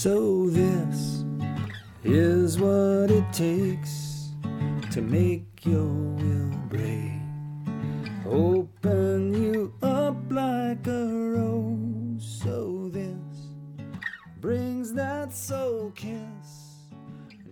So 0.00 0.48
this 0.50 1.24
is 2.04 2.56
what 2.56 3.10
it 3.10 3.32
takes 3.32 4.28
to 4.92 5.02
make 5.02 5.66
your 5.66 5.82
will 5.82 6.56
break. 6.68 7.18
Open 8.24 9.34
you 9.34 9.74
up 9.82 10.14
like 10.30 10.86
a 10.86 11.04
rose. 11.34 12.40
So 12.44 12.90
this 12.92 13.10
brings 14.40 14.92
that 14.92 15.34
soul 15.34 15.90
kiss, 15.96 16.86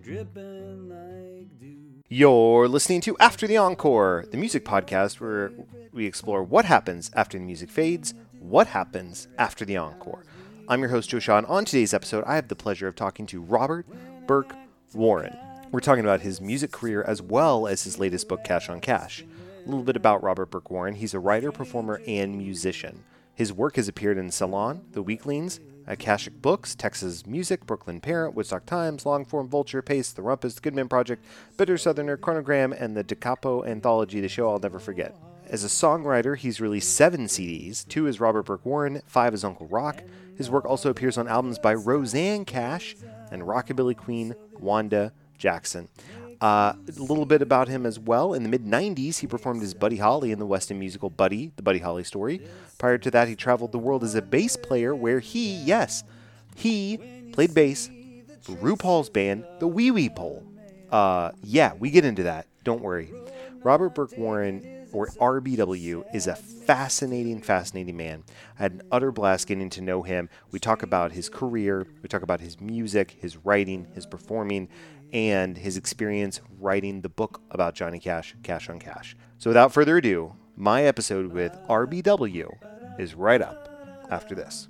dripping 0.01 0.87
like 0.87 1.59
dew. 1.59 2.01
You're 2.07 2.69
listening 2.69 3.01
to 3.01 3.17
After 3.17 3.45
the 3.45 3.57
Encore, 3.57 4.23
the 4.31 4.37
music 4.37 4.63
podcast 4.63 5.19
where 5.19 5.51
we 5.91 6.05
explore 6.05 6.43
what 6.43 6.63
happens 6.63 7.11
after 7.13 7.37
the 7.37 7.43
music 7.43 7.69
fades, 7.69 8.13
what 8.39 8.67
happens 8.67 9.27
after 9.37 9.65
the 9.65 9.75
encore. 9.75 10.23
I'm 10.69 10.81
your 10.81 10.89
host, 10.89 11.09
Joe 11.09 11.19
Shaw, 11.19 11.37
and 11.37 11.47
on 11.47 11.63
today's 11.63 11.93
episode, 11.93 12.25
I 12.27 12.35
have 12.35 12.49
the 12.49 12.55
pleasure 12.55 12.89
of 12.89 12.95
talking 12.95 13.25
to 13.27 13.39
Robert 13.39 13.85
Burke 14.27 14.53
Warren. 14.93 15.33
We're 15.71 15.79
talking 15.79 16.03
about 16.03 16.19
his 16.19 16.41
music 16.41 16.73
career 16.73 17.01
as 17.03 17.21
well 17.21 17.67
as 17.67 17.85
his 17.85 17.99
latest 17.99 18.27
book, 18.27 18.43
Cash 18.43 18.67
on 18.67 18.81
Cash. 18.81 19.23
A 19.65 19.69
little 19.69 19.83
bit 19.83 19.95
about 19.95 20.23
Robert 20.23 20.47
Burke 20.47 20.69
Warren. 20.69 20.95
He's 20.95 21.13
a 21.13 21.19
writer, 21.19 21.53
performer, 21.53 22.01
and 22.05 22.37
musician. 22.37 23.05
His 23.33 23.53
work 23.53 23.77
has 23.77 23.87
appeared 23.87 24.17
in 24.17 24.29
Salon, 24.29 24.83
The 24.91 25.01
Weeklings, 25.01 25.61
Akashic 25.85 26.41
Books, 26.41 26.75
Texas 26.75 27.25
Music, 27.25 27.65
Brooklyn 27.65 28.01
Parent, 28.01 28.35
Woodstock 28.35 28.65
Times, 28.65 29.05
Longform 29.05 29.47
Vulture, 29.47 29.81
Pace, 29.81 30.11
The 30.11 30.21
Rumpus, 30.21 30.61
Good 30.61 30.75
Men 30.75 30.89
Project, 30.89 31.23
Bitter 31.55 31.77
Southerner, 31.77 32.17
Chronogram, 32.17 32.75
and 32.77 32.97
the 32.97 33.03
Da 33.03 33.15
Capo 33.15 33.63
anthology, 33.63 34.19
The 34.19 34.27
Show 34.27 34.49
I'll 34.49 34.59
Never 34.59 34.79
Forget. 34.79 35.15
As 35.49 35.63
a 35.63 35.67
songwriter, 35.67 36.35
he's 36.35 36.59
released 36.59 36.93
seven 36.93 37.27
CDs. 37.27 37.87
Two 37.87 38.05
is 38.05 38.19
Robert 38.19 38.43
Burke 38.43 38.65
Warren, 38.65 39.01
five 39.05 39.33
is 39.33 39.45
Uncle 39.45 39.67
Rock. 39.67 40.03
His 40.37 40.49
work 40.49 40.65
also 40.65 40.89
appears 40.89 41.17
on 41.17 41.27
albums 41.27 41.59
by 41.59 41.73
Rosanne 41.73 42.45
Cash 42.45 42.95
and 43.31 43.41
Rockabilly 43.43 43.97
Queen 43.97 44.35
Wanda 44.59 45.11
Jackson. 45.37 45.89
Uh, 46.39 46.73
a 46.87 47.01
little 47.01 47.25
bit 47.25 47.41
about 47.41 47.67
him 47.67 47.85
as 47.85 47.99
well. 47.99 48.33
In 48.33 48.43
the 48.43 48.49
mid 48.49 48.63
90s, 48.63 49.17
he 49.19 49.27
performed 49.27 49.63
as 49.63 49.73
Buddy 49.73 49.97
Holly 49.97 50.31
in 50.31 50.37
the 50.37 50.45
West 50.45 50.69
End 50.69 50.79
musical 50.79 51.09
Buddy, 51.09 51.51
the 51.55 51.63
Buddy 51.63 51.79
Holly 51.79 52.03
story. 52.03 52.41
Prior 52.77 52.99
to 52.99 53.09
that, 53.09 53.27
he 53.27 53.35
traveled 53.35 53.71
the 53.71 53.79
world 53.79 54.03
as 54.03 54.13
a 54.13 54.21
bass 54.21 54.55
player, 54.55 54.93
where 54.93 55.19
he, 55.19 55.55
yes, 55.55 56.03
he 56.55 56.99
played 57.33 57.55
bass 57.55 57.89
for 58.41 58.51
RuPaul's 58.57 59.09
band, 59.09 59.45
the 59.59 59.67
Wee 59.67 59.89
Wee 59.89 60.09
Pole. 60.09 60.43
Uh, 60.91 61.31
yeah, 61.43 61.73
we 61.79 61.89
get 61.89 62.05
into 62.05 62.23
that. 62.23 62.45
Don't 62.63 62.81
worry. 62.81 63.11
Robert 63.63 63.95
Burke 63.95 64.15
Warren, 64.15 64.76
or 64.93 65.07
RBW, 65.07 66.03
is 66.13 66.27
a 66.27 66.35
fascinating, 66.35 67.41
fascinating 67.41 67.97
man. 67.97 68.23
I 68.59 68.63
had 68.63 68.73
an 68.73 68.81
utter 68.91 69.11
blast 69.11 69.47
getting 69.47 69.69
to 69.71 69.81
know 69.81 70.03
him. 70.03 70.29
We 70.51 70.59
talk 70.59 70.83
about 70.83 71.11
his 71.13 71.29
career, 71.29 71.87
we 72.01 72.09
talk 72.09 72.23
about 72.23 72.41
his 72.41 72.59
music, 72.59 73.11
his 73.19 73.37
writing, 73.37 73.87
his 73.93 74.05
performing, 74.05 74.69
and 75.13 75.57
his 75.57 75.77
experience 75.77 76.41
writing 76.59 77.01
the 77.01 77.09
book 77.09 77.41
about 77.51 77.75
Johnny 77.75 77.99
Cash, 77.99 78.35
Cash 78.43 78.69
on 78.69 78.79
Cash. 78.79 79.15
So 79.37 79.49
without 79.49 79.71
further 79.71 79.97
ado, 79.97 80.33
my 80.55 80.83
episode 80.83 81.31
with 81.31 81.57
RBW 81.69 82.49
is 82.99 83.15
right 83.15 83.41
up 83.41 83.69
after 84.09 84.35
this. 84.35 84.67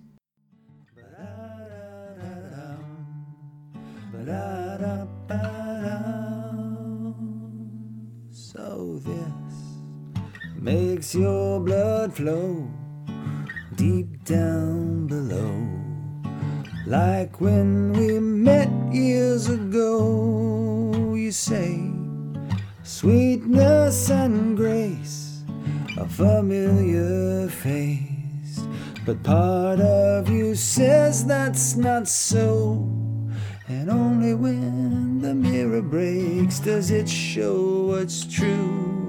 So 8.32 9.00
this 9.04 9.37
makes 10.68 11.16
your 11.16 11.62
blood 11.62 12.14
flow 12.14 12.68
deep 13.76 14.26
down 14.26 15.08
below. 15.08 15.56
Like 16.86 17.40
when 17.40 17.94
we 17.94 18.20
met 18.20 18.70
years 18.92 19.48
ago, 19.48 21.16
you 21.16 21.32
say, 21.32 21.90
sweetness 22.84 24.10
and 24.10 24.58
grace, 24.58 25.42
a 25.98 26.06
familiar 26.06 27.48
face. 27.48 28.60
But 29.06 29.24
part 29.24 29.80
of 29.80 30.30
you 30.30 30.54
says 30.54 31.26
that's 31.26 31.78
not 31.78 32.10
so. 32.10 32.92
And 33.70 33.90
only 33.90 34.34
when 34.34 35.22
the 35.22 35.34
mirror 35.34 35.82
breaks 35.82 36.60
does 36.60 36.92
it 36.92 37.08
show 37.08 37.86
what's 37.92 38.26
true. 38.26 39.07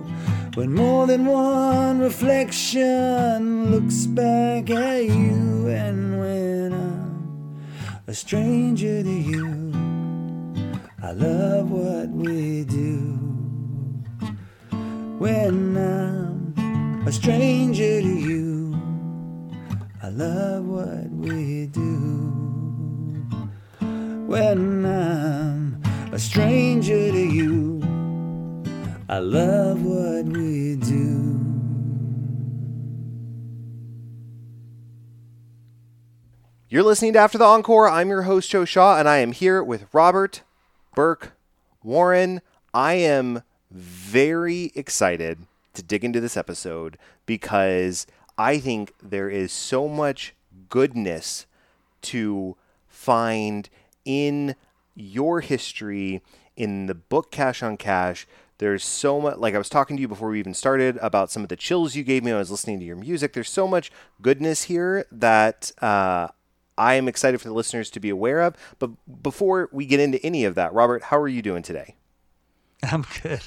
When 0.59 0.75
more 0.75 1.07
than 1.07 1.25
one 1.25 2.01
reflection 2.01 3.71
looks 3.71 4.07
back 4.07 4.69
at 4.69 5.05
you, 5.05 5.69
and 5.69 6.19
when 6.19 6.73
I'm 6.73 8.03
a 8.09 8.13
stranger 8.13 9.05
to 9.05 9.09
you, 9.09 9.73
I 11.01 11.13
love 11.13 11.71
what 11.71 12.09
we 12.09 12.65
do. 12.65 12.97
When 15.19 15.77
I'm 15.77 17.07
a 17.07 17.13
stranger 17.13 18.01
to 18.03 18.15
you, 18.29 18.75
I 20.03 20.09
love 20.09 20.65
what 20.65 21.09
we 21.11 21.67
do 21.67 21.87
when 24.27 24.85
I'm 24.85 25.81
a 26.13 26.19
stranger 26.19 27.13
to 27.13 27.21
you. 27.21 27.78
I 29.11 29.21
love 29.21 29.83
what 29.83 30.27
we 30.27 30.77
do. 30.77 31.41
You're 36.69 36.83
listening 36.83 37.15
to 37.15 37.19
After 37.19 37.39
the 37.39 37.45
Encore. 37.47 37.89
I'm 37.89 38.11
your 38.11 38.23
host, 38.23 38.51
Joe 38.51 38.67
Shaw, 38.67 38.99
and 38.99 39.09
I 39.09 39.17
am 39.19 39.33
here 39.33 39.65
with 39.65 39.87
Robert 39.95 40.43
Burke 40.95 41.33
Warren. 41.83 42.43
I 42.75 42.95
am 42.95 43.45
very 43.71 44.73
excited 44.75 45.39
to 45.73 45.83
dig 45.83 46.05
into 46.05 46.21
this 46.21 46.37
episode 46.37 46.99
because 47.25 48.07
I 48.37 48.59
think 48.59 48.93
there 49.03 49.31
is 49.31 49.53
so 49.53 49.89
much 49.89 50.35
goodness 50.69 51.47
to 52.03 52.59
find 52.87 53.71
in 54.05 54.55
your 54.95 55.41
history 55.41 56.21
in 56.59 56.85
the 56.85 56.95
book 56.95 57.31
Cash 57.31 57.63
on 57.63 57.79
Cash. 57.79 58.27
There's 58.59 58.85
so 58.85 59.21
much, 59.21 59.39
like 59.39 59.55
I 59.55 59.59
was 59.59 59.69
talking 59.69 59.97
to 59.97 60.01
you 60.01 60.09
before 60.09 60.31
we 60.31 60.41
even 60.41 60.55
started 60.55 60.99
about 61.01 61.31
some 61.31 61.43
of 61.43 61.49
the 61.49 61.57
chills 61.57 61.95
you 61.95 62.03
gave 62.03 62.25
me 62.25 62.33
when 62.33 62.37
I 62.37 62.41
was 62.41 62.51
listening 62.51 62.81
to 62.81 62.85
your 62.85 62.97
music. 62.97 63.33
There's 63.33 63.51
so 63.51 63.69
much 63.69 63.93
goodness 64.21 64.65
here 64.65 65.07
that 65.13 65.71
uh, 65.81 66.29
I 66.77 66.95
am 66.95 67.07
excited 67.07 67.41
for 67.41 67.49
the 67.49 67.55
listeners 67.55 67.91
to 67.91 68.01
be 68.01 68.11
aware 68.11 68.41
of. 68.41 68.57
But 68.79 68.91
before 69.23 69.69
we 69.73 69.87
get 69.87 70.01
into 70.01 70.25
any 70.25 70.45
of 70.45 70.57
that, 70.57 70.73
Robert, 70.73 71.05
how 71.05 71.19
are 71.19 71.29
you 71.29 71.41
doing 71.41 71.63
today? 71.63 71.95
I'm 72.83 73.05
good. 73.23 73.43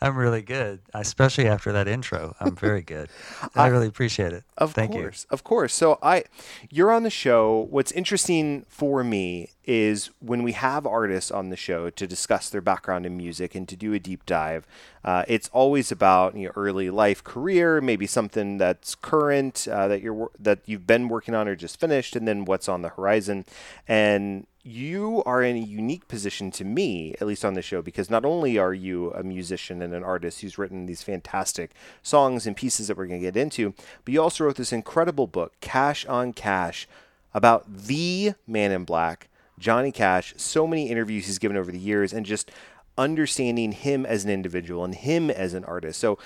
I'm 0.00 0.16
really 0.16 0.42
good, 0.42 0.78
especially 0.94 1.48
after 1.48 1.72
that 1.72 1.88
intro. 1.88 2.36
I'm 2.38 2.54
very 2.54 2.82
good. 2.82 3.10
I, 3.56 3.66
really 3.66 3.88
appreciate 3.88 4.32
it. 4.32 4.44
Of 4.56 4.72
Thank 4.72 4.92
course, 4.92 5.26
of 5.28 5.42
course. 5.42 5.74
So 5.74 5.98
I, 6.00 6.22
you're 6.70 6.92
on 6.92 7.02
the 7.02 7.10
show. 7.10 7.66
What's 7.70 7.90
interesting 7.90 8.64
for 8.68 9.02
me 9.02 9.50
is 9.64 10.10
when 10.20 10.44
we 10.44 10.52
have 10.52 10.86
artists 10.86 11.32
on 11.32 11.50
the 11.50 11.56
show 11.56 11.90
to 11.90 12.06
discuss 12.06 12.48
their 12.48 12.60
background 12.60 13.06
in 13.06 13.16
music 13.16 13.56
and 13.56 13.68
to 13.68 13.74
do 13.74 13.92
a 13.92 13.98
deep 13.98 14.24
dive. 14.24 14.66
Uh, 15.04 15.24
it's 15.26 15.48
always 15.52 15.90
about 15.90 16.36
you 16.36 16.46
know, 16.46 16.52
early 16.54 16.90
life 16.90 17.24
career, 17.24 17.80
maybe 17.80 18.06
something 18.06 18.56
that's 18.56 18.94
current 18.94 19.66
uh, 19.68 19.88
that 19.88 20.00
you're 20.00 20.30
that 20.38 20.60
you've 20.66 20.86
been 20.86 21.08
working 21.08 21.34
on 21.34 21.48
or 21.48 21.56
just 21.56 21.80
finished, 21.80 22.14
and 22.14 22.28
then 22.28 22.44
what's 22.44 22.68
on 22.68 22.82
the 22.82 22.90
horizon. 22.90 23.44
And 23.88 24.46
you 24.68 25.22
are 25.24 25.42
in 25.42 25.56
a 25.56 25.60
unique 25.60 26.06
position 26.08 26.50
to 26.52 26.64
me, 26.64 27.14
at 27.20 27.26
least 27.26 27.44
on 27.44 27.54
the 27.54 27.62
show, 27.62 27.80
because 27.80 28.10
not 28.10 28.24
only 28.24 28.58
are 28.58 28.74
you 28.74 29.10
a 29.12 29.22
musician 29.22 29.80
and 29.80 29.94
an 29.94 30.04
artist 30.04 30.40
who's 30.40 30.58
written 30.58 30.86
these 30.86 31.02
fantastic 31.02 31.72
songs 32.02 32.46
and 32.46 32.56
pieces 32.56 32.88
that 32.88 32.96
we're 32.96 33.06
going 33.06 33.20
to 33.20 33.26
get 33.26 33.36
into, 33.36 33.72
but 34.04 34.12
you 34.12 34.20
also 34.20 34.44
wrote 34.44 34.56
this 34.56 34.72
incredible 34.72 35.26
book, 35.26 35.54
Cash 35.60 36.04
on 36.06 36.32
Cash, 36.32 36.86
about 37.32 37.72
the 37.72 38.34
man 38.46 38.70
in 38.70 38.84
black, 38.84 39.28
Johnny 39.58 39.90
Cash. 39.90 40.34
So 40.36 40.66
many 40.66 40.90
interviews 40.90 41.26
he's 41.26 41.38
given 41.38 41.56
over 41.56 41.72
the 41.72 41.78
years, 41.78 42.12
and 42.12 42.26
just 42.26 42.50
understanding 42.96 43.72
him 43.72 44.04
as 44.04 44.24
an 44.24 44.30
individual 44.30 44.84
and 44.84 44.94
him 44.94 45.30
as 45.30 45.54
an 45.54 45.64
artist. 45.64 46.00
So 46.00 46.18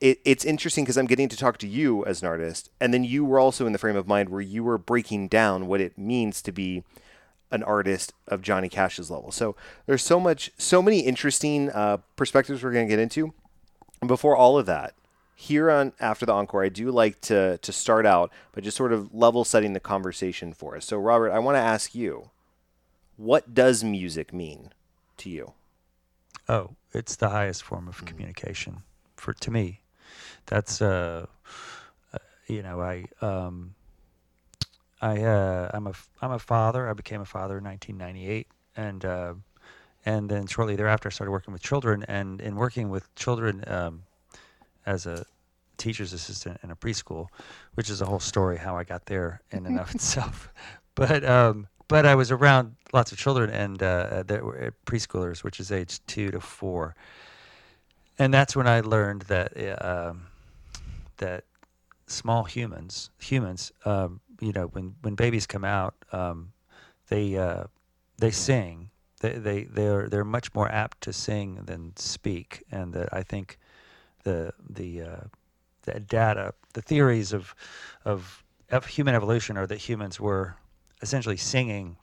it, 0.00 0.20
it's 0.24 0.44
interesting 0.44 0.84
because 0.84 0.98
I'm 0.98 1.06
getting 1.06 1.28
to 1.30 1.36
talk 1.36 1.58
to 1.58 1.66
you 1.66 2.04
as 2.04 2.22
an 2.22 2.28
artist, 2.28 2.70
and 2.80 2.94
then 2.94 3.02
you 3.02 3.24
were 3.24 3.40
also 3.40 3.66
in 3.66 3.72
the 3.72 3.78
frame 3.78 3.96
of 3.96 4.06
mind 4.06 4.28
where 4.28 4.40
you 4.40 4.62
were 4.62 4.78
breaking 4.78 5.28
down 5.28 5.66
what 5.66 5.80
it 5.80 5.98
means 5.98 6.40
to 6.42 6.52
be 6.52 6.84
an 7.50 7.62
artist 7.62 8.12
of 8.26 8.42
Johnny 8.42 8.68
Cash's 8.68 9.10
level. 9.10 9.32
So 9.32 9.56
there's 9.86 10.02
so 10.02 10.20
much, 10.20 10.50
so 10.58 10.82
many 10.82 11.00
interesting 11.00 11.70
uh, 11.70 11.98
perspectives 12.16 12.62
we're 12.62 12.72
going 12.72 12.86
to 12.86 12.90
get 12.90 13.00
into. 13.00 13.32
And 14.00 14.08
before 14.08 14.36
all 14.36 14.58
of 14.58 14.66
that, 14.66 14.94
here 15.34 15.70
on 15.70 15.92
after 16.00 16.26
the 16.26 16.32
encore, 16.32 16.64
I 16.64 16.68
do 16.68 16.90
like 16.90 17.20
to 17.22 17.58
to 17.58 17.72
start 17.72 18.04
out 18.04 18.32
by 18.52 18.60
just 18.60 18.76
sort 18.76 18.92
of 18.92 19.14
level 19.14 19.44
setting 19.44 19.72
the 19.72 19.78
conversation 19.78 20.52
for 20.52 20.76
us. 20.76 20.84
So 20.84 20.96
Robert, 20.96 21.30
I 21.30 21.38
want 21.38 21.54
to 21.54 21.60
ask 21.60 21.94
you, 21.94 22.30
what 23.16 23.54
does 23.54 23.84
music 23.84 24.32
mean 24.32 24.72
to 25.18 25.30
you? 25.30 25.52
Oh, 26.48 26.70
it's 26.92 27.14
the 27.14 27.28
highest 27.28 27.62
form 27.62 27.86
of 27.86 28.04
communication 28.04 28.82
for 29.14 29.32
to 29.32 29.50
me. 29.52 29.80
That's 30.46 30.82
uh, 30.82 31.26
uh 32.12 32.18
you 32.48 32.64
know, 32.64 32.80
I 32.80 33.04
um 33.20 33.76
I 35.00 35.22
uh, 35.22 35.70
I'm 35.72 35.86
a 35.86 35.92
I'm 36.20 36.32
a 36.32 36.38
father. 36.38 36.88
I 36.88 36.92
became 36.92 37.20
a 37.20 37.26
father 37.26 37.58
in 37.58 37.64
1998, 37.64 38.46
and 38.76 39.04
uh, 39.04 39.34
and 40.04 40.28
then 40.28 40.46
shortly 40.46 40.76
thereafter, 40.76 41.08
I 41.08 41.12
started 41.12 41.32
working 41.32 41.52
with 41.52 41.62
children. 41.62 42.04
And 42.08 42.40
in 42.40 42.56
working 42.56 42.90
with 42.90 43.14
children 43.14 43.64
um, 43.66 44.02
as 44.86 45.06
a 45.06 45.24
teacher's 45.76 46.12
assistant 46.12 46.58
in 46.62 46.70
a 46.70 46.76
preschool, 46.76 47.28
which 47.74 47.90
is 47.90 48.00
a 48.00 48.06
whole 48.06 48.20
story 48.20 48.56
how 48.56 48.76
I 48.76 48.84
got 48.84 49.06
there 49.06 49.40
in 49.50 49.66
and 49.66 49.78
of 49.78 49.94
itself. 49.94 50.48
But 50.94 51.24
um, 51.24 51.68
but 51.88 52.04
I 52.04 52.14
was 52.14 52.30
around 52.30 52.76
lots 52.92 53.12
of 53.12 53.18
children 53.18 53.50
and 53.50 53.82
uh, 53.82 54.24
that 54.26 54.44
were 54.44 54.66
uh, 54.66 54.70
preschoolers, 54.84 55.44
which 55.44 55.60
is 55.60 55.70
age 55.72 56.00
two 56.06 56.30
to 56.30 56.40
four, 56.40 56.94
and 58.18 58.32
that's 58.34 58.56
when 58.56 58.66
I 58.66 58.80
learned 58.80 59.22
that 59.22 59.56
uh, 59.56 60.08
um, 60.10 60.26
that 61.18 61.44
small 62.06 62.44
humans 62.44 63.10
humans 63.18 63.72
um, 63.84 64.20
you 64.40 64.52
know 64.52 64.66
when 64.66 64.94
when 65.02 65.14
babies 65.14 65.46
come 65.46 65.64
out 65.64 65.94
um, 66.12 66.52
they 67.08 67.36
uh, 67.36 67.64
they 68.18 68.30
sing. 68.30 68.90
They 69.20 69.32
they 69.32 69.62
they're 69.64 70.08
they're 70.08 70.24
much 70.24 70.54
more 70.54 70.70
apt 70.70 71.00
to 71.02 71.12
sing 71.12 71.56
than 71.64 71.96
speak. 71.96 72.64
And 72.70 72.92
that 72.94 73.08
I 73.12 73.22
think 73.22 73.58
the 74.24 74.52
the 74.68 75.02
uh, 75.02 75.20
the 75.82 76.00
data 76.00 76.54
the 76.74 76.82
theories 76.82 77.32
of 77.32 77.54
of 78.04 78.44
human 78.86 79.14
evolution 79.14 79.56
are 79.56 79.66
that 79.66 79.78
humans 79.78 80.20
were 80.20 80.56
essentially 81.00 81.36
singing 81.36 81.96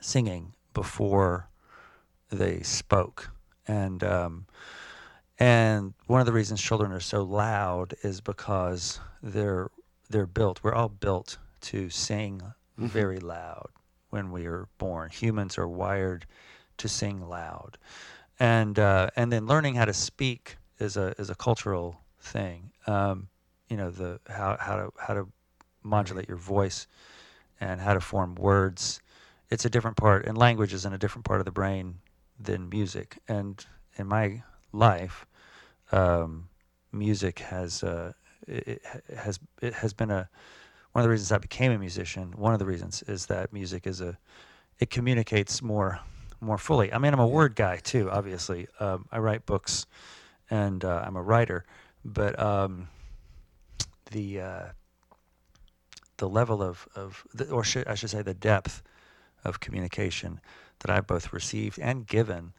singing 0.00 0.54
before 0.74 1.48
they 2.30 2.60
spoke. 2.60 3.30
And 3.66 4.04
um, 4.04 4.46
and 5.38 5.94
one 6.06 6.20
of 6.20 6.26
the 6.26 6.32
reasons 6.32 6.60
children 6.60 6.92
are 6.92 7.00
so 7.00 7.22
loud 7.22 7.94
is 8.02 8.20
because 8.20 9.00
they're 9.22 9.70
they're 10.08 10.26
built. 10.26 10.60
We're 10.62 10.74
all 10.74 10.88
built 10.88 11.38
to 11.62 11.90
sing 11.90 12.42
Mm-hmm. 12.78 12.88
very 12.88 13.18
loud 13.20 13.70
when 14.10 14.30
we 14.30 14.46
are 14.46 14.68
born. 14.76 15.10
Humans 15.10 15.56
are 15.56 15.66
wired 15.66 16.26
to 16.76 16.88
sing 16.88 17.26
loud, 17.26 17.78
and 18.38 18.78
uh, 18.78 19.08
and 19.16 19.32
then 19.32 19.46
learning 19.46 19.76
how 19.76 19.86
to 19.86 19.94
speak 19.94 20.58
is 20.78 20.96
a 20.96 21.14
is 21.18 21.30
a 21.30 21.34
cultural 21.34 22.02
thing. 22.20 22.70
Um, 22.86 23.28
you 23.70 23.76
know 23.78 23.90
the 23.90 24.20
how 24.28 24.58
how 24.60 24.76
to 24.76 24.92
how 24.98 25.14
to 25.14 25.28
modulate 25.82 26.28
your 26.28 26.36
voice 26.36 26.86
and 27.60 27.80
how 27.80 27.94
to 27.94 28.00
form 28.00 28.34
words. 28.34 29.00
It's 29.50 29.64
a 29.64 29.70
different 29.70 29.96
part, 29.96 30.26
and 30.26 30.36
language 30.36 30.74
is 30.74 30.84
in 30.84 30.92
a 30.92 30.98
different 30.98 31.24
part 31.24 31.40
of 31.40 31.46
the 31.46 31.52
brain 31.52 32.00
than 32.38 32.68
music. 32.68 33.18
And 33.28 33.64
in 33.96 34.06
my 34.06 34.42
life, 34.72 35.24
um, 35.92 36.48
music 36.92 37.38
has 37.38 37.82
uh, 37.82 38.12
it, 38.46 38.82
it 39.08 39.16
has 39.16 39.38
it 39.60 39.74
has 39.74 39.92
been 39.92 40.10
a 40.10 40.28
one 40.92 41.02
of 41.02 41.04
the 41.04 41.10
reasons 41.10 41.32
I 41.32 41.38
became 41.38 41.72
a 41.72 41.78
musician. 41.78 42.32
One 42.36 42.52
of 42.52 42.58
the 42.58 42.64
reasons 42.64 43.02
is 43.02 43.26
that 43.26 43.52
music 43.52 43.86
is 43.86 44.00
a 44.00 44.16
it 44.78 44.90
communicates 44.90 45.62
more 45.62 46.00
more 46.40 46.58
fully. 46.58 46.92
I 46.92 46.98
mean, 46.98 47.12
I'm 47.12 47.20
a 47.20 47.26
word 47.26 47.56
guy 47.56 47.78
too. 47.78 48.10
Obviously, 48.10 48.68
um, 48.80 49.06
I 49.10 49.18
write 49.18 49.46
books, 49.46 49.86
and 50.50 50.84
uh, 50.84 51.02
I'm 51.06 51.16
a 51.16 51.22
writer. 51.22 51.64
But 52.04 52.38
um, 52.38 52.88
the 54.10 54.40
uh, 54.40 54.64
the 56.18 56.28
level 56.28 56.62
of 56.62 56.86
of 56.94 57.26
the, 57.34 57.50
or 57.50 57.64
should, 57.64 57.86
I 57.88 57.94
should 57.94 58.10
say 58.10 58.22
the 58.22 58.34
depth 58.34 58.82
of 59.44 59.60
communication 59.60 60.40
that 60.80 60.90
I've 60.90 61.06
both 61.06 61.32
received 61.32 61.78
and 61.78 62.06
given 62.06 62.52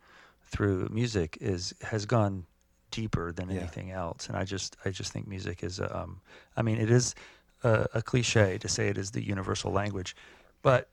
through 0.44 0.90
music 0.92 1.38
is 1.42 1.74
has 1.82 2.06
gone 2.06 2.46
deeper 2.92 3.32
than 3.32 3.50
Yeah. 3.50 3.58
anything 3.58 3.92
else. 3.92 4.28
And 4.28 4.38
I 4.38 4.44
just 4.44 4.76
I 4.86 4.90
just 4.90 5.12
think 5.12 5.28
music 5.28 5.64
is 5.64 5.80
a, 5.80 5.96
um 5.98 6.22
I 6.56 6.62
mean 6.62 6.78
it 6.78 6.90
is 6.90 7.16
a, 7.64 7.88
a 7.96 8.02
cliche 8.02 8.58
to 8.60 8.68
say 8.68 8.88
it 8.88 8.98
is 8.98 9.12
the 9.12 9.24
universal 9.24 9.72
language, 9.72 10.16
but 10.62 10.90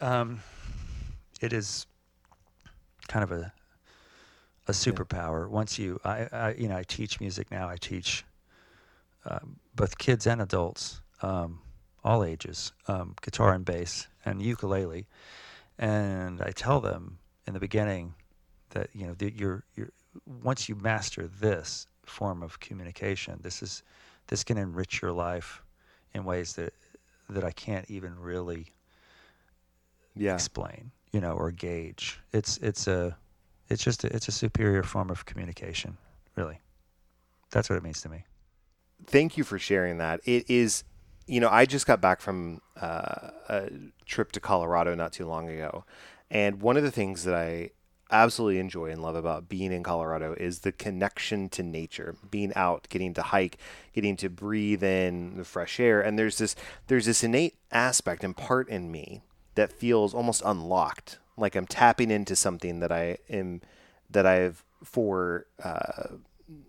um, 0.00 0.40
it 1.40 1.52
is 1.52 1.86
kind 3.08 3.22
of 3.22 3.32
a 3.32 3.52
a 4.68 4.72
superpower. 4.72 5.48
Once 5.48 5.78
you 5.78 6.00
I, 6.04 6.28
I 6.32 6.52
you 6.54 6.68
know 6.68 6.76
I 6.76 6.82
teach 6.84 7.20
music 7.20 7.50
now. 7.50 7.68
I 7.68 7.76
teach 7.76 8.24
um, 9.24 9.56
both 9.74 9.98
kids 9.98 10.26
and 10.26 10.40
adults, 10.40 11.00
um, 11.22 11.60
all 12.04 12.24
ages, 12.24 12.72
um, 12.88 13.14
guitar 13.20 13.52
and 13.52 13.64
bass 13.64 14.08
and 14.24 14.40
ukulele, 14.40 15.06
and 15.78 16.40
I 16.40 16.50
tell 16.52 16.80
them 16.80 17.18
in 17.46 17.54
the 17.54 17.60
beginning 17.60 18.14
that 18.70 18.90
you 18.94 19.06
know 19.06 19.14
that 19.14 19.34
you're 19.34 19.64
you're 19.74 19.90
once 20.26 20.68
you 20.68 20.74
master 20.74 21.26
this 21.26 21.86
form 22.04 22.42
of 22.42 22.60
communication, 22.60 23.40
this 23.42 23.62
is 23.62 23.82
this 24.26 24.44
can 24.44 24.58
enrich 24.58 25.02
your 25.02 25.12
life 25.12 25.62
in 26.14 26.24
ways 26.24 26.54
that 26.54 26.74
that 27.28 27.44
I 27.44 27.52
can't 27.52 27.88
even 27.90 28.18
really 28.18 28.74
Yeah. 30.14 30.34
explain, 30.34 30.90
you 31.12 31.20
know, 31.20 31.32
or 31.32 31.50
gauge. 31.50 32.20
It's 32.32 32.58
it's 32.58 32.86
a 32.86 33.16
it's 33.68 33.82
just 33.84 34.04
a, 34.04 34.14
it's 34.14 34.28
a 34.28 34.32
superior 34.32 34.82
form 34.82 35.10
of 35.10 35.24
communication, 35.24 35.96
really. 36.36 36.60
That's 37.50 37.68
what 37.70 37.76
it 37.76 37.82
means 37.82 38.00
to 38.02 38.08
me. 38.08 38.24
Thank 39.06 39.36
you 39.36 39.44
for 39.44 39.58
sharing 39.58 39.98
that. 39.98 40.20
It 40.24 40.48
is, 40.50 40.84
you 41.26 41.40
know, 41.40 41.48
I 41.48 41.64
just 41.66 41.86
got 41.86 42.00
back 42.00 42.20
from 42.20 42.60
uh, 42.80 43.30
a 43.48 43.70
trip 44.04 44.32
to 44.32 44.40
Colorado 44.40 44.94
not 44.94 45.12
too 45.12 45.26
long 45.26 45.48
ago, 45.48 45.84
and 46.30 46.60
one 46.60 46.76
of 46.76 46.82
the 46.82 46.90
things 46.90 47.24
that 47.24 47.34
I 47.34 47.70
absolutely 48.10 48.58
enjoy 48.58 48.90
and 48.90 49.02
love 49.02 49.14
about 49.14 49.48
being 49.48 49.72
in 49.72 49.82
Colorado 49.82 50.34
is 50.34 50.60
the 50.60 50.72
connection 50.72 51.48
to 51.50 51.62
nature, 51.62 52.16
being 52.30 52.52
out, 52.54 52.86
getting 52.88 53.14
to 53.14 53.22
hike, 53.22 53.58
getting 53.92 54.16
to 54.16 54.28
breathe 54.28 54.82
in 54.82 55.36
the 55.36 55.44
fresh 55.44 55.80
air, 55.80 56.00
and 56.00 56.18
there's 56.18 56.38
this 56.38 56.56
there's 56.86 57.06
this 57.06 57.24
innate 57.24 57.56
aspect 57.72 58.24
and 58.24 58.36
part 58.36 58.68
in 58.68 58.90
me 58.90 59.22
that 59.54 59.72
feels 59.72 60.14
almost 60.14 60.42
unlocked, 60.44 61.18
like 61.36 61.54
I'm 61.54 61.66
tapping 61.66 62.10
into 62.10 62.36
something 62.36 62.80
that 62.80 62.92
I 62.92 63.18
am 63.28 63.60
that 64.10 64.26
I've 64.26 64.64
for 64.82 65.46
uh, 65.62 66.16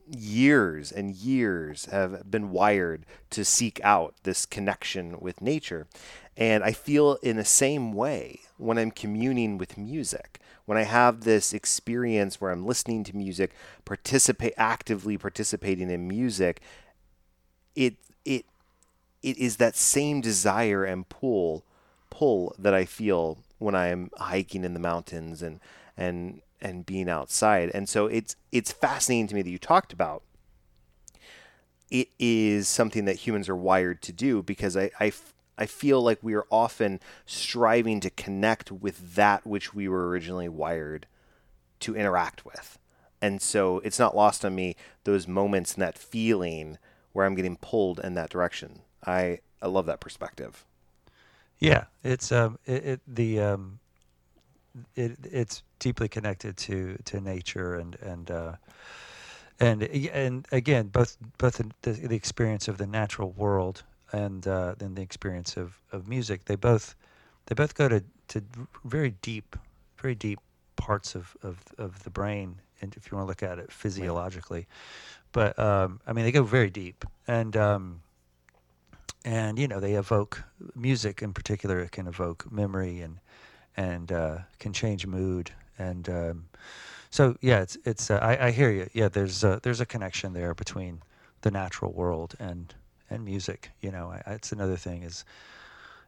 years 0.10 0.92
and 0.92 1.16
years 1.16 1.86
have 1.86 2.30
been 2.30 2.52
wired 2.52 3.06
to 3.32 3.46
seek 3.46 3.80
out 3.84 4.16
this 4.24 4.46
connection 4.46 5.20
with 5.20 5.42
nature. 5.42 5.88
And 6.38 6.64
I 6.64 6.72
feel 6.72 7.16
in 7.22 7.38
the 7.38 7.46
same 7.46 7.94
way 7.94 8.42
when 8.58 8.78
I'm 8.78 8.92
communing 8.92 9.58
with 9.58 9.78
music. 9.78 10.40
When 10.66 10.78
I 10.78 10.84
have 10.84 11.22
this 11.22 11.54
experience 11.54 12.40
where 12.40 12.52
I'm 12.52 12.66
listening 12.66 13.04
to 13.06 13.16
music, 13.16 13.52
participate 13.86 14.54
actively 14.58 15.18
participating 15.18 15.90
in 15.90 16.08
music, 16.08 16.62
it 17.76 17.96
it 18.26 18.46
it 19.24 19.38
is 19.38 19.58
that 19.58 19.76
same 19.76 20.22
desire 20.22 20.84
and 20.84 21.08
pull 21.08 21.64
pull 22.10 22.56
that 22.60 22.74
I 22.74 22.86
feel 22.86 23.40
when 23.58 23.76
I'm 23.76 24.10
hiking 24.18 24.64
in 24.64 24.74
the 24.74 24.80
mountains 24.80 25.42
and 25.42 25.60
and 25.98 26.42
and 26.62 26.86
being 26.86 27.10
outside. 27.10 27.72
And 27.74 27.90
so 27.90 28.06
it's 28.06 28.36
it's 28.52 28.72
fascinating 28.72 29.28
to 29.28 29.36
me 29.36 29.42
that 29.42 29.50
you 29.50 29.58
talked 29.58 29.94
about. 29.94 30.24
It 31.90 32.10
is 32.20 32.68
something 32.68 33.06
that 33.06 33.18
humans 33.18 33.50
are 33.50 33.56
wired 33.56 34.02
to 34.04 34.14
do 34.14 34.42
because 34.42 34.78
I, 34.78 34.92
I, 35.00 35.12
I 35.62 35.68
feel 35.68 36.02
like 36.02 36.18
we 36.24 36.34
are 36.34 36.48
often 36.50 37.00
striving 37.28 38.00
to 38.00 38.10
connect 38.10 38.72
with 38.72 39.14
that 39.14 39.46
which 39.46 39.76
we 39.76 39.88
were 39.88 40.10
originally 40.10 40.50
wired 40.50 41.06
to 41.82 41.96
interact 41.96 42.44
with. 42.46 42.80
And 43.22 43.40
so 43.40 43.78
it's 43.80 44.00
not 44.00 44.16
lost 44.16 44.44
on 44.44 44.56
me 44.56 44.76
those 45.04 45.28
moments 45.28 45.76
and 45.76 45.84
that 45.84 46.00
feeling 46.00 46.80
where 47.14 47.28
I'm 47.28 47.36
getting 47.36 47.58
pulled 47.58 48.00
in 48.00 48.16
that 48.16 48.32
direction. 48.32 48.80
I, 49.06 49.42
I 49.62 49.68
love 49.68 49.86
that 49.86 50.00
perspective. 50.00 50.66
Yeah, 51.60 51.84
it's 52.04 52.32
um 52.32 52.58
it, 52.66 52.86
it 52.86 53.02
the 53.08 53.40
um 53.40 53.80
it 54.96 55.16
it's 55.24 55.62
deeply 55.78 56.08
connected 56.08 56.58
to 56.58 56.98
to 57.06 57.22
nature 57.22 57.76
and 57.76 57.96
and 58.02 58.32
uh 58.32 58.56
and 59.60 59.84
and 59.84 60.48
again 60.52 60.88
both 60.88 61.18
both 61.38 61.62
the, 61.84 61.92
the 61.92 62.16
experience 62.16 62.68
of 62.68 62.80
the 62.80 62.88
natural 62.88 63.32
world 63.32 63.84
and 64.14 64.48
uh 64.48 64.76
then 64.78 64.96
the 64.96 65.02
experience 65.02 65.58
of 65.58 65.80
of 65.92 66.08
music. 66.08 66.46
They 66.46 66.56
both 66.56 66.96
they 67.46 67.56
both 67.56 67.76
go 67.76 67.88
to 67.90 68.04
to 68.30 68.44
very 68.84 69.12
deep 69.22 69.56
very 69.98 70.16
deep 70.16 70.40
parts 70.76 71.16
of 71.16 71.36
of 71.44 71.64
of 71.78 72.04
the 72.04 72.10
brain 72.10 72.62
and 72.82 72.96
if 72.96 73.12
you 73.12 73.18
want 73.18 73.26
to 73.26 73.30
look 73.30 73.44
at 73.44 73.60
it 73.60 73.72
physiologically. 73.72 74.68
But 75.32 75.58
um 75.60 76.00
i 76.08 76.14
mean 76.14 76.26
they 76.26 76.32
go 76.32 76.44
very 76.44 76.70
deep 76.70 77.06
and 77.28 77.56
um 77.56 78.02
and 79.24 79.60
you 79.60 79.68
know 79.68 79.80
they 79.80 79.94
evoke 79.94 80.44
music 80.76 81.22
in 81.22 81.34
particular 81.34 81.80
it 81.80 81.92
can 81.92 82.08
evoke 82.08 82.52
memory 82.52 83.02
and 83.02 83.20
and 83.78 84.12
uh, 84.12 84.40
can 84.60 84.74
change 84.74 85.08
mood 85.08 85.52
and 85.78 86.10
um, 86.10 86.46
so 87.10 87.36
yeah 87.42 87.62
it's 87.62 87.78
it's 87.86 88.12
uh, 88.12 88.20
I, 88.22 88.48
I 88.48 88.52
hear 88.52 88.70
you. 88.70 88.90
Yeah 88.94 89.08
there's 89.08 89.44
a, 89.44 89.60
there's 89.64 89.80
a 89.80 89.86
connection 89.86 90.34
there 90.34 90.54
between 90.54 91.02
the 91.42 91.52
natural 91.52 91.92
world 91.94 92.36
and 92.40 92.74
and 93.12 93.24
music 93.26 93.70
you 93.82 93.92
know 93.92 94.12
I, 94.26 94.32
it's 94.34 94.52
another 94.52 94.78
thing 94.78 95.04
is 95.04 95.26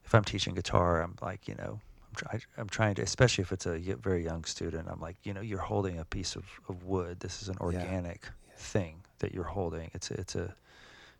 if 0.05 0.15
I'm 0.15 0.23
teaching 0.23 0.55
guitar 0.55 1.01
I'm 1.01 1.15
like 1.21 1.47
you 1.47 1.55
know 1.55 1.79
I'm, 2.09 2.15
try, 2.15 2.39
I'm 2.57 2.69
trying 2.69 2.95
to 2.95 3.01
especially 3.01 3.43
if 3.43 3.51
it's 3.51 3.65
a 3.65 3.77
very 4.01 4.23
young 4.23 4.43
student 4.45 4.87
I'm 4.89 4.99
like 4.99 5.17
you 5.23 5.33
know 5.33 5.41
you're 5.41 5.59
holding 5.59 5.99
a 5.99 6.05
piece 6.05 6.35
of, 6.35 6.45
of 6.69 6.83
wood. 6.83 7.19
This 7.19 7.41
is 7.41 7.49
an 7.49 7.57
organic 7.59 8.21
thing 8.57 9.01
that 9.19 9.33
you're 9.33 9.43
holding. 9.43 9.91
It's 9.93 10.11
a, 10.11 10.13
it's 10.19 10.35
a 10.35 10.55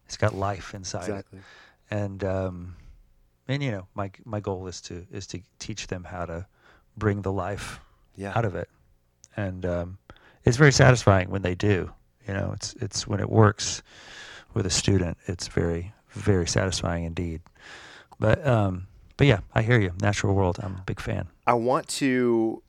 it's 0.05 0.17
got 0.17 0.33
life 0.35 0.73
inside 0.73 1.09
it. 1.09 1.25
And 1.89 2.23
um, 2.23 2.75
and 3.47 3.61
you 3.63 3.71
know, 3.71 3.87
my 3.95 4.11
my 4.25 4.39
goal 4.39 4.67
is 4.67 4.81
to 4.81 5.05
is 5.11 5.27
to 5.27 5.39
teach 5.59 5.87
them 5.87 6.05
how 6.05 6.25
to 6.25 6.45
bring 6.97 7.21
the 7.21 7.31
life 7.31 7.79
Yeah. 8.15 8.33
out 8.35 8.45
of 8.45 8.55
it, 8.55 8.69
and 9.35 9.65
um, 9.65 9.97
it's 10.45 10.57
very 10.57 10.71
satisfying 10.71 11.29
when 11.29 11.41
they 11.41 11.55
do. 11.55 11.91
You 12.27 12.33
know, 12.33 12.51
it's 12.53 12.73
it's 12.79 13.07
when 13.07 13.19
it 13.19 13.29
works 13.29 13.81
with 14.53 14.65
a 14.65 14.69
student, 14.69 15.17
it's 15.25 15.48
very 15.48 15.93
very 16.13 16.48
satisfying 16.48 17.03
indeed. 17.03 17.41
But 18.19 18.45
um, 18.45 18.88
but 19.17 19.27
yeah, 19.27 19.39
I 19.53 19.62
hear 19.62 19.79
you. 19.79 19.93
Natural 20.01 20.33
World, 20.33 20.60
I'm 20.62 20.75
a 20.75 20.83
big 20.86 21.00
fan. 21.00 21.27
I 21.45 21.53
want 21.53 21.88
to. 21.89 22.62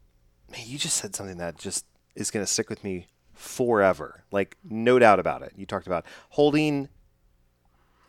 Man, 0.50 0.62
you 0.66 0.78
just 0.78 0.96
said 0.96 1.14
something 1.14 1.38
that 1.38 1.58
just 1.58 1.84
is 2.14 2.30
going 2.30 2.44
to 2.44 2.50
stick 2.50 2.70
with 2.70 2.84
me 2.84 3.06
forever. 3.32 4.24
Like, 4.30 4.56
no 4.62 4.98
doubt 4.98 5.18
about 5.18 5.42
it. 5.42 5.52
You 5.56 5.66
talked 5.66 5.86
about 5.86 6.04
holding 6.30 6.88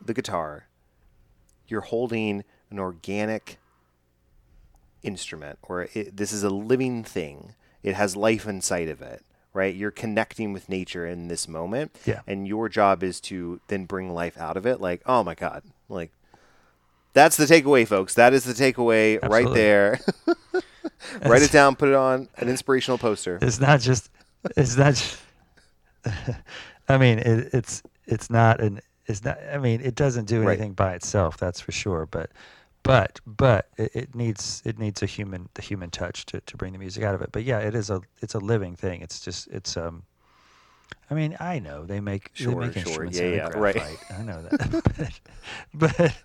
the 0.04 0.14
guitar. 0.14 0.68
You're 1.66 1.80
holding 1.80 2.44
an 2.70 2.78
organic 2.78 3.58
instrument, 5.02 5.58
or 5.62 5.88
it, 5.94 6.16
this 6.16 6.32
is 6.32 6.42
a 6.44 6.50
living 6.50 7.02
thing. 7.02 7.54
It 7.82 7.94
has 7.94 8.16
life 8.16 8.46
inside 8.46 8.88
of 8.88 9.02
it, 9.02 9.24
right? 9.56 9.74
You're 9.74 9.90
connecting 9.90 10.52
with 10.52 10.68
nature 10.68 11.06
in 11.06 11.26
this 11.28 11.48
moment. 11.48 11.96
Yeah. 12.04 12.20
And 12.26 12.46
your 12.46 12.68
job 12.68 13.02
is 13.02 13.20
to 13.22 13.60
then 13.68 13.86
bring 13.86 14.12
life 14.14 14.38
out 14.38 14.56
of 14.56 14.66
it. 14.66 14.80
Like, 14.80 15.02
oh 15.06 15.24
my 15.24 15.34
God. 15.34 15.62
Like, 15.88 16.12
that's 17.14 17.36
the 17.36 17.46
takeaway, 17.46 17.88
folks. 17.88 18.14
That 18.14 18.34
is 18.34 18.44
the 18.44 18.52
takeaway 18.52 19.20
right 19.28 19.52
there. 19.52 19.98
Write 21.24 21.42
it 21.42 21.50
down, 21.52 21.74
put 21.76 21.88
it 21.88 21.94
on 21.94 22.28
an 22.36 22.48
inspirational 22.48 22.98
poster. 22.98 23.38
It's 23.40 23.58
not 23.58 23.80
just. 23.80 24.10
It's 24.56 24.76
not. 24.76 24.94
Just, 24.94 25.18
I 26.88 26.98
mean, 26.98 27.18
it, 27.18 27.50
it's 27.52 27.82
it's 28.04 28.30
not 28.30 28.60
an. 28.60 28.80
It's 29.06 29.24
not. 29.24 29.38
I 29.52 29.58
mean, 29.58 29.80
it 29.80 29.94
doesn't 29.94 30.26
do 30.26 30.42
Right. 30.42 30.52
anything 30.52 30.72
by 30.74 30.94
itself. 30.94 31.36
That's 31.38 31.60
for 31.60 31.72
sure. 31.72 32.06
But, 32.06 32.30
but, 32.86 33.20
but 33.26 33.68
it, 33.76 33.90
it 33.94 34.14
needs 34.14 34.62
it 34.64 34.78
needs 34.78 35.02
a 35.02 35.06
human 35.06 35.48
the 35.54 35.62
human 35.62 35.90
touch 35.90 36.24
to, 36.26 36.40
to 36.40 36.56
bring 36.56 36.72
the 36.72 36.78
music 36.78 37.02
out 37.02 37.14
of 37.14 37.22
it. 37.22 37.32
But 37.32 37.44
yeah, 37.44 37.58
it 37.58 37.74
is 37.74 37.90
a 37.90 38.00
it's 38.20 38.34
a 38.34 38.38
living 38.38 38.76
thing. 38.76 39.02
It's 39.02 39.20
just 39.20 39.48
it's 39.48 39.76
um. 39.76 40.04
I 41.10 41.14
mean, 41.14 41.36
I 41.38 41.58
know 41.60 41.84
they 41.84 42.00
make 42.00 42.30
Sure, 42.34 42.54
they 42.54 42.66
make 42.66 42.72
sure. 42.72 43.04
instruments 43.04 43.18
Yeah, 43.18 43.28
yeah, 43.28 43.48
right. 43.58 43.98
I 44.10 44.22
know 44.22 44.42
that. 44.42 45.20
but, 45.74 45.90
but, 45.94 46.16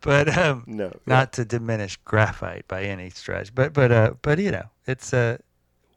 but 0.00 0.38
um, 0.38 0.64
No, 0.66 0.86
yeah. 0.86 0.90
not 1.06 1.32
to 1.34 1.44
diminish 1.44 1.96
graphite 2.04 2.68
by 2.68 2.82
any 2.82 3.10
stretch, 3.10 3.54
but 3.54 3.72
but 3.72 3.90
uh, 3.90 4.14
but 4.22 4.38
you 4.38 4.50
know, 4.50 4.64
it's 4.86 5.12
uh, 5.12 5.38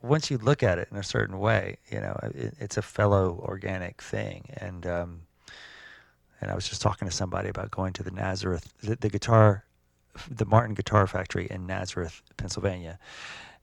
once 0.01 0.31
you 0.31 0.37
look 0.37 0.63
at 0.63 0.79
it 0.79 0.87
in 0.91 0.97
a 0.97 1.03
certain 1.03 1.39
way, 1.39 1.77
you 1.91 1.99
know, 1.99 2.17
it, 2.23 2.53
it's 2.59 2.77
a 2.77 2.81
fellow 2.81 3.43
organic 3.47 4.01
thing, 4.01 4.45
and 4.57 4.87
um, 4.87 5.21
and 6.41 6.51
I 6.51 6.55
was 6.55 6.67
just 6.67 6.81
talking 6.81 7.07
to 7.07 7.13
somebody 7.13 7.49
about 7.49 7.71
going 7.71 7.93
to 7.93 8.03
the 8.03 8.11
Nazareth, 8.11 8.73
the, 8.81 8.95
the 8.95 9.09
guitar, 9.09 9.65
the 10.29 10.45
Martin 10.45 10.73
Guitar 10.75 11.07
Factory 11.07 11.47
in 11.49 11.65
Nazareth, 11.65 12.21
Pennsylvania, 12.37 12.99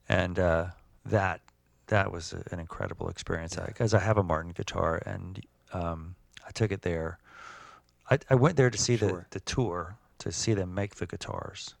and 0.09 0.39
uh, 0.39 0.67
that 1.05 1.41
that 1.87 2.11
was 2.11 2.33
a, 2.33 2.43
an 2.53 2.59
incredible 2.59 3.09
experience 3.09 3.55
because 3.55 3.93
I 3.93 3.99
have 3.99 4.17
a 4.17 4.23
Martin 4.23 4.51
guitar, 4.51 5.01
and 5.05 5.41
um, 5.73 6.15
I 6.47 6.51
took 6.51 6.71
it 6.71 6.81
there. 6.81 7.17
I, 8.09 8.19
I 8.29 8.35
went 8.35 8.57
there 8.57 8.69
to 8.69 8.77
see 8.77 8.97
Sure. 8.97 9.09
the, 9.09 9.25
the 9.31 9.39
tour 9.41 9.97
to 10.19 10.31
see 10.31 10.53
them 10.53 10.73
make 10.73 10.95
the 10.95 11.05
guitars, 11.05 11.75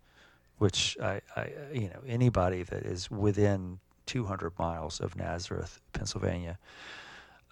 which 0.57 0.97
I, 1.01 1.21
I 1.35 1.49
you 1.73 1.89
know 1.89 2.01
anybody 2.07 2.63
that 2.63 2.83
is 2.83 3.09
within 3.11 3.79
200 4.05 4.57
miles 4.59 4.99
of 4.99 5.15
Nazareth, 5.15 5.79
Pennsylvania, 5.93 6.57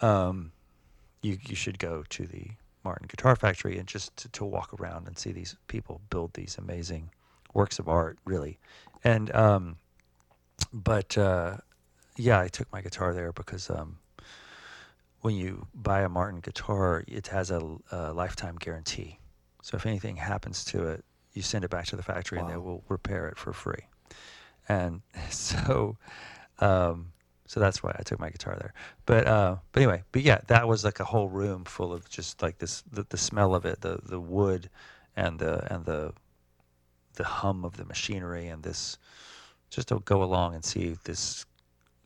um, 0.01 0.51
you 1.21 1.37
you 1.45 1.55
should 1.55 1.79
go 1.79 2.03
to 2.09 2.25
the 2.25 2.47
Martin 2.83 3.07
Guitar 3.07 3.35
Factory 3.35 3.77
and 3.77 3.87
just 3.87 4.15
to, 4.17 4.29
to 4.29 4.45
walk 4.45 4.73
around 4.79 5.07
and 5.07 5.17
see 5.17 5.31
these 5.31 5.55
people 5.67 6.01
build 6.09 6.33
these 6.33 6.57
amazing 6.57 7.09
works 7.53 7.79
of 7.79 7.87
art, 7.87 8.17
really. 8.25 8.59
And 9.03 9.33
um, 9.35 9.77
but 10.73 11.17
uh, 11.17 11.57
yeah, 12.17 12.39
I 12.39 12.47
took 12.47 12.71
my 12.71 12.81
guitar 12.81 13.13
there 13.13 13.31
because 13.31 13.69
um, 13.69 13.97
when 15.21 15.35
you 15.35 15.67
buy 15.73 16.01
a 16.01 16.09
Martin 16.09 16.39
guitar, 16.39 17.03
it 17.07 17.27
has 17.27 17.51
a, 17.51 17.61
a 17.91 18.13
lifetime 18.13 18.55
guarantee. 18.55 19.19
So 19.61 19.77
if 19.77 19.85
anything 19.85 20.15
happens 20.15 20.65
to 20.65 20.87
it, 20.87 21.05
you 21.33 21.41
send 21.41 21.63
it 21.63 21.69
back 21.69 21.85
to 21.87 21.95
the 21.95 22.03
factory 22.03 22.39
and 22.39 22.49
they 22.49 22.57
will 22.57 22.83
repair 22.89 23.27
it 23.27 23.37
for 23.37 23.53
free. 23.53 23.85
And 24.67 25.01
so, 25.29 25.97
um, 26.59 27.13
so 27.51 27.59
that's 27.59 27.83
why 27.83 27.93
I 27.99 28.03
took 28.03 28.17
my 28.17 28.29
guitar 28.29 28.55
there. 28.57 28.73
But 29.05 29.27
uh, 29.27 29.57
but 29.73 29.83
anyway, 29.83 30.03
but 30.13 30.21
yeah, 30.21 30.39
that 30.47 30.69
was 30.69 30.85
like 30.85 31.01
a 31.01 31.03
whole 31.03 31.27
room 31.27 31.65
full 31.65 31.91
of 31.91 32.09
just 32.09 32.41
like 32.41 32.59
this 32.59 32.81
the, 32.89 33.05
the 33.09 33.17
smell 33.17 33.53
of 33.53 33.65
it, 33.65 33.81
the 33.81 33.99
the 34.01 34.21
wood, 34.21 34.69
and 35.17 35.37
the 35.37 35.67
and 35.69 35.83
the 35.83 36.13
the 37.15 37.25
hum 37.25 37.65
of 37.65 37.75
the 37.75 37.83
machinery, 37.83 38.47
and 38.47 38.63
this 38.63 38.97
just 39.69 39.89
to 39.89 39.99
go 40.05 40.23
along 40.23 40.55
and 40.55 40.63
see 40.63 40.95
this 41.03 41.45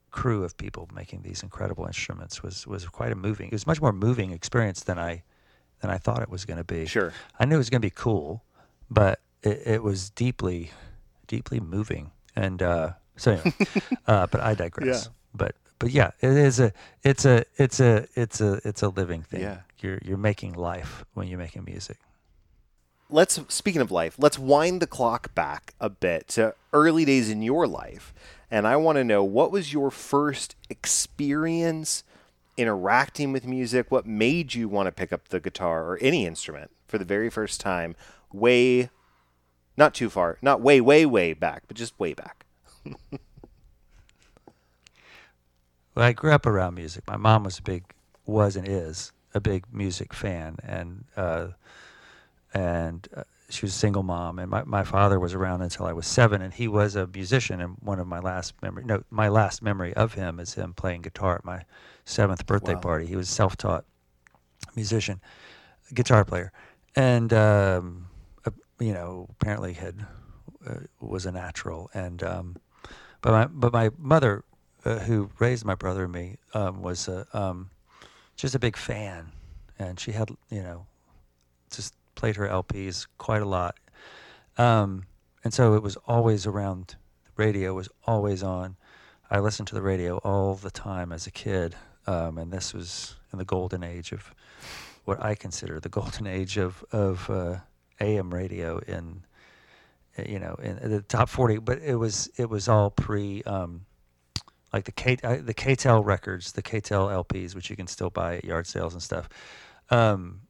crew 0.09 0.43
of 0.43 0.57
people 0.57 0.89
making 0.95 1.21
these 1.21 1.43
incredible 1.43 1.85
instruments 1.85 2.41
was 2.41 2.65
was 2.65 2.87
quite 2.87 3.11
a 3.11 3.15
moving. 3.15 3.49
It 3.49 3.53
was 3.53 3.67
much 3.67 3.79
more 3.79 3.93
moving 3.93 4.31
experience 4.31 4.81
than 4.81 4.97
I 4.97 5.21
than 5.79 5.91
I 5.91 5.99
thought 5.99 6.23
it 6.23 6.29
was 6.29 6.45
going 6.45 6.57
to 6.57 6.63
be. 6.63 6.87
Sure. 6.87 7.13
I 7.39 7.45
knew 7.45 7.53
it 7.53 7.59
was 7.59 7.69
going 7.69 7.83
to 7.83 7.85
be 7.85 7.93
cool, 7.95 8.43
but 8.89 9.19
it, 9.43 9.61
it 9.63 9.83
was 9.83 10.09
deeply, 10.09 10.71
deeply 11.27 11.59
moving. 11.59 12.09
And 12.35 12.63
uh, 12.63 12.93
so, 13.15 13.33
anyway, 13.33 13.53
uh, 14.07 14.25
but 14.25 14.41
I 14.41 14.55
digress. 14.55 15.05
Yeah. 15.05 15.11
But 15.35 15.55
but 15.79 15.91
yeah, 15.91 16.11
it 16.21 16.31
is 16.31 16.59
a 16.59 16.71
it's 17.03 17.25
a 17.25 17.45
it's 17.57 17.79
a 17.79 18.07
it's 18.15 18.41
a 18.41 18.61
it's 18.63 18.81
a 18.81 18.89
living 18.89 19.23
thing. 19.23 19.41
Yeah. 19.41 19.59
You're 19.79 19.99
you're 20.03 20.17
making 20.17 20.53
life 20.53 21.05
when 21.13 21.27
you're 21.27 21.39
making 21.39 21.65
music. 21.65 21.97
let's 23.09 23.39
speaking 23.49 23.81
of 23.81 23.91
life, 23.91 24.15
let's 24.17 24.39
wind 24.39 24.81
the 24.81 24.87
clock 24.87 25.33
back 25.35 25.73
a 25.79 25.89
bit 25.89 26.27
to 26.29 26.55
early 26.73 27.05
days 27.05 27.29
in 27.29 27.41
your 27.41 27.67
life. 27.67 28.13
And 28.49 28.67
I 28.67 28.75
want 28.77 28.97
to 28.97 29.03
know 29.03 29.23
what 29.23 29.51
was 29.51 29.73
your 29.73 29.91
first 29.91 30.55
experience 30.69 32.03
interacting 32.57 33.31
with 33.31 33.45
music? 33.45 33.91
What 33.91 34.05
made 34.05 34.53
you 34.53 34.69
want 34.69 34.87
to 34.87 34.91
pick 34.91 35.11
up 35.11 35.27
the 35.27 35.39
guitar 35.39 35.83
or 35.83 35.97
any 35.99 36.25
instrument 36.25 36.71
for 36.87 36.97
the 36.97 37.05
very 37.05 37.29
first 37.29 37.59
time? 37.59 37.95
Way 38.31 38.89
not 39.77 39.93
too 39.93 40.09
far, 40.09 40.37
not 40.41 40.61
way 40.61 40.79
way 40.79 41.05
way 41.05 41.33
back, 41.33 41.63
but 41.67 41.75
just 41.75 41.99
way 41.99 42.13
back. 42.13 42.45
Well, 45.95 46.05
I 46.05 46.13
grew 46.13 46.31
up 46.31 46.45
around 46.45 46.75
music. 46.75 47.07
My 47.07 47.17
mom 47.17 47.43
was 47.43 47.59
a 47.59 47.61
big, 47.61 47.85
was 48.25 48.55
and 48.55 48.67
is 48.67 49.13
a 49.33 49.39
big 49.39 49.65
music 49.73 50.13
fan, 50.13 50.57
and 50.63 51.05
uh, 51.15 51.47
and 52.53 53.07
uh, 53.15 53.23
she 53.49 53.65
was 53.65 53.73
a 53.73 53.77
single 53.77 54.03
mom. 54.03 54.39
And 54.39 54.49
my, 54.49 54.63
my 54.63 54.83
father 54.83 55.19
was 55.19 55.33
around 55.33 55.61
until 55.61 55.85
I 55.85 55.93
was 55.93 56.07
seven, 56.07 56.41
and 56.41 56.53
he 56.53 56.67
was 56.67 56.95
a 56.95 57.07
musician. 57.07 57.61
And 57.61 57.77
one 57.79 57.99
of 57.99 58.07
my 58.07 58.19
last 58.19 58.53
memory, 58.61 58.83
no, 58.85 59.03
my 59.09 59.29
last 59.29 59.61
memory 59.61 59.93
of 59.93 60.13
him 60.13 60.39
is 60.39 60.53
him 60.55 60.73
playing 60.73 61.01
guitar 61.03 61.35
at 61.35 61.45
my 61.45 61.63
seventh 62.05 62.45
birthday 62.45 62.75
Wow. 62.75 62.81
party. 62.81 63.05
He 63.05 63.15
was 63.15 63.29
self-taught 63.29 63.85
musician, 64.75 65.21
guitar 65.93 66.25
player, 66.25 66.51
and 66.95 67.31
um, 67.33 68.07
uh, 68.45 68.51
you 68.79 68.93
know 68.93 69.27
apparently 69.31 69.73
had 69.73 70.05
uh, 70.67 70.75
was 70.99 71.25
a 71.25 71.31
natural. 71.31 71.89
And 71.93 72.21
um, 72.23 72.57
but 73.21 73.31
my 73.31 73.45
but 73.47 73.73
my 73.73 73.89
mother, 73.97 74.43
uh, 74.85 74.99
who 74.99 75.29
raised 75.39 75.65
my 75.65 75.75
brother 75.75 76.03
and 76.03 76.13
me, 76.13 76.37
um, 76.53 76.81
was 76.81 77.07
a, 77.07 77.27
um, 77.33 77.69
just 78.35 78.55
a 78.55 78.59
big 78.59 78.77
fan, 78.77 79.31
and 79.79 79.99
she 79.99 80.11
had 80.11 80.29
you 80.49 80.61
know 80.61 80.85
just 81.71 81.93
played 82.15 82.35
her 82.35 82.47
LPs 82.47 83.07
quite 83.17 83.41
a 83.41 83.47
lot, 83.47 83.75
um, 84.57 85.03
and 85.43 85.53
so 85.53 85.73
it 85.73 85.83
was 85.83 85.97
always 86.07 86.45
around. 86.45 86.95
The 87.25 87.43
radio 87.43 87.73
was 87.73 87.89
always 88.05 88.43
on. 88.43 88.77
I 89.29 89.39
listened 89.39 89.67
to 89.69 89.75
the 89.75 89.81
radio 89.81 90.17
all 90.17 90.55
the 90.55 90.71
time 90.71 91.11
as 91.11 91.25
a 91.27 91.31
kid, 91.31 91.75
um, 92.07 92.37
and 92.37 92.51
this 92.51 92.73
was 92.73 93.15
in 93.33 93.39
the 93.39 93.45
golden 93.45 93.83
age 93.83 94.11
of 94.11 94.33
what 95.05 95.23
I 95.23 95.35
consider 95.35 95.79
the 95.79 95.89
golden 95.99 96.27
age 96.27 96.57
of 96.57 96.83
of 96.91 97.29
uh, 97.29 97.57
AM 97.99 98.33
radio 98.33 98.79
in 98.79 99.23
you 100.25 100.39
know 100.39 100.55
in 100.61 100.91
the 100.91 101.01
top 101.01 101.27
40 101.27 101.57
but 101.57 101.79
it 101.79 101.95
was 101.95 102.29
it 102.37 102.49
was 102.49 102.69
all 102.69 102.89
pre 102.89 103.43
um, 103.43 103.85
like 104.75 104.85
the 104.85 104.91
K 104.91 105.17
uh, 105.23 105.37
the 105.41 105.53
K-tel 105.53 106.03
records 106.03 106.51
the 106.51 106.61
K-tel 106.61 107.07
LPs 107.07 107.55
which 107.55 107.69
you 107.69 107.75
can 107.75 107.87
still 107.87 108.09
buy 108.09 108.37
at 108.37 108.43
yard 108.43 108.67
sales 108.67 108.93
and 108.93 109.01
stuff 109.01 109.29
um, 109.89 110.41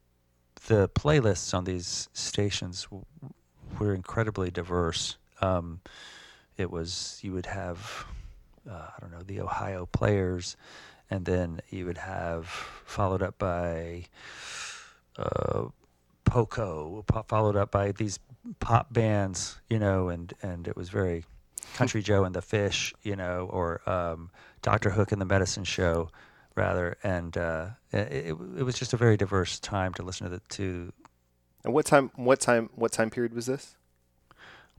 the 0.66 0.88
playlists 0.88 1.54
on 1.54 1.64
these 1.64 2.08
stations 2.12 2.88
were 3.78 3.94
incredibly 3.94 4.50
diverse. 4.50 5.16
Um, 5.40 5.80
it 6.56 6.70
was 6.70 7.20
you 7.22 7.32
would 7.32 7.46
have 7.46 8.06
uh, 8.68 8.88
I 8.96 9.00
don't 9.00 9.12
know 9.12 9.22
the 9.22 9.40
Ohio 9.40 9.86
players 9.86 10.56
and 11.10 11.24
then 11.24 11.60
you 11.70 11.86
would 11.86 11.98
have 11.98 12.46
followed 12.84 13.22
up 13.22 13.38
by 13.38 14.06
uh, 15.16 15.66
Poco, 16.24 17.04
po- 17.06 17.24
followed 17.28 17.54
up 17.54 17.70
by 17.70 17.92
these 17.92 18.18
pop 18.58 18.92
bands, 18.92 19.60
you 19.70 19.78
know, 19.78 20.08
and 20.08 20.32
and 20.42 20.66
it 20.66 20.76
was 20.76 20.88
very 20.88 21.24
Country 21.76 22.02
Joe 22.02 22.24
and 22.24 22.34
the 22.34 22.42
Fish, 22.42 22.94
you 23.02 23.16
know, 23.16 23.48
or 23.52 23.88
um, 23.88 24.30
Doctor 24.62 24.90
Hook 24.90 25.12
and 25.12 25.20
the 25.20 25.26
Medicine 25.26 25.64
Show, 25.64 26.10
rather, 26.54 26.96
and 27.02 27.36
uh, 27.36 27.68
it, 27.92 28.34
it, 28.58 28.62
was 28.62 28.78
just 28.78 28.94
a 28.94 28.96
very 28.96 29.18
diverse 29.18 29.60
time 29.60 29.92
to 29.94 30.02
listen 30.02 30.24
to 30.28 30.36
the 30.36 30.40
to. 30.48 30.92
And 31.64 31.74
what 31.74 31.84
time 31.84 32.10
what 32.16 32.40
time 32.40 32.70
what 32.74 32.92
time 32.92 33.10
period 33.10 33.34
was 33.34 33.44
this? 33.44 33.76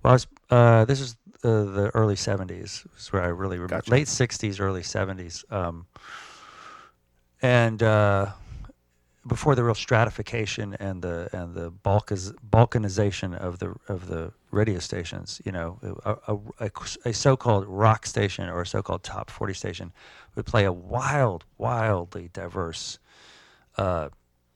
Well, 0.02 0.12
I 0.12 0.14
was, 0.14 0.28
uh, 0.50 0.86
this 0.86 1.00
is 1.00 1.16
uh, 1.44 1.66
the 1.66 1.92
early 1.94 2.16
'70s. 2.16 2.88
Is 2.98 3.08
where 3.12 3.22
I 3.22 3.28
really 3.28 3.58
remember. 3.58 3.76
Gotcha. 3.76 3.92
Late 3.92 4.08
'60s, 4.08 4.60
early 4.60 4.82
'70s, 4.82 5.50
um, 5.54 5.86
and 7.44 7.84
uh, 7.84 8.32
before 9.28 9.54
the 9.54 9.64
real 9.64 9.76
stratification 9.76 10.76
and 10.80 11.04
the 11.04 11.30
and 11.32 11.54
the 11.54 11.72
balkanization 11.72 13.38
of 13.38 13.60
the 13.60 13.76
of 13.88 14.08
the 14.08 14.34
radio 14.52 14.80
stations. 14.80 15.42
You 15.46 15.52
know, 15.52 15.80
a, 16.06 16.38
a, 16.60 16.72
a, 17.06 17.14
so-called 17.14 17.66
rock 17.68 18.06
station 18.06 18.50
or 18.50 18.62
a 18.62 18.66
so-called 18.66 19.04
top 19.04 19.30
40 19.30 19.54
station 19.54 19.94
would 20.36 20.46
play 20.46 20.66
a 20.66 20.72
wild, 20.72 21.46
wildly 21.58 22.30
diverse, 22.34 23.00
uh, 23.78 24.10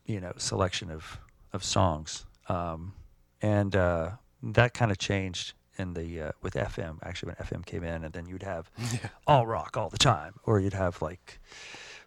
you 0.05 0.19
know, 0.19 0.33
selection 0.37 0.91
of 0.91 1.19
of 1.53 1.63
songs. 1.63 2.25
Um, 2.47 2.93
and 3.41 3.75
uh, 3.75 4.11
that 4.43 4.73
kind 4.73 4.91
of 4.91 4.97
changed 4.97 5.53
in 5.77 5.93
the 5.93 6.21
uh, 6.21 6.31
with 6.41 6.53
FM. 6.53 6.97
Actually, 7.03 7.33
when 7.37 7.47
FM 7.47 7.65
came 7.65 7.83
in, 7.83 8.03
and 8.03 8.13
then 8.13 8.25
you'd 8.25 8.43
have 8.43 8.71
all 9.27 9.45
rock 9.45 9.77
all 9.77 9.89
the 9.89 9.97
time, 9.97 10.33
or 10.43 10.59
you'd 10.59 10.73
have 10.73 11.01
like. 11.01 11.39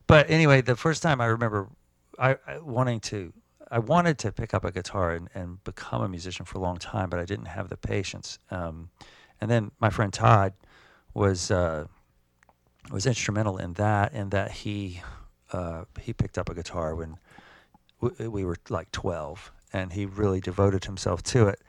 But 0.07 0.31
anyway, 0.31 0.61
the 0.61 0.77
first 0.77 1.03
time 1.03 1.21
I 1.21 1.27
remember, 1.27 1.69
I, 2.19 2.37
I 2.47 2.59
wanting 2.59 3.01
to, 3.01 3.33
I 3.71 3.79
wanted 3.79 4.19
to 4.19 4.33
pick 4.33 4.55
up 4.55 4.65
a 4.65 4.73
guitar 4.73 5.13
and, 5.13 5.29
and 5.35 5.63
become 5.65 6.03
a 6.03 6.09
musician 6.09 6.45
for 6.45 6.59
a 6.59 6.61
long 6.61 6.77
time, 6.77 7.11
but 7.11 7.19
I 7.19 7.25
didn't 7.25 7.47
have 7.47 7.69
the 7.69 7.77
patience. 7.77 8.39
Um, 8.51 8.91
and 9.41 9.51
then 9.51 9.71
my 9.81 9.91
friend 9.91 10.13
Todd 10.13 10.53
was 11.13 11.51
uh, 11.51 11.87
was 12.91 13.07
instrumental 13.07 13.59
in 13.59 13.75
that, 13.75 14.13
in 14.13 14.31
that 14.31 14.51
he 14.51 15.03
uh, 15.53 15.85
he 16.01 16.13
picked 16.13 16.39
up 16.39 16.49
a 16.49 16.55
guitar 16.55 16.95
when 16.95 17.19
w- 18.01 18.31
we 18.31 18.45
were 18.45 18.57
like 18.69 18.91
twelve, 18.93 19.53
and 19.73 19.93
he 19.93 20.07
really 20.07 20.41
devoted 20.41 20.85
himself 20.85 21.23
to 21.25 21.49
it. 21.49 21.61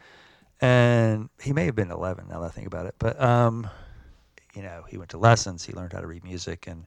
And 0.62 1.30
he 1.42 1.52
may 1.52 1.66
have 1.66 1.75
been 1.75 1.92
11 1.92 2.28
now 2.30 2.40
that 2.40 2.46
I 2.46 2.50
think 2.50 2.66
about 2.66 2.86
it, 2.86 2.96
but 2.98 3.22
um, 3.22 3.70
you 4.56 4.62
know, 4.62 4.86
he 4.88 4.98
went 4.98 5.10
to 5.12 5.18
lessons, 5.18 5.66
he 5.66 5.74
learned 5.74 5.92
how 5.92 6.00
to 6.00 6.08
read 6.08 6.24
music, 6.24 6.66
and 6.66 6.86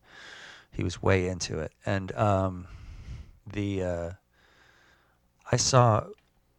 he 0.72 0.82
was 0.82 1.02
way 1.02 1.28
into 1.28 1.58
it. 1.58 1.72
And 1.84 2.10
um, 2.16 2.66
the 3.46 3.82
uh, 3.82 4.10
I 5.50 5.56
saw, 5.56 6.04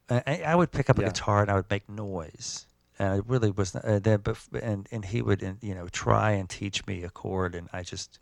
I, 0.09 0.43
I 0.45 0.55
would 0.55 0.71
pick 0.71 0.89
up 0.89 0.99
a 0.99 1.03
Yeah. 1.03 1.07
guitar 1.09 1.41
and 1.41 1.51
I 1.51 1.55
would 1.55 1.69
make 1.69 1.89
noise, 1.89 2.67
and 2.97 3.09
I 3.13 3.21
really 3.27 3.51
was 3.51 3.73
not, 3.73 3.85
uh, 3.85 3.99
then, 3.99 4.21
but 4.21 4.37
and 4.61 4.87
and 4.91 5.05
he 5.05 5.21
would 5.21 5.43
uh, 5.43 5.53
you 5.61 5.75
know 5.75 5.87
try 5.87 6.31
and 6.31 6.49
teach 6.49 6.85
me 6.87 7.03
a 7.03 7.09
chord, 7.09 7.55
and 7.55 7.69
I 7.73 7.83
just 7.83 8.19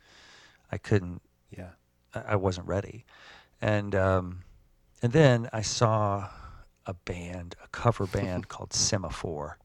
I 0.72 0.78
couldn't 0.78 1.22
Yeah. 1.50 1.70
I 2.14 2.20
I 2.32 2.36
wasn't 2.36 2.66
ready. 2.66 3.04
And 3.60 3.94
um, 3.94 4.44
and 5.02 5.12
then 5.12 5.48
I 5.52 5.62
saw 5.62 6.28
a 6.86 6.94
band, 6.94 7.56
a 7.64 7.68
cover 7.68 8.06
band 8.06 8.48
called 8.48 8.72
Semaphore, 8.72 9.58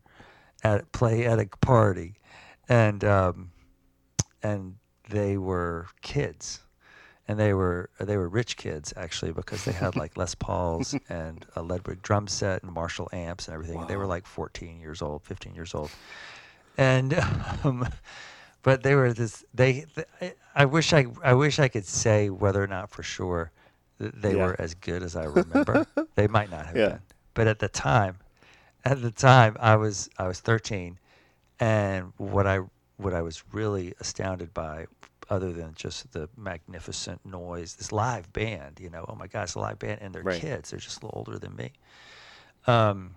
at 0.64 0.92
play 0.92 1.26
at 1.26 1.40
a 1.40 1.48
party, 1.62 2.16
and 2.70 3.04
um, 3.04 3.52
and 4.42 4.76
they 5.10 5.38
were 5.38 5.88
kids, 6.02 6.62
and 7.28 7.40
they 7.40 7.54
were 7.54 7.90
they 8.00 8.18
were 8.18 8.28
rich 8.28 8.58
kids 8.58 8.94
actually 8.98 9.32
because 9.32 9.64
they 9.64 9.72
had 9.72 9.96
like 9.96 10.18
Les 10.18 10.36
Pauls 10.36 10.96
and 11.10 11.46
a 11.56 11.62
Ludwig 11.62 12.02
drum 12.02 12.28
set 12.28 12.64
and 12.64 12.72
Marshall 12.72 13.10
amps 13.14 13.48
and 13.48 13.54
everything. 13.56 13.82
And 13.82 13.90
they 13.90 13.96
were 13.98 14.06
like 14.08 14.26
14 14.26 14.80
years 14.80 15.02
old, 15.02 15.24
15 15.24 15.56
years 15.56 15.74
old, 15.74 15.96
and 16.78 17.14
um, 17.64 17.88
but 18.62 18.84
they 18.84 18.96
were 18.96 19.14
this 19.14 19.44
they, 19.54 19.86
th 19.96 20.08
I, 20.22 20.34
I 20.56 20.66
wish 20.66 20.94
I 20.94 21.06
I 21.24 21.34
wish 21.34 21.60
I 21.60 21.68
could 21.68 21.86
say 21.86 22.30
whether 22.30 22.64
or 22.64 22.68
not 22.68 22.90
for 22.90 23.04
sure 23.04 23.52
that 24.00 24.22
they 24.22 24.36
Yeah. 24.36 24.44
were 24.44 24.56
as 24.60 24.74
good 24.74 25.04
as 25.04 25.16
I 25.16 25.24
remember. 25.24 25.88
they 26.16 26.28
might 26.28 26.50
not 26.50 26.66
have 26.68 26.76
Yeah. 26.76 26.88
been, 26.90 27.00
but 27.34 27.48
at 27.48 27.60
the 27.60 27.70
time, 27.70 28.18
at 28.86 29.02
the 29.02 29.12
time 29.12 29.56
I 29.60 29.76
was 29.76 30.10
I 30.18 30.28
was 30.28 30.40
13, 30.40 31.00
and 31.60 32.14
what 32.18 32.48
I 32.48 32.60
what 32.98 33.14
I 33.14 33.22
was 33.22 33.44
really 33.52 33.94
astounded 34.00 34.54
by, 34.54 34.86
other 35.30 35.52
than 35.52 35.74
just 35.76 36.12
the 36.14 36.30
magnificent 36.38 37.26
noise, 37.26 37.76
this 37.76 37.92
live 37.92 38.32
band, 38.34 38.80
you 38.80 38.90
know, 38.90 39.06
oh 39.08 39.16
my 39.16 39.28
God, 39.28 39.44
it's 39.44 39.56
a 39.56 39.60
live 39.60 39.80
band, 39.80 40.00
and 40.02 40.14
they're 40.14 40.24
Right. 40.24 40.40
kids, 40.42 40.70
they're 40.72 40.80
just 40.80 41.02
a 41.02 41.06
little 41.06 41.20
older 41.26 41.40
than 41.40 41.56
me. 41.56 41.72
Um, 42.68 43.16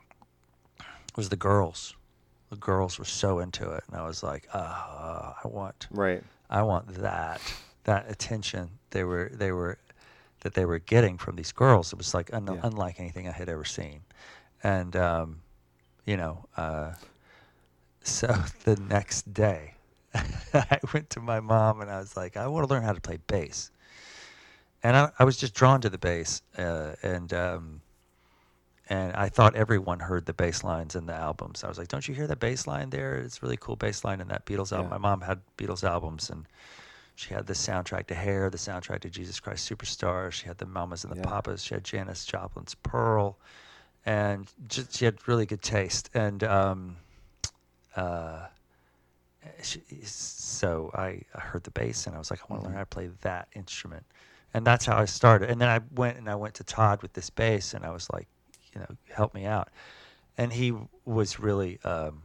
was 1.16 1.29
the 1.29 1.37
girls. 1.37 1.95
The 2.51 2.57
girls 2.57 2.99
were 2.99 3.05
so 3.05 3.38
into 3.40 3.71
it, 3.73 3.85
and 3.88 3.97
I 4.01 4.07
was 4.07 4.23
like, 4.23 4.47
ah, 4.55 5.37
I 5.42 5.49
want, 5.49 5.88
Right. 5.90 6.23
I 6.49 6.62
want 6.62 6.88
that, 7.03 7.40
that 7.85 8.11
attention 8.11 8.71
they 8.90 9.03
were 9.05 9.31
they 9.35 9.51
were 9.53 9.79
that 10.40 10.55
they 10.55 10.64
were 10.64 10.79
getting 10.79 11.19
from 11.19 11.37
these 11.37 11.51
girls. 11.53 11.92
It 11.92 11.97
was 11.99 12.14
like 12.14 12.33
un- 12.33 12.47
Yeah. 12.47 12.61
unlike 12.62 13.01
anything 13.01 13.27
I 13.27 13.33
had 13.33 13.49
ever 13.49 13.64
seen, 13.64 14.03
and 14.62 14.95
um, 14.95 15.40
you 16.05 16.16
know, 16.16 16.45
uh, 16.57 16.92
so 18.03 18.29
the 18.64 18.77
next 18.77 19.33
day, 19.35 19.75
I 20.55 20.79
went 20.92 21.11
to 21.11 21.20
my 21.20 21.40
mom 21.40 21.81
and 21.81 21.90
I 21.90 21.98
was 21.98 22.16
like, 22.16 22.37
I 22.37 22.46
want 22.48 22.66
to 22.66 22.72
learn 22.72 22.83
how 22.83 22.92
to 22.92 23.00
play 23.00 23.18
bass, 23.26 23.70
and 24.83 24.96
I, 24.96 25.11
I 25.18 25.24
was 25.24 25.37
just 25.37 25.55
drawn 25.55 25.81
to 25.83 25.88
the 25.90 25.98
bass, 25.98 26.42
uh, 26.57 26.92
and 27.02 27.33
um, 27.33 27.81
and 28.88 29.12
I 29.14 29.29
thought 29.29 29.57
everyone 29.57 30.00
heard 30.00 30.26
the 30.26 30.33
bass 30.33 30.62
lines 30.62 30.94
in 30.94 31.07
the 31.07 31.14
albums. 31.14 31.64
I 31.64 31.68
was 31.68 31.79
like, 31.79 31.88
"Don't 31.88 32.07
you 32.07 32.14
hear 32.14 32.26
that 32.26 32.40
bass 32.40 32.66
line 32.66 32.90
there? 32.90 33.16
It's 33.16 33.38
a 33.38 33.40
really 33.42 33.57
cool 33.57 33.76
bass 33.76 34.05
line 34.05 34.20
in 34.20 34.29
that 34.29 34.46
Beatles 34.46 34.72
album." 34.72 34.92
Yeah. 34.92 34.98
My 34.98 35.09
mom 35.11 35.20
had 35.22 35.40
Beatles 35.59 35.83
albums, 35.83 36.31
and 36.31 36.46
she 37.16 37.35
had 37.35 37.46
the 37.46 37.55
soundtrack 37.55 38.07
to 38.09 38.14
Hair, 38.14 38.50
the 38.50 38.59
soundtrack 38.59 39.00
to 39.00 39.11
Jesus 39.11 39.40
Christ 39.40 39.68
Superstar. 39.68 40.31
She 40.31 40.46
had 40.46 40.59
the 40.59 40.66
Mamas 40.66 41.05
and 41.05 41.12
the 41.12 41.18
Yeah. 41.18 41.24
Papas. 41.24 41.62
She 41.64 41.74
had 41.74 41.83
Janis 41.83 42.24
Joplin's 42.24 42.74
Pearl, 42.74 43.38
and 44.05 44.46
just, 44.68 44.94
she 44.96 45.05
had 45.05 45.26
really 45.26 45.46
good 45.46 45.62
taste. 45.62 46.11
And 46.14 46.44
um, 46.44 46.96
uh, 47.96 48.46
so 49.62 50.90
I, 50.94 51.22
I 51.35 51.40
heard 51.40 51.64
the 51.64 51.70
bass, 51.70 52.06
and 52.06 52.14
I 52.14 52.18
was 52.18 52.30
like, 52.30 52.40
I 52.40 52.44
want 52.48 52.62
to 52.62 52.68
learn 52.68 52.74
how 52.74 52.80
to 52.82 52.87
play 52.87 53.11
that 53.22 53.48
instrument, 53.54 54.04
and 54.54 54.66
that's 54.66 54.87
how 54.87 54.96
I 54.96 55.04
started. 55.04 55.50
And 55.50 55.61
then 55.61 55.68
I 55.68 55.80
went 55.94 56.18
and 56.18 56.28
I 56.28 56.35
went 56.35 56.54
to 56.54 56.64
Todd 56.64 57.02
with 57.02 57.12
this 57.12 57.30
bass, 57.30 57.74
and 57.74 57.85
I 57.85 57.90
was 57.90 58.09
like, 58.11 58.26
you 58.74 58.80
know, 58.80 58.87
help 59.14 59.35
me 59.35 59.44
out. 59.46 59.68
And 60.38 60.52
he 60.52 60.74
was 61.04 61.40
really, 61.40 61.78
um, 61.85 62.22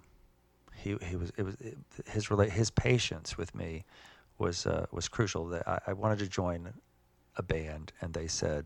he 0.76 0.98
he 1.06 1.16
was 1.16 1.32
it 1.38 1.44
was 1.44 1.56
it, 1.62 1.78
his 2.08 2.28
rela- 2.28 2.50
his 2.50 2.70
patience 2.72 3.38
with 3.38 3.54
me 3.56 3.86
was 4.38 4.66
uh, 4.66 4.86
was 4.92 5.08
crucial. 5.08 5.46
That 5.48 5.68
I, 5.68 5.80
I 5.88 5.94
wanted 5.94 6.20
to 6.20 6.28
join 6.28 6.74
a 7.38 7.44
band, 7.44 7.94
and 8.02 8.14
they 8.14 8.28
said, 8.28 8.66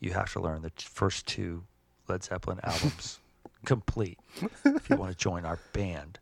you 0.00 0.12
have 0.12 0.32
to 0.32 0.40
learn 0.40 0.62
the 0.62 0.70
t- 0.70 0.86
first 0.90 1.26
two 1.26 1.62
Led 2.08 2.24
Zeppelin 2.24 2.58
albums 2.64 3.20
complete 3.64 4.18
if 4.64 4.88
you 4.90 4.96
want 4.96 5.12
to 5.12 5.16
join 5.16 5.44
our 5.44 5.58
band. 5.72 6.18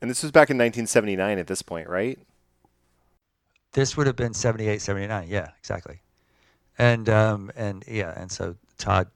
And 0.00 0.10
this 0.10 0.22
was 0.22 0.30
back 0.30 0.50
in 0.50 0.56
1979 0.56 1.38
at 1.38 1.46
this 1.46 1.62
point, 1.62 1.88
right? 1.88 2.18
This 3.72 3.96
would 3.96 4.06
have 4.06 4.16
been 4.16 4.34
78, 4.34 4.80
79. 4.80 5.28
Yeah, 5.28 5.50
exactly. 5.58 6.00
And 6.78 7.08
um, 7.08 7.50
and 7.56 7.84
yeah, 7.88 8.14
and 8.16 8.30
so 8.30 8.54
Todd 8.78 9.08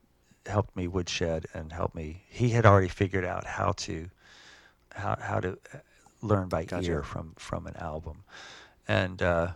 helped 0.46 0.74
me 0.76 0.88
woodshed 0.88 1.46
and 1.54 1.72
helped 1.72 1.94
me. 1.94 2.24
He 2.28 2.48
had 2.50 2.66
already 2.66 2.88
figured 2.88 3.24
out 3.24 3.46
how 3.46 3.72
to 3.78 4.08
how 4.90 5.16
how 5.20 5.38
to 5.40 5.52
uh, 5.72 5.78
learn 6.22 6.48
by 6.48 6.64
Gotcha. 6.64 6.90
ear 6.90 7.02
from 7.04 7.34
from 7.38 7.68
an 7.68 7.76
album, 7.76 8.24
and 8.88 9.22
uh, 9.22 9.52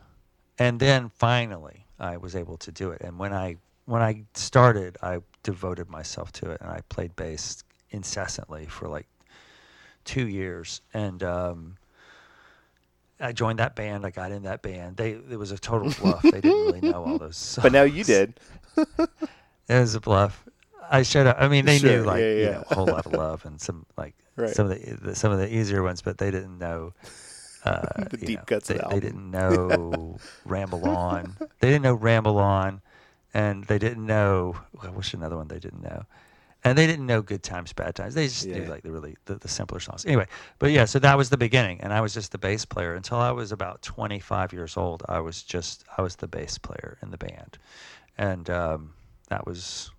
and 0.58 0.78
then 0.78 1.08
finally 1.08 1.86
I 1.98 2.16
was 2.16 2.36
able 2.36 2.56
to 2.58 2.70
do 2.70 2.92
it. 2.92 3.00
And 3.00 3.18
when 3.18 3.32
I 3.32 3.56
when 3.86 4.02
I 4.02 4.22
started, 4.34 4.96
I 5.02 5.18
devoted 5.42 5.88
myself 5.90 6.30
to 6.32 6.50
it, 6.52 6.60
and 6.60 6.70
I 6.70 6.82
played 6.88 7.16
bass 7.16 7.64
incessantly 7.90 8.66
for 8.66 8.88
like 8.88 9.06
two 10.06 10.26
years, 10.26 10.80
and 10.94 11.22
um, 11.22 11.76
I 13.20 13.32
joined 13.32 13.58
that 13.58 13.76
band. 13.76 14.06
I 14.06 14.10
got 14.10 14.32
in 14.32 14.44
that 14.44 14.62
band. 14.62 14.96
They 14.96 15.10
it 15.12 15.38
was 15.38 15.52
a 15.52 15.58
total 15.58 15.90
bluff. 16.00 16.22
they 16.22 16.40
didn't 16.40 16.60
really 16.62 16.80
know 16.80 17.04
all 17.04 17.18
those. 17.18 17.36
Songs. 17.36 17.62
But 17.64 17.72
now 17.72 17.82
you 17.82 18.04
did. 18.04 18.40
It 19.68 19.80
was 19.80 19.94
a 19.94 20.00
bluff. 20.00 20.44
I 20.88 21.02
showed 21.02 21.26
up. 21.26 21.36
I 21.40 21.48
mean, 21.48 21.64
they 21.64 21.78
Sure, 21.78 21.90
knew 21.98 22.04
like 22.04 22.20
yeah, 22.20 22.28
you 22.34 22.50
know 22.50 22.64
a 22.70 22.74
whole 22.74 22.86
lot 22.86 23.06
of 23.06 23.12
love 23.12 23.44
and 23.44 23.60
some 23.60 23.84
like 23.96 24.14
Right. 24.36 24.54
some 24.54 24.70
of 24.70 24.78
the, 24.80 24.96
the 25.02 25.14
some 25.16 25.32
of 25.32 25.38
the 25.38 25.52
easier 25.52 25.82
ones, 25.82 26.02
but 26.02 26.18
they 26.18 26.30
didn't 26.30 26.58
know. 26.58 26.92
Uh, 27.64 27.88
The 28.10 28.16
deep 28.18 28.38
know, 28.38 28.44
cuts 28.46 28.70
of 28.70 28.76
they, 28.76 28.82
the 28.82 28.88
they 28.94 29.00
didn't 29.00 29.30
know 29.30 30.20
Ramble 30.44 30.84
On. 30.84 31.36
They 31.60 31.68
didn't 31.68 31.82
know 31.82 31.94
Ramble 31.94 32.38
On, 32.38 32.80
and 33.34 33.64
they 33.64 33.78
didn't 33.78 34.06
know. 34.06 34.56
I 34.80 34.90
wish 34.90 35.14
another 35.14 35.36
one 35.36 35.48
they 35.48 35.58
didn't 35.58 35.82
know, 35.82 36.04
and 36.66 36.76
they 36.76 36.86
didn't 36.88 37.06
know 37.06 37.22
Good 37.22 37.44
Times, 37.44 37.72
Bad 37.72 37.94
Times. 37.94 38.14
They 38.14 38.26
just 38.26 38.44
knew 38.44 38.64
like 38.64 38.82
the 38.82 38.90
really 38.90 39.16
the, 39.26 39.36
the 39.36 39.46
simpler 39.46 39.78
songs. 39.78 40.04
Anyway, 40.04 40.26
but 40.58 40.72
yeah, 40.72 40.84
so 40.84 40.98
that 40.98 41.16
was 41.16 41.30
the 41.30 41.36
beginning, 41.36 41.80
and 41.80 41.92
I 41.92 42.00
was 42.00 42.12
just 42.12 42.32
the 42.32 42.38
bass 42.38 42.64
player 42.64 42.94
until 42.94 43.18
I 43.18 43.30
was 43.30 43.52
about 43.52 43.82
25 43.82 44.52
years 44.52 44.76
old. 44.76 45.04
I 45.08 45.20
was 45.20 45.44
just 45.44 45.84
I 45.96 46.02
was 46.02 46.16
the 46.16 46.26
bass 46.26 46.58
player 46.58 46.98
in 47.02 47.12
the 47.12 47.18
band, 47.18 47.58
and 48.18 48.50
um, 48.50 48.94
that 49.28 49.46
was 49.46 49.92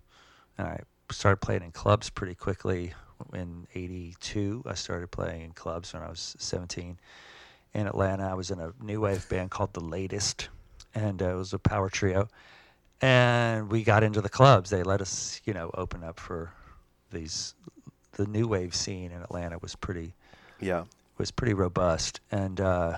and 0.58 0.66
I 0.66 0.80
started 1.10 1.38
playing 1.38 1.62
in 1.62 1.72
clubs 1.72 2.10
pretty 2.10 2.34
quickly. 2.34 2.92
In 3.32 3.66
'82, 3.74 4.64
I 4.66 4.74
started 4.74 5.10
playing 5.10 5.42
in 5.42 5.52
clubs 5.52 5.94
when 5.94 6.02
I 6.02 6.08
was 6.08 6.36
17. 6.38 6.98
In 7.74 7.86
Atlanta, 7.86 8.28
I 8.28 8.34
was 8.34 8.50
in 8.50 8.60
a 8.60 8.72
new 8.80 9.00
wave 9.00 9.26
band 9.28 9.50
called 9.50 9.72
The 9.72 9.80
Latest, 9.80 10.50
and 10.94 11.22
uh, 11.22 11.30
it 11.30 11.34
was 11.34 11.52
a 11.54 11.58
power 11.58 11.88
trio. 11.88 12.28
And 13.00 13.70
we 13.70 13.84
got 13.84 14.02
into 14.02 14.20
the 14.20 14.28
clubs. 14.28 14.70
They 14.70 14.82
let 14.82 15.00
us, 15.00 15.40
you 15.44 15.52
know, 15.52 15.70
open 15.74 16.02
up 16.02 16.18
for 16.18 16.52
these 17.10 17.54
the 18.12 18.26
new 18.26 18.48
wave 18.48 18.74
scene 18.74 19.12
in 19.12 19.22
Atlanta 19.22 19.58
was 19.60 19.76
pretty 19.76 20.14
Yeah. 20.60 20.84
was 21.18 21.30
pretty 21.30 21.54
robust, 21.54 22.20
and 22.30 22.60
uh, 22.60 22.96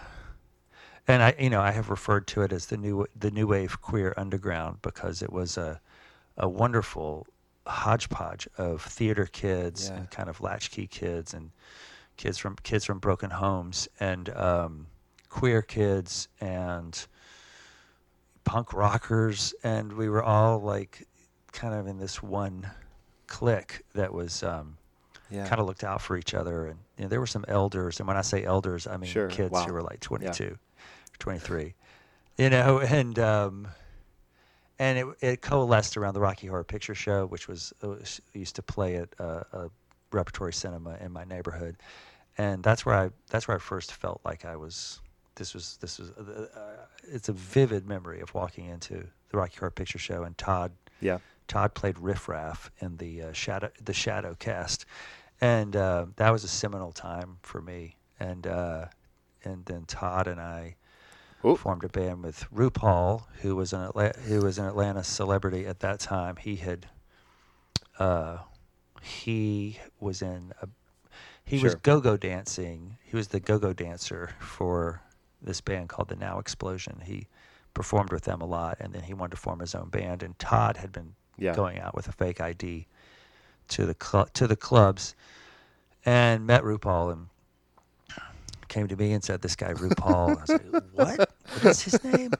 and 1.08 1.22
I 1.22 1.34
you 1.38 1.50
know 1.50 1.60
I 1.60 1.70
have 1.72 1.90
referred 1.90 2.26
to 2.28 2.42
it 2.42 2.52
as 2.52 2.66
the 2.66 2.76
new 2.76 3.06
the 3.18 3.30
new 3.30 3.46
wave 3.46 3.80
queer 3.80 4.14
underground 4.16 4.82
because 4.82 5.22
it 5.22 5.32
was 5.32 5.56
a 5.58 5.80
a 6.36 6.48
wonderful 6.48 7.26
hodgepodge 7.66 8.48
of 8.56 8.82
theater 8.82 9.26
kids 9.26 9.88
Yeah. 9.88 9.96
and 9.98 10.10
kind 10.10 10.28
of 10.28 10.40
latchkey 10.40 10.86
kids 10.86 11.34
and 11.34 11.50
kids 12.16 12.38
from 12.38 12.56
kids 12.62 12.84
from 12.84 12.98
broken 12.98 13.30
homes 13.30 13.88
and 14.00 14.28
um, 14.30 14.86
queer 15.28 15.62
kids 15.62 16.28
and 16.40 17.06
punk 18.44 18.72
rockers 18.72 19.54
and 19.62 19.92
we 19.92 20.08
were 20.08 20.22
all 20.22 20.58
like 20.60 21.06
kind 21.52 21.74
of 21.74 21.86
in 21.86 21.98
this 21.98 22.22
one 22.22 22.68
clique 23.30 23.82
that 23.94 24.12
was 24.12 24.42
um, 24.42 24.76
Yeah. 25.30 25.46
kind 25.46 25.60
of 25.60 25.66
looked 25.66 25.84
out 25.84 26.02
for 26.02 26.16
each 26.18 26.34
other 26.34 26.66
and 26.66 26.78
you 26.98 27.04
know, 27.04 27.08
there 27.08 27.20
were 27.20 27.26
some 27.36 27.44
elders 27.48 27.98
and 28.00 28.06
when 28.08 28.16
i 28.16 28.22
say 28.22 28.44
elders 28.44 28.86
i 28.86 28.96
mean 28.98 29.08
Sure, 29.10 29.28
kids 29.28 29.52
wow. 29.52 29.64
who 29.64 29.72
were 29.72 29.82
like 29.82 30.00
22 30.00 30.58
23 31.20 31.74
you 32.36 32.50
know 32.50 32.78
and 32.98 33.18
um 33.18 33.68
and 34.78 34.98
it, 34.98 35.06
it 35.20 35.42
coalesced 35.42 35.96
around 35.96 36.14
the 36.14 36.20
rocky 36.20 36.46
horror 36.46 36.64
picture 36.64 36.94
show 36.94 37.26
which 37.26 37.48
was 37.48 37.72
uh, 37.82 37.92
s- 38.00 38.20
used 38.34 38.56
to 38.56 38.62
play 38.62 38.96
at 38.96 39.08
uh, 39.18 39.42
a 39.52 39.70
repertory 40.12 40.52
cinema 40.52 40.96
in 41.00 41.12
my 41.12 41.24
neighborhood 41.24 41.76
and 42.38 42.62
that's 42.62 42.84
where 42.84 42.94
i 42.96 43.10
that's 43.30 43.46
where 43.46 43.56
i 43.56 43.60
first 43.60 43.92
felt 43.92 44.20
like 44.24 44.44
i 44.44 44.56
was 44.56 45.00
this 45.36 45.54
was 45.54 45.78
this 45.80 45.98
was 45.98 46.10
uh, 46.10 46.46
uh, 46.54 46.60
it's 47.04 47.28
a 47.28 47.32
vivid 47.32 47.86
memory 47.86 48.20
of 48.20 48.34
walking 48.34 48.66
into 48.66 49.06
the 49.30 49.36
rocky 49.36 49.56
horror 49.58 49.70
picture 49.70 49.98
show 49.98 50.24
and 50.24 50.36
todd 50.36 50.72
Yeah. 51.00 51.18
Todd 51.50 51.74
played 51.74 51.98
Riff 51.98 52.28
Raff 52.28 52.70
in 52.78 52.96
the 52.98 53.22
uh, 53.22 53.32
shadow 53.32 53.70
the 53.84 53.92
Shadow 53.92 54.36
cast, 54.38 54.86
and 55.40 55.74
uh, 55.74 56.06
that 56.14 56.30
was 56.30 56.44
a 56.44 56.48
seminal 56.48 56.92
time 56.92 57.38
for 57.42 57.60
me. 57.60 57.96
And 58.20 58.46
uh, 58.46 58.86
and 59.44 59.64
then 59.66 59.84
Todd 59.84 60.28
and 60.28 60.40
I 60.40 60.76
Oh. 61.42 61.56
formed 61.56 61.82
a 61.84 61.88
band 61.88 62.22
with 62.22 62.44
RuPaul, 62.54 63.24
who 63.40 63.56
was 63.56 63.72
an 63.72 63.82
Atla- 63.82 64.12
who 64.28 64.42
was 64.42 64.58
an 64.58 64.66
Atlanta 64.66 65.02
celebrity 65.02 65.66
at 65.66 65.80
that 65.80 65.98
time. 65.98 66.36
He 66.36 66.56
had 66.56 66.86
uh, 67.98 68.38
he 69.02 69.80
was 69.98 70.22
in 70.22 70.52
a 70.62 70.68
he 71.44 71.58
was 71.58 71.74
go-go 71.74 72.16
dancing. 72.16 72.96
He 73.02 73.16
was 73.16 73.28
the 73.28 73.40
go-go 73.40 73.72
dancer 73.72 74.30
for 74.38 75.02
this 75.42 75.60
band 75.60 75.88
called 75.88 76.08
the 76.10 76.16
Now 76.16 76.38
Explosion. 76.38 77.00
He 77.04 77.26
performed 77.74 78.12
with 78.12 78.22
them 78.22 78.40
a 78.40 78.46
lot, 78.46 78.76
and 78.78 78.92
then 78.92 79.02
he 79.02 79.14
wanted 79.14 79.32
to 79.32 79.36
form 79.36 79.58
his 79.58 79.74
own 79.74 79.88
band. 79.88 80.22
And 80.22 80.38
Todd 80.38 80.76
had 80.76 80.92
been 80.92 81.14
Yeah. 81.40 81.54
going 81.54 81.80
out 81.80 81.94
with 81.96 82.06
a 82.06 82.12
fake 82.12 82.40
ID 82.40 82.86
to 83.68 83.86
the 83.86 83.96
cl- 84.00 84.26
to 84.34 84.46
the 84.46 84.56
clubs, 84.56 85.14
and 86.04 86.46
met 86.46 86.62
RuPaul 86.62 87.12
and 87.12 87.26
came 88.68 88.86
to 88.88 88.96
me 88.96 89.12
and 89.12 89.24
said, 89.24 89.42
"This 89.42 89.56
guy 89.56 89.72
RuPaul." 89.72 90.36
I 90.36 90.40
was 90.40 90.48
like, 90.48 90.82
"What? 90.92 91.18
What 91.18 91.64
is 91.64 91.82
his 91.82 92.04
name?" 92.04 92.32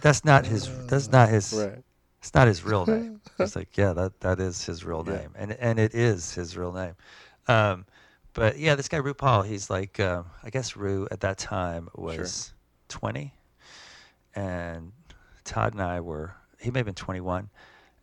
That's 0.00 0.24
not 0.24 0.46
his. 0.46 0.68
That's 0.86 1.10
not 1.10 1.28
his. 1.28 1.52
Right. 1.52 1.82
It's 2.20 2.34
not 2.34 2.48
his 2.48 2.64
real 2.64 2.86
name. 2.86 3.20
It's 3.38 3.54
like, 3.54 3.76
yeah, 3.76 3.92
that 3.92 4.20
that 4.20 4.40
is 4.40 4.64
his 4.64 4.84
real 4.84 5.04
Yeah. 5.06 5.18
name, 5.18 5.30
and 5.36 5.52
and 5.52 5.78
it 5.78 5.94
is 5.94 6.34
his 6.34 6.56
real 6.56 6.72
name. 6.72 6.94
Um, 7.48 7.84
but 8.32 8.58
yeah, 8.58 8.74
this 8.74 8.88
guy 8.88 8.98
RuPaul, 8.98 9.46
he's 9.46 9.70
like, 9.70 9.98
um, 10.00 10.26
I 10.42 10.50
guess 10.50 10.76
Ru 10.76 11.06
at 11.10 11.20
that 11.20 11.38
time 11.38 11.88
was 11.94 12.52
twenty, 12.88 13.32
and 14.34 14.92
Todd 15.44 15.72
and 15.72 15.82
I 15.82 16.00
were. 16.00 16.34
He 16.60 16.70
may 16.70 16.80
have 16.80 16.86
been 16.86 16.94
twenty-one, 16.94 17.48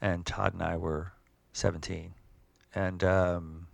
and 0.03 0.25
Todd 0.25 0.53
and 0.53 0.61
I 0.61 0.75
were 0.77 1.13
seventeen, 1.53 2.13
and 2.75 3.01
um, 3.03 3.67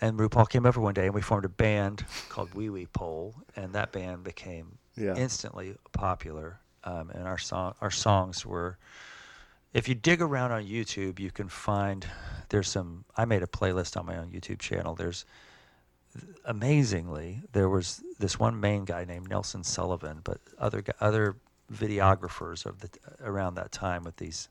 and 0.00 0.18
RuPaul 0.18 0.48
came 0.48 0.64
over 0.64 0.80
one 0.80 0.94
day, 0.94 1.06
and 1.06 1.14
we 1.14 1.20
formed 1.20 1.44
a 1.44 1.48
band 1.50 2.06
called 2.28 2.54
Wee 2.54 2.70
Wee 2.70 2.86
Pole, 2.86 3.34
and 3.56 3.74
that 3.74 3.92
band 3.92 4.22
became 4.24 4.78
Yeah. 4.96 5.16
instantly 5.16 5.76
popular. 5.92 6.60
Um, 6.84 7.10
and 7.10 7.26
our 7.28 7.38
song, 7.38 7.74
our 7.80 7.90
songs 7.90 8.46
were. 8.46 8.78
If 9.72 9.88
you 9.88 9.94
dig 9.94 10.20
around 10.20 10.52
on 10.52 10.64
YouTube, 10.64 11.18
you 11.18 11.30
can 11.30 11.48
find 11.48 12.06
there's 12.50 12.68
some. 12.68 13.04
I 13.16 13.24
made 13.24 13.42
a 13.42 13.46
playlist 13.46 13.96
on 13.96 14.06
my 14.06 14.16
own 14.18 14.30
YouTube 14.30 14.58
channel. 14.60 14.94
There's 14.94 15.24
amazingly 16.44 17.40
there 17.52 17.68
was 17.68 18.02
this 18.18 18.38
one 18.38 18.60
main 18.60 18.84
guy 18.84 19.04
named 19.04 19.28
Nelson 19.30 19.64
Sullivan, 19.64 20.20
but 20.22 20.38
other 20.58 20.84
other 21.00 21.36
videographers 21.72 22.66
of 22.66 22.80
the 22.80 22.88
around 23.24 23.54
that 23.54 23.72
time 23.72 24.02
with 24.04 24.16
these 24.16 24.48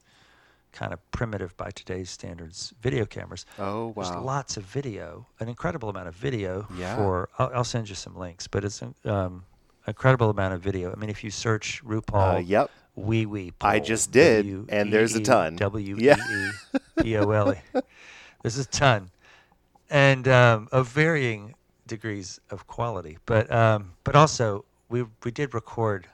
kind 0.72 0.94
of 0.94 1.00
primitive 1.12 1.56
by 1.58 1.70
today's 1.72 2.10
standards 2.10 2.74
video 2.82 3.06
cameras. 3.06 3.46
Oh 3.60 3.92
There's 3.94 4.10
wow. 4.10 4.24
lots 4.24 4.58
of 4.58 4.64
video, 4.64 5.28
an 5.40 5.50
incredible 5.50 5.90
amount 5.90 6.08
of 6.08 6.16
video 6.16 6.66
Yeah. 6.78 6.96
for. 6.96 7.30
I'll, 7.38 7.52
I'll 7.56 7.64
send 7.64 7.90
you 7.90 7.96
some 7.96 8.16
links, 8.16 8.48
but 8.48 8.64
it's 8.64 8.82
an 8.82 8.96
um, 9.06 9.44
incredible 9.86 10.30
amount 10.30 10.54
of 10.54 10.62
video. 10.62 10.92
I 10.92 10.96
mean, 10.96 11.10
if 11.10 11.24
you 11.24 11.30
search 11.32 11.84
RuPaul, 11.84 12.36
Uh, 12.36 12.40
yep. 12.40 12.72
wee 12.96 13.26
wee. 13.26 13.52
I 13.62 13.80
just 13.80 14.12
did, 14.12 14.46
and 14.70 14.92
there's 14.94 15.16
a 15.16 15.20
ton. 15.22 15.56
W 15.58 15.98
e 16.00 16.10
e 16.12 16.52
p 17.04 17.18
o 17.18 17.30
l 17.32 17.54
e. 17.54 17.58
There's 18.42 18.58
a 18.58 18.66
ton, 18.66 19.12
and 19.90 20.28
um, 20.28 20.68
of 20.72 20.88
varying 20.88 21.54
degrees 21.88 22.40
of 22.50 22.66
quality. 22.68 23.18
But 23.26 23.52
um, 23.52 23.92
but 24.06 24.16
also 24.16 24.64
we 24.90 25.04
we 25.24 25.32
did 25.32 25.54
record. 25.54 26.08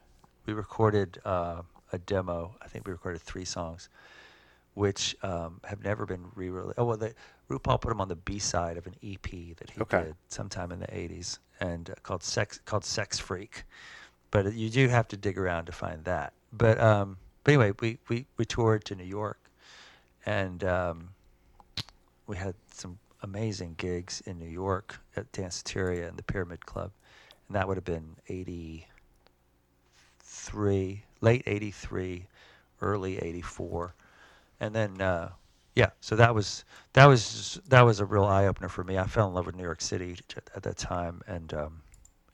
We 0.47 0.53
recorded 0.53 1.19
uh, 1.25 1.61
a 1.91 1.97
demo. 1.99 2.55
I 2.61 2.67
think 2.69 2.87
we 2.87 2.93
recorded 2.93 3.21
three 3.21 3.45
songs, 3.45 3.89
which 4.75 5.15
um, 5.21 5.59
have 5.65 5.83
never 5.83 6.05
been 6.05 6.25
re-released. 6.35 6.79
Oh 6.79 6.85
well, 6.85 6.97
the, 6.97 7.13
RuPaul 7.49 7.79
put 7.81 7.89
them 7.89 8.01
on 8.01 8.07
the 8.07 8.15
B 8.15 8.39
side 8.39 8.77
of 8.77 8.87
an 8.87 8.95
EP 9.03 9.21
that 9.57 9.69
he 9.71 9.81
Okay. 9.81 10.05
did 10.05 10.15
sometime 10.29 10.71
in 10.71 10.79
the 10.79 10.87
'80s, 10.87 11.39
and 11.59 11.89
uh, 11.89 11.93
called 12.01 12.23
"Sex" 12.23 12.59
called 12.65 12.85
"Sex 12.85 13.19
Freak." 13.19 13.65
But 14.31 14.53
you 14.53 14.69
do 14.69 14.87
have 14.87 15.07
to 15.09 15.17
dig 15.17 15.37
around 15.37 15.65
to 15.65 15.73
find 15.73 16.03
that. 16.05 16.33
But 16.53 16.79
um, 16.79 17.17
but 17.43 17.53
anyway, 17.53 17.73
we, 17.79 17.97
we, 18.09 18.25
we 18.37 18.45
toured 18.45 18.85
to 18.85 18.95
New 18.95 19.05
York, 19.05 19.39
and 20.25 20.63
um, 20.63 21.09
we 22.25 22.37
had 22.37 22.55
some 22.71 22.99
amazing 23.21 23.75
gigs 23.77 24.21
in 24.25 24.37
New 24.39 24.49
York 24.49 24.99
at 25.15 25.31
Danceteria 25.31 26.07
and 26.07 26.17
the 26.17 26.23
Pyramid 26.23 26.65
Club, 26.65 26.91
and 27.47 27.55
that 27.55 27.67
would 27.67 27.77
have 27.77 27.85
been 27.85 28.15
'83, 30.49 31.03
late 31.21 31.43
'83, 31.45 32.27
early 32.81 33.17
'84, 33.19 33.93
and 34.59 34.73
then 34.73 35.01
uh, 35.01 35.29
yeah, 35.77 35.91
so 36.01 36.15
that 36.15 36.33
was 36.33 36.65
that 36.93 37.05
was 37.05 37.59
that 37.67 37.83
was 37.83 37.99
a 37.99 38.05
real 38.05 38.23
eye 38.23 38.47
opener 38.47 38.67
for 38.67 38.83
me. 38.83 38.97
I 38.97 39.05
fell 39.05 39.27
in 39.27 39.33
love 39.35 39.45
with 39.45 39.55
New 39.55 39.63
York 39.63 39.79
City 39.79 40.17
at 40.55 40.63
that 40.63 40.77
time, 40.77 41.21
and 41.27 41.53
um, 41.53 41.81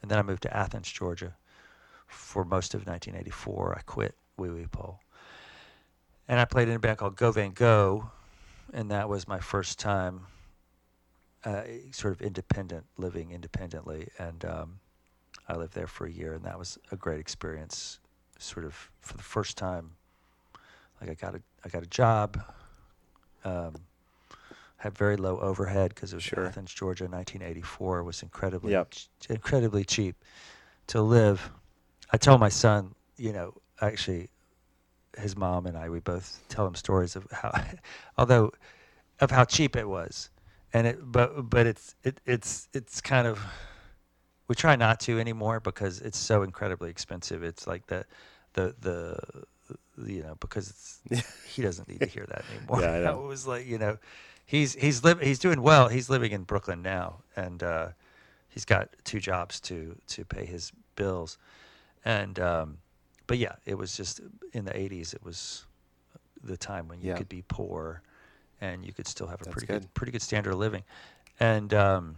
and 0.02 0.10
then 0.10 0.18
I 0.18 0.22
moved 0.22 0.44
to 0.44 0.56
Athens, 0.56 0.90
Georgia, 0.90 1.36
for 2.08 2.46
most 2.46 2.74
of 2.74 2.88
1984. 2.88 3.76
I 3.78 3.82
quit 3.82 4.16
Wee 4.38 4.50
Wee 4.50 4.68
Pole, 4.68 5.00
and 6.30 6.40
I 6.40 6.46
played 6.46 6.70
in 6.70 6.76
a 6.76 6.80
band 6.80 7.00
called 7.00 7.18
Go 7.18 7.32
Van 7.32 7.52
Go, 7.52 8.12
and 8.74 8.90
that 8.92 9.10
was 9.10 9.28
my 9.28 9.40
first 9.40 9.78
time, 9.78 10.22
uh, 11.44 11.64
sort 11.92 12.14
of 12.14 12.22
independent, 12.22 12.86
living 12.98 13.32
independently, 13.32 14.08
and 14.20 14.46
um, 14.46 14.80
I 15.50 15.56
lived 15.58 15.74
there 15.74 15.88
for 15.88 16.06
a 16.06 16.12
year, 16.12 16.34
and 16.34 16.46
that 16.46 16.58
was 16.58 16.78
a 16.92 16.96
great 16.96 17.20
experience. 17.20 18.00
Sort 18.44 18.66
of 18.66 18.92
for 19.02 19.16
the 19.18 19.24
first 19.24 19.58
time, 19.58 19.92
like 21.00 21.10
I 21.10 21.14
got 21.14 21.36
a 21.36 21.42
I 21.66 21.70
got 21.70 21.84
a 21.84 21.88
job. 21.88 22.42
Um, 23.46 23.76
had 24.78 24.98
very 24.98 25.16
low 25.16 25.40
overhead 25.40 25.96
because 25.96 26.12
it 26.12 26.18
was 26.18 26.24
Sure. 26.26 26.46
Athens, 26.46 26.74
Georgia, 26.74 27.08
1984. 27.08 28.00
It 28.00 28.04
was 28.04 28.22
incredibly 28.22 28.72
Yep. 28.74 28.90
ch- 28.92 29.10
incredibly 29.30 29.86
cheap 29.86 30.16
to 30.88 31.02
live. 31.02 31.52
I 32.12 32.18
tell 32.18 32.38
my 32.38 32.50
son, 32.50 32.94
you 33.16 33.32
know, 33.32 33.54
actually, 33.82 34.30
his 35.18 35.38
mom 35.38 35.66
and 35.68 35.78
I, 35.78 35.90
we 35.90 36.00
both 36.02 36.44
tell 36.50 36.68
him 36.68 36.76
stories 36.76 37.16
of 37.16 37.28
how, 37.32 37.54
although, 38.18 38.52
of 39.22 39.32
how 39.32 39.46
cheap 39.46 39.76
it 39.78 39.88
was, 39.88 40.30
and 40.74 40.86
it, 40.88 41.00
but 41.02 41.50
but 41.50 41.66
it's 41.66 41.96
it 42.04 42.20
it's 42.26 42.68
it's 42.74 43.00
kind 43.00 43.26
of, 43.28 43.40
we 44.50 44.56
try 44.56 44.76
not 44.76 45.00
to 45.02 45.20
anymore 45.20 45.60
because 45.62 46.02
it's 46.02 46.18
so 46.18 46.44
incredibly 46.44 46.90
expensive. 46.90 47.42
It's 47.44 47.68
like 47.68 47.88
the, 47.88 48.06
the 48.54 48.76
the, 48.82 49.18
you 50.06 50.24
know, 50.24 50.36
because 50.40 50.70
it's, 50.70 51.02
he 51.46 51.62
doesn't 51.62 51.88
need 51.88 52.00
to 52.02 52.08
hear 52.08 52.26
that 52.28 52.46
anymore. 52.50 52.80
Yeah, 52.82 52.92
I 52.94 53.00
know. 53.04 53.24
It 53.24 53.28
was 53.28 53.48
like 53.48 53.66
you 53.68 53.78
know, 53.78 53.98
he's 54.46 54.74
he's 54.76 55.04
living 55.04 55.26
he's 55.28 55.40
doing 55.40 55.62
well. 55.62 55.88
He's 55.90 56.10
living 56.10 56.32
in 56.32 56.44
Brooklyn 56.44 56.82
now, 56.82 57.22
and 57.36 57.62
uh, 57.64 57.90
he's 58.50 58.66
got 58.66 58.90
two 59.04 59.20
jobs 59.20 59.60
to 59.62 59.96
to 60.08 60.26
pay 60.26 60.46
his 60.46 60.72
bills, 60.96 61.38
and 62.06 62.40
um, 62.40 62.78
but 63.28 63.38
yeah, 63.38 63.56
it 63.66 63.76
was 63.78 63.96
just 63.98 64.22
in 64.54 64.66
the 64.66 64.72
'80s. 64.72 65.14
It 65.14 65.24
was 65.24 65.66
the 66.44 66.58
time 66.58 66.88
when 66.88 67.00
you 67.02 67.10
Yeah. 67.10 67.16
could 67.18 67.30
be 67.30 67.44
poor, 67.48 68.02
and 68.62 68.86
you 68.86 68.94
could 68.94 69.08
still 69.08 69.28
have 69.28 69.42
a 69.42 69.46
That's 69.46 69.54
pretty 69.54 69.68
good. 69.68 69.82
good. 69.84 69.94
pretty 69.94 70.12
good 70.12 70.22
standard 70.22 70.52
of 70.54 70.60
living, 70.60 70.84
and 71.40 71.74
um, 71.74 72.16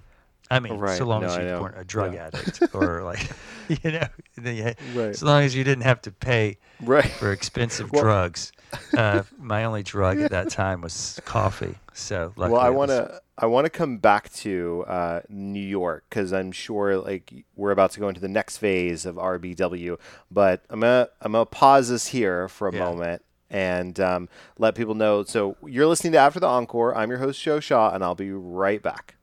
I 0.51 0.59
mean, 0.59 0.77
Right. 0.77 0.97
so 0.97 1.05
long 1.05 1.21
No, 1.21 1.27
as 1.27 1.37
you 1.37 1.61
weren't 1.61 1.77
a 1.77 1.83
drug 1.83 2.13
Yeah. 2.13 2.27
addict 2.27 2.61
or 2.75 3.01
like, 3.03 3.27
you 3.83 3.91
know, 3.91 4.07
then 4.37 4.55
you 4.55 4.73
Right. 4.99 5.15
so 5.15 5.25
long 5.25 5.43
as 5.43 5.55
you 5.55 5.63
didn't 5.63 5.83
have 5.83 6.01
to 6.03 6.11
pay 6.11 6.57
Right. 6.81 7.05
for 7.05 7.31
expensive 7.31 7.91
Well- 7.93 8.03
drugs. 8.03 8.51
Uh, 8.97 9.23
my 9.37 9.63
only 9.63 9.83
drug 9.83 10.19
at 10.19 10.31
that 10.31 10.49
time 10.49 10.81
was 10.81 11.19
coffee. 11.25 11.75
So 11.93 12.33
luckily 12.35 12.53
Well, 12.53 12.61
I 12.61 12.69
want 12.69 12.89
to 12.91 13.21
I 13.37 13.45
want 13.47 13.65
to 13.65 13.69
come 13.69 13.97
back 13.97 14.31
to 14.33 14.83
uh, 14.87 15.21
New 15.29 15.59
York 15.63 16.05
because 16.09 16.31
I'm 16.33 16.51
sure 16.51 16.97
like 16.97 17.33
we're 17.55 17.71
about 17.71 17.91
to 17.91 17.99
go 17.99 18.07
into 18.09 18.19
the 18.21 18.27
next 18.27 18.57
phase 18.57 19.05
of 19.05 19.15
RBW. 19.15 19.97
But 20.31 20.63
I'm 20.69 20.81
gonna 20.81 21.07
I'm 21.21 21.31
gonna 21.33 21.45
pause 21.45 21.89
this 21.89 22.07
here 22.07 22.47
for 22.49 22.67
a 22.67 22.73
Yeah. 22.73 22.79
moment 22.79 23.21
and 23.49 23.97
um, 23.99 24.27
let 24.57 24.75
people 24.75 24.95
know. 24.95 25.23
So 25.23 25.55
you're 25.65 25.87
listening 25.87 26.13
to 26.13 26.19
After 26.19 26.39
the 26.39 26.47
Encore. 26.47 26.95
I'm 26.95 27.09
your 27.09 27.19
host 27.19 27.41
Joe 27.41 27.59
Shaw, 27.61 27.93
and 27.93 28.03
I'll 28.03 28.15
be 28.15 28.31
right 28.31 28.81
back. 28.81 29.15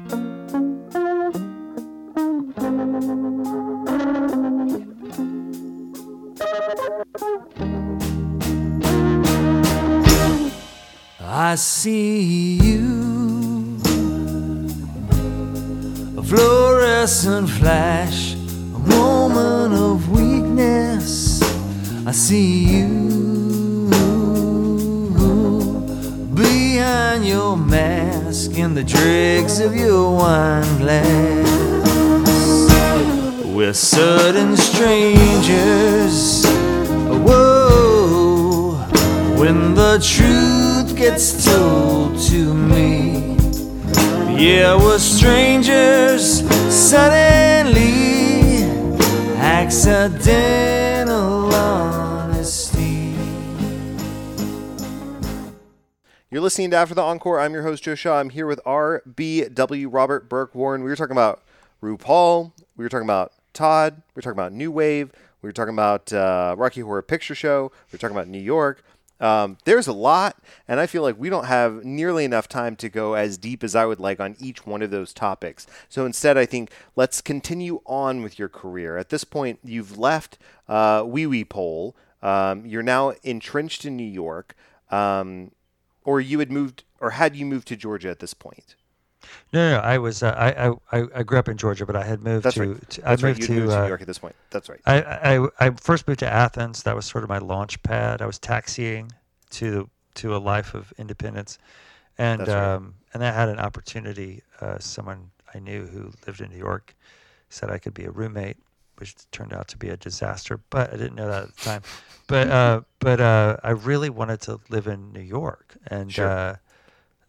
I 0.00 0.04
see 11.56 12.58
you, 12.62 13.80
a 16.16 16.22
fluorescent 16.22 17.50
flash, 17.50 18.34
a 18.34 18.78
moment 18.78 19.74
of 19.74 20.08
weakness. 20.10 21.42
I 22.06 22.12
see 22.12 22.64
you 22.64 23.17
behind 26.88 27.26
your 27.26 27.54
mask 27.54 28.56
in 28.56 28.72
the 28.74 28.82
dregs 28.82 29.60
of 29.60 29.76
your 29.76 30.16
wine 30.16 30.78
glass. 30.78 31.48
We're 33.44 33.74
sudden 33.74 34.56
strangers. 34.56 36.46
Whoa, 37.26 38.72
when 39.36 39.74
the 39.74 39.98
truth 40.14 40.96
gets 40.96 41.44
told 41.44 42.18
to 42.30 42.54
me. 42.54 43.36
Yeah, 44.46 44.76
we're 44.82 44.98
strangers 44.98 46.24
suddenly. 46.90 48.64
Accidental 49.36 50.87
You're 56.30 56.42
listening 56.42 56.72
to 56.72 56.76
After 56.76 56.94
the 56.94 57.00
Encore. 57.00 57.40
I'm 57.40 57.54
your 57.54 57.62
host, 57.62 57.84
Joe 57.84 57.94
Shaw. 57.94 58.18
I'm 58.18 58.28
here 58.28 58.46
with 58.46 58.60
RBW 58.66 59.88
Robert 59.90 60.28
Burke 60.28 60.54
Warren. 60.54 60.84
We 60.84 60.90
were 60.90 60.96
talking 60.96 61.12
about 61.12 61.42
RuPaul. 61.82 62.52
We 62.76 62.84
were 62.84 62.90
talking 62.90 63.06
about 63.06 63.32
Todd. 63.54 64.02
We 64.14 64.18
were 64.18 64.20
talking 64.20 64.38
about 64.38 64.52
New 64.52 64.70
Wave. 64.70 65.10
We 65.40 65.48
were 65.48 65.54
talking 65.54 65.72
about 65.72 66.12
uh, 66.12 66.54
Rocky 66.58 66.82
Horror 66.82 67.00
Picture 67.00 67.34
Show. 67.34 67.72
We 67.72 67.96
were 67.96 67.98
talking 67.98 68.14
about 68.14 68.28
New 68.28 68.42
York. 68.42 68.84
Um, 69.20 69.56
there's 69.64 69.86
a 69.86 69.94
lot, 69.94 70.36
and 70.68 70.78
I 70.78 70.86
feel 70.86 71.00
like 71.00 71.18
we 71.18 71.30
don't 71.30 71.46
have 71.46 71.82
nearly 71.82 72.26
enough 72.26 72.46
time 72.46 72.76
to 72.76 72.90
go 72.90 73.14
as 73.14 73.38
deep 73.38 73.64
as 73.64 73.74
I 73.74 73.86
would 73.86 73.98
like 73.98 74.20
on 74.20 74.36
each 74.38 74.66
one 74.66 74.82
of 74.82 74.90
those 74.90 75.14
topics. 75.14 75.66
So 75.88 76.04
instead, 76.04 76.36
I 76.36 76.44
think 76.44 76.70
let's 76.94 77.22
continue 77.22 77.80
on 77.86 78.22
with 78.22 78.38
your 78.38 78.50
career. 78.50 78.98
At 78.98 79.08
this 79.08 79.24
point, 79.24 79.60
you've 79.64 79.96
left 79.96 80.36
uh, 80.68 81.04
Wee 81.06 81.26
Wee 81.26 81.46
Pole. 81.46 81.96
Um, 82.22 82.66
you're 82.66 82.82
now 82.82 83.14
entrenched 83.22 83.86
in 83.86 83.96
New 83.96 84.04
York. 84.04 84.54
Um, 84.90 85.52
or 86.08 86.22
you 86.22 86.38
had 86.38 86.50
moved, 86.50 86.84
or 87.00 87.10
had 87.10 87.36
you 87.36 87.44
moved 87.44 87.68
to 87.68 87.76
Georgia 87.76 88.08
at 88.08 88.18
this 88.18 88.32
point? 88.32 88.76
No, 89.52 89.72
no, 89.72 89.78
I 89.80 89.98
was. 89.98 90.22
Uh, 90.22 90.34
I, 90.90 90.98
I 90.98 91.06
I 91.14 91.22
grew 91.22 91.38
up 91.38 91.50
in 91.50 91.58
Georgia, 91.58 91.84
but 91.84 91.96
I 91.96 92.04
had 92.04 92.22
moved 92.22 92.44
That's 92.46 92.54
to. 92.54 92.68
right. 92.72 92.90
to 92.90 93.06
I 93.06 93.10
right. 93.10 93.22
moved 93.22 93.40
You 93.40 93.46
to. 93.46 93.52
moved 93.52 93.70
to 93.72 93.78
uh, 93.78 93.82
New 93.82 93.88
York 93.88 94.00
at 94.00 94.06
this 94.06 94.18
point. 94.18 94.34
That's 94.48 94.70
right. 94.70 94.80
I, 94.86 95.02
I 95.02 95.48
I 95.60 95.70
first 95.72 96.08
moved 96.08 96.20
to 96.20 96.26
Athens. 96.26 96.82
That 96.84 96.96
was 96.96 97.04
sort 97.04 97.24
of 97.24 97.28
my 97.28 97.36
launch 97.36 97.82
pad. 97.82 98.22
I 98.22 98.26
was 98.26 98.38
taxiing 98.38 99.12
to 99.50 99.90
to 100.14 100.34
a 100.34 100.38
life 100.38 100.72
of 100.72 100.94
independence, 100.96 101.58
and 102.16 102.40
right. 102.40 102.48
um, 102.48 102.94
and 103.12 103.22
I 103.22 103.30
had 103.30 103.50
an 103.50 103.58
opportunity. 103.58 104.42
Uh, 104.62 104.78
someone 104.78 105.30
I 105.54 105.58
knew 105.58 105.86
who 105.86 106.10
lived 106.26 106.40
in 106.40 106.48
New 106.50 106.56
York 106.56 106.96
said 107.50 107.70
I 107.70 107.76
could 107.76 107.92
be 107.92 108.04
a 108.04 108.10
roommate, 108.10 108.56
which 108.98 109.14
turned 109.30 109.52
out 109.52 109.68
to 109.68 109.76
be 109.76 109.88
a 109.88 109.96
disaster. 109.96 110.60
But 110.70 110.92
I 110.92 110.96
didn't 110.96 111.14
know 111.14 111.28
that 111.28 111.42
at 111.44 111.56
the 111.56 111.62
time. 111.64 111.82
But 112.26 112.48
uh, 112.48 112.80
but 112.98 113.20
uh, 113.20 113.56
I 113.62 113.70
really 113.70 114.10
wanted 114.10 114.40
to 114.42 114.60
live 114.68 114.86
in 114.86 115.12
New 115.12 115.20
York, 115.20 115.76
and 115.86 116.12
Sure. 116.12 116.28
uh, 116.28 116.56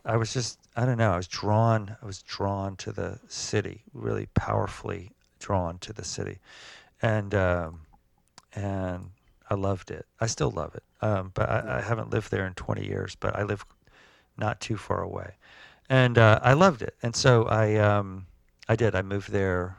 I 0.06 0.18
was 0.18 0.34
just 0.34 0.60
I 0.76 0.86
don't 0.86 0.98
know. 0.98 1.12
I 1.12 1.18
was 1.18 1.28
drawn. 1.28 1.96
I 2.02 2.06
was 2.06 2.22
drawn 2.24 2.76
to 2.78 2.92
the 2.92 3.20
city, 3.28 3.84
really 3.94 4.28
powerfully 4.34 5.12
drawn 5.40 5.78
to 5.80 5.94
the 5.94 6.04
city, 6.04 6.40
and 7.02 7.34
um, 7.36 7.82
and 8.54 9.12
I 9.50 9.56
loved 9.56 9.92
it. 9.92 10.06
I 10.20 10.28
still 10.28 10.52
love 10.52 10.76
it. 10.76 10.84
Um, 11.02 11.32
but 11.34 11.50
I, 11.50 11.78
I 11.78 11.82
haven't 11.82 12.10
lived 12.10 12.30
there 12.32 12.46
in 12.46 12.54
20 12.54 12.86
years. 12.86 13.16
But 13.16 13.36
I 13.36 13.44
live 13.44 13.66
not 14.38 14.60
too 14.60 14.78
far 14.78 15.02
away, 15.02 15.36
and 15.90 16.18
uh, 16.18 16.40
I 16.44 16.54
loved 16.54 16.82
it. 16.82 16.96
And 17.04 17.16
so 17.16 17.46
I 17.46 17.76
um, 17.76 18.26
I 18.68 18.76
did. 18.76 18.96
I 18.96 19.02
moved 19.02 19.32
there. 19.32 19.78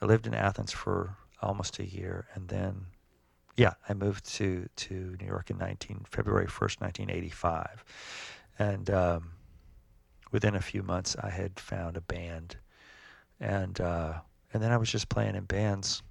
I 0.00 0.06
lived 0.06 0.26
in 0.26 0.34
Athens 0.34 0.72
for 0.72 1.16
almost 1.42 1.78
a 1.78 1.84
year, 1.84 2.26
and 2.34 2.48
then 2.48 2.86
yeah, 3.56 3.74
I 3.88 3.94
moved 3.94 4.24
to 4.36 4.68
to 4.76 5.16
New 5.20 5.26
York 5.26 5.50
in 5.50 5.58
19 5.58 6.06
February 6.10 6.46
1st, 6.46 6.80
1985, 6.80 7.84
and 8.58 8.90
um, 8.90 9.30
within 10.32 10.54
a 10.54 10.60
few 10.60 10.82
months, 10.82 11.16
I 11.20 11.30
had 11.30 11.58
found 11.58 11.96
a 11.96 12.00
band, 12.00 12.56
and 13.40 13.80
uh, 13.80 14.14
and 14.52 14.62
then 14.62 14.72
I 14.72 14.76
was 14.76 14.90
just 14.90 15.08
playing 15.08 15.34
in 15.36 15.44
bands 15.44 16.02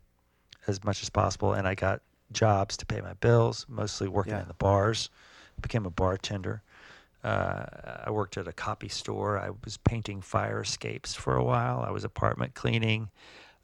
as 0.68 0.84
much 0.84 1.02
as 1.02 1.10
possible, 1.10 1.54
and 1.54 1.68
I 1.68 1.76
got 1.76 2.02
jobs 2.32 2.78
to 2.78 2.86
pay 2.86 3.02
my 3.02 3.14
bills, 3.14 3.66
mostly 3.68 4.08
working 4.08 4.34
Yeah. 4.34 4.42
in 4.42 4.48
the 4.48 4.54
bars. 4.54 5.10
Became 5.62 5.86
a 5.86 5.90
bartender. 5.90 6.62
Uh, 7.22 7.66
I 8.06 8.12
worked 8.12 8.38
at 8.38 8.48
a 8.48 8.54
copy 8.54 8.88
store. 8.88 9.38
I 9.38 9.50
was 9.66 9.76
painting 9.76 10.22
fire 10.22 10.62
escapes 10.62 11.16
for 11.16 11.36
a 11.36 11.44
while. 11.44 11.84
I 11.86 11.92
was 11.92 12.06
apartment 12.06 12.54
cleaning. 12.54 13.10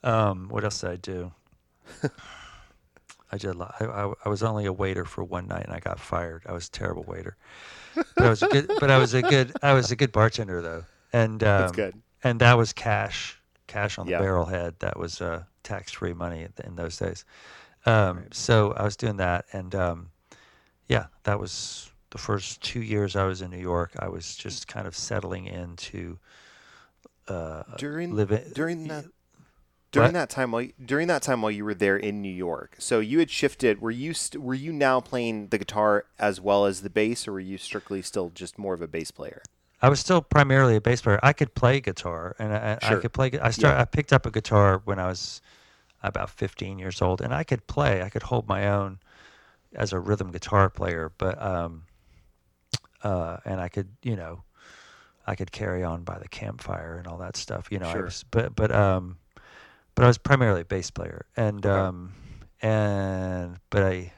Um, 0.05 0.47
what 0.49 0.63
else 0.63 0.81
did 0.81 0.89
I 0.91 0.95
do? 0.97 1.31
I 3.31 3.37
did. 3.37 3.59
I, 3.59 3.73
I, 3.81 4.13
I 4.25 4.29
was 4.29 4.43
only 4.43 4.65
a 4.65 4.73
waiter 4.73 5.03
for 5.03 5.23
one 5.23 5.47
night, 5.47 5.65
and 5.65 5.73
I 5.73 5.79
got 5.79 5.99
fired. 5.99 6.43
I 6.47 6.53
was 6.53 6.67
a 6.67 6.71
terrible 6.71 7.03
waiter. 7.03 7.35
But 7.95 8.25
I 8.25 8.29
was 8.29 8.43
a 8.43 8.47
good. 8.47 8.69
but 8.79 8.89
I 8.91 8.97
was 8.97 9.13
a 9.13 9.21
good. 9.21 9.53
I 9.61 9.73
was 9.73 9.91
a 9.91 9.95
good 9.95 10.11
bartender 10.11 10.61
though, 10.61 10.83
and 11.11 11.43
um, 11.43 11.47
That's 11.59 11.71
good. 11.71 12.01
And 12.23 12.39
that 12.41 12.57
was 12.57 12.71
cash, 12.73 13.41
cash 13.67 13.97
on 13.97 14.05
the 14.05 14.11
Yeah. 14.13 14.21
barrelhead. 14.21 14.79
That 14.79 14.97
was 14.97 15.21
uh, 15.21 15.43
tax-free 15.63 16.13
money 16.13 16.47
in, 16.63 16.75
those 16.75 16.97
days. 16.97 17.25
Um, 17.85 18.25
So 18.31 18.71
I 18.73 18.83
was 18.83 18.95
doing 18.95 19.17
that, 19.17 19.45
and 19.53 19.73
um, 19.75 20.09
yeah, 20.87 21.07
that 21.23 21.39
was 21.39 21.91
the 22.11 22.17
first 22.17 22.61
two 22.61 22.81
years 22.81 23.15
I 23.15 23.25
was 23.25 23.41
in 23.41 23.51
New 23.51 23.59
York. 23.59 23.91
I 23.99 24.07
was 24.07 24.35
just 24.35 24.67
kind 24.67 24.87
of 24.87 24.95
settling 24.95 25.45
into 25.47 26.17
uh, 27.27 27.63
During 27.77 28.13
living 28.15 28.43
during 28.53 28.87
that 28.87 29.05
during 29.95 30.07
What? 30.09 30.13
that 30.13 30.29
time 30.29 30.51
while 30.51 30.67
during 30.83 31.07
that 31.07 31.21
time 31.21 31.41
while 31.41 31.51
you 31.51 31.65
were 31.65 31.73
there 31.73 31.97
in 31.97 32.21
New 32.21 32.31
York, 32.33 32.75
so 32.77 32.99
you 32.99 33.19
had 33.19 33.29
shifted. 33.31 33.81
Were 33.81 33.91
you 33.91 34.13
st- 34.13 34.41
were 34.43 34.53
you 34.53 34.71
now 34.71 34.99
playing 34.99 35.47
the 35.47 35.57
guitar 35.57 36.05
as 36.19 36.39
well 36.39 36.65
as 36.65 36.81
the 36.81 36.89
bass, 36.89 37.27
or 37.27 37.33
were 37.33 37.39
you 37.39 37.57
strictly 37.57 38.01
still 38.01 38.29
just 38.33 38.57
more 38.57 38.73
of 38.73 38.81
a 38.81 38.87
bass 38.87 39.11
player? 39.11 39.41
I 39.81 39.89
was 39.89 39.99
still 39.99 40.21
primarily 40.21 40.75
a 40.77 40.81
bass 40.81 41.01
player. 41.01 41.19
I 41.21 41.33
could 41.33 41.53
play 41.53 41.79
guitar, 41.79 42.35
and 42.39 42.53
I, 42.53 42.77
I 42.81 42.95
could 42.95 43.13
play. 43.13 43.31
I 43.41 43.51
started. 43.51 43.75
Yeah. 43.77 43.81
I 43.81 43.85
picked 43.85 44.13
up 44.13 44.25
a 44.25 44.31
guitar 44.31 44.81
when 44.85 44.99
I 44.99 45.07
was 45.07 45.41
about 46.03 46.29
15 46.29 46.77
years 46.79 47.01
old, 47.01 47.21
and 47.21 47.33
I 47.33 47.43
could 47.43 47.65
play. 47.67 48.01
I 48.01 48.09
could 48.09 48.23
hold 48.23 48.47
my 48.47 48.67
own 48.69 48.99
as 49.73 49.91
a 49.93 49.99
rhythm 49.99 50.31
guitar 50.31 50.69
player, 50.69 51.11
but 51.17 51.41
um, 51.41 51.83
uh, 53.03 53.37
and 53.45 53.59
I 53.59 53.69
could, 53.69 53.89
you 54.03 54.15
know, 54.15 54.43
I 55.27 55.35
could 55.35 55.51
carry 55.51 55.83
on 55.83 56.03
by 56.03 56.17
the 56.19 56.27
campfire 56.27 56.97
and 56.97 57.07
all 57.07 57.17
that 57.17 57.35
stuff. 57.35 57.67
You 57.71 57.79
know, 57.79 57.87
I 57.89 57.93
Sure. 57.93 58.03
was, 58.05 58.23
but 58.31 58.55
but 58.55 58.71
um, 58.71 59.17
but 59.95 60.03
I 60.03 60.07
was 60.07 60.17
primarily 60.17 60.61
a 60.61 60.65
bass 60.65 60.91
player, 60.91 61.25
and 61.35 61.65
Okay. 61.65 61.75
um, 61.75 62.13
and 62.61 63.57
but 63.69 63.83
I, 63.83 64.13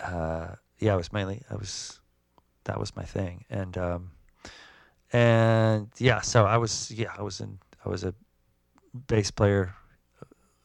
uh, 0.00 0.54
yeah, 0.78 0.94
I 0.94 0.96
was 0.96 1.12
mainly 1.12 1.42
I 1.50 1.54
was 1.54 2.00
that 2.64 2.80
was 2.80 2.96
my 2.96 3.04
thing, 3.04 3.44
and 3.50 3.76
um, 3.78 4.10
and 5.12 5.88
yeah, 5.98 6.20
so 6.20 6.44
I 6.44 6.56
was 6.56 6.90
yeah 6.90 7.12
I 7.16 7.22
was 7.22 7.40
in 7.40 7.58
I 7.84 7.88
was 7.88 8.02
a 8.04 8.14
bass 9.06 9.30
player 9.30 9.74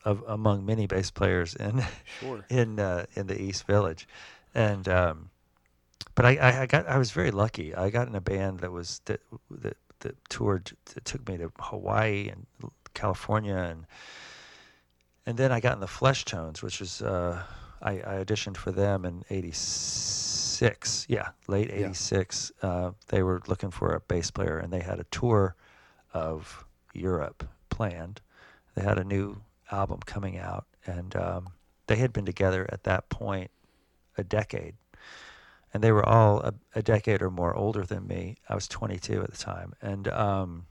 of 0.04 0.24
among 0.28 0.66
many 0.66 0.88
bass 0.88 1.12
players 1.12 1.56
in 1.56 1.84
Sure. 2.20 2.46
in 2.50 2.80
uh, 2.80 3.06
in 3.16 3.28
the 3.28 3.40
East 3.40 3.68
Village, 3.68 4.08
and 4.56 4.88
um, 4.88 5.30
but 6.16 6.26
I, 6.26 6.62
I, 6.62 6.66
got 6.66 6.88
I 6.88 6.98
was 6.98 7.12
very 7.12 7.32
lucky. 7.32 7.76
I 7.76 7.90
got 7.90 8.08
in 8.08 8.16
a 8.16 8.22
band 8.22 8.62
that 8.62 8.72
was 8.72 9.02
that 9.06 9.22
that, 9.50 9.78
that 10.00 10.16
toured 10.30 10.72
that 10.94 11.06
took 11.06 11.28
me 11.28 11.38
to 11.38 11.52
Hawaii 11.60 12.30
and 12.30 12.46
California 12.94 13.56
and 13.56 13.86
and 15.26 15.38
then 15.38 15.52
I 15.52 15.60
got 15.60 15.74
in 15.76 15.80
the 15.82 15.86
Fleshtones, 15.88 16.64
which 16.64 16.82
is 16.82 17.02
uh, 17.02 17.44
I, 17.82 17.92
I 17.92 18.24
auditioned 18.24 18.58
for 18.58 18.72
them 18.72 19.06
in 19.06 19.24
'86. 19.30 21.06
Yeah, 21.10 21.30
late 21.48 21.70
Yeah. 21.70 21.88
'86. 21.90 22.52
Uh, 22.62 22.92
they 23.08 23.22
were 23.24 23.42
looking 23.48 23.72
for 23.72 23.94
a 23.94 24.00
bass 24.00 24.32
player, 24.32 24.58
and 24.58 24.74
they 24.74 24.80
had 24.82 25.00
a 25.00 25.06
tour 25.06 25.56
of 26.14 26.66
Europe 26.94 27.48
planned. 27.70 28.22
They 28.76 28.82
had 28.82 28.98
a 28.98 29.04
new 29.04 29.42
album 29.72 30.00
coming 30.06 30.38
out, 30.38 30.66
and 30.88 31.16
um, 31.16 31.50
they 31.88 31.98
had 31.98 32.12
been 32.14 32.26
together 32.26 32.68
at 32.72 32.84
that 32.84 33.10
point 33.10 33.52
a 34.18 34.24
decade. 34.24 34.76
and 35.74 35.82
they 35.84 35.92
were 35.92 36.06
all 36.08 36.42
a, 36.42 36.54
a 36.76 36.82
decade 36.82 37.22
or 37.22 37.30
more 37.30 37.56
older 37.56 37.84
than 37.86 38.06
me. 38.08 38.36
I 38.50 38.56
was 38.56 38.68
22 38.68 39.22
at 39.22 39.32
the 39.32 39.38
time, 39.38 39.74
and 39.82 40.08
um, 40.10 40.66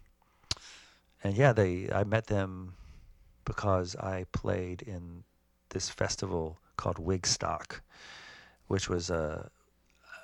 and 1.22 1.36
yeah, 1.36 1.52
they 1.52 1.88
I 1.92 2.04
met 2.04 2.26
them 2.26 2.74
because 3.44 3.96
I 3.96 4.26
played 4.32 4.82
in 4.82 5.24
this 5.70 5.88
festival 5.88 6.58
called 6.76 6.96
Wigstock, 6.96 7.80
which 8.68 8.88
was 8.88 9.10
a 9.10 9.50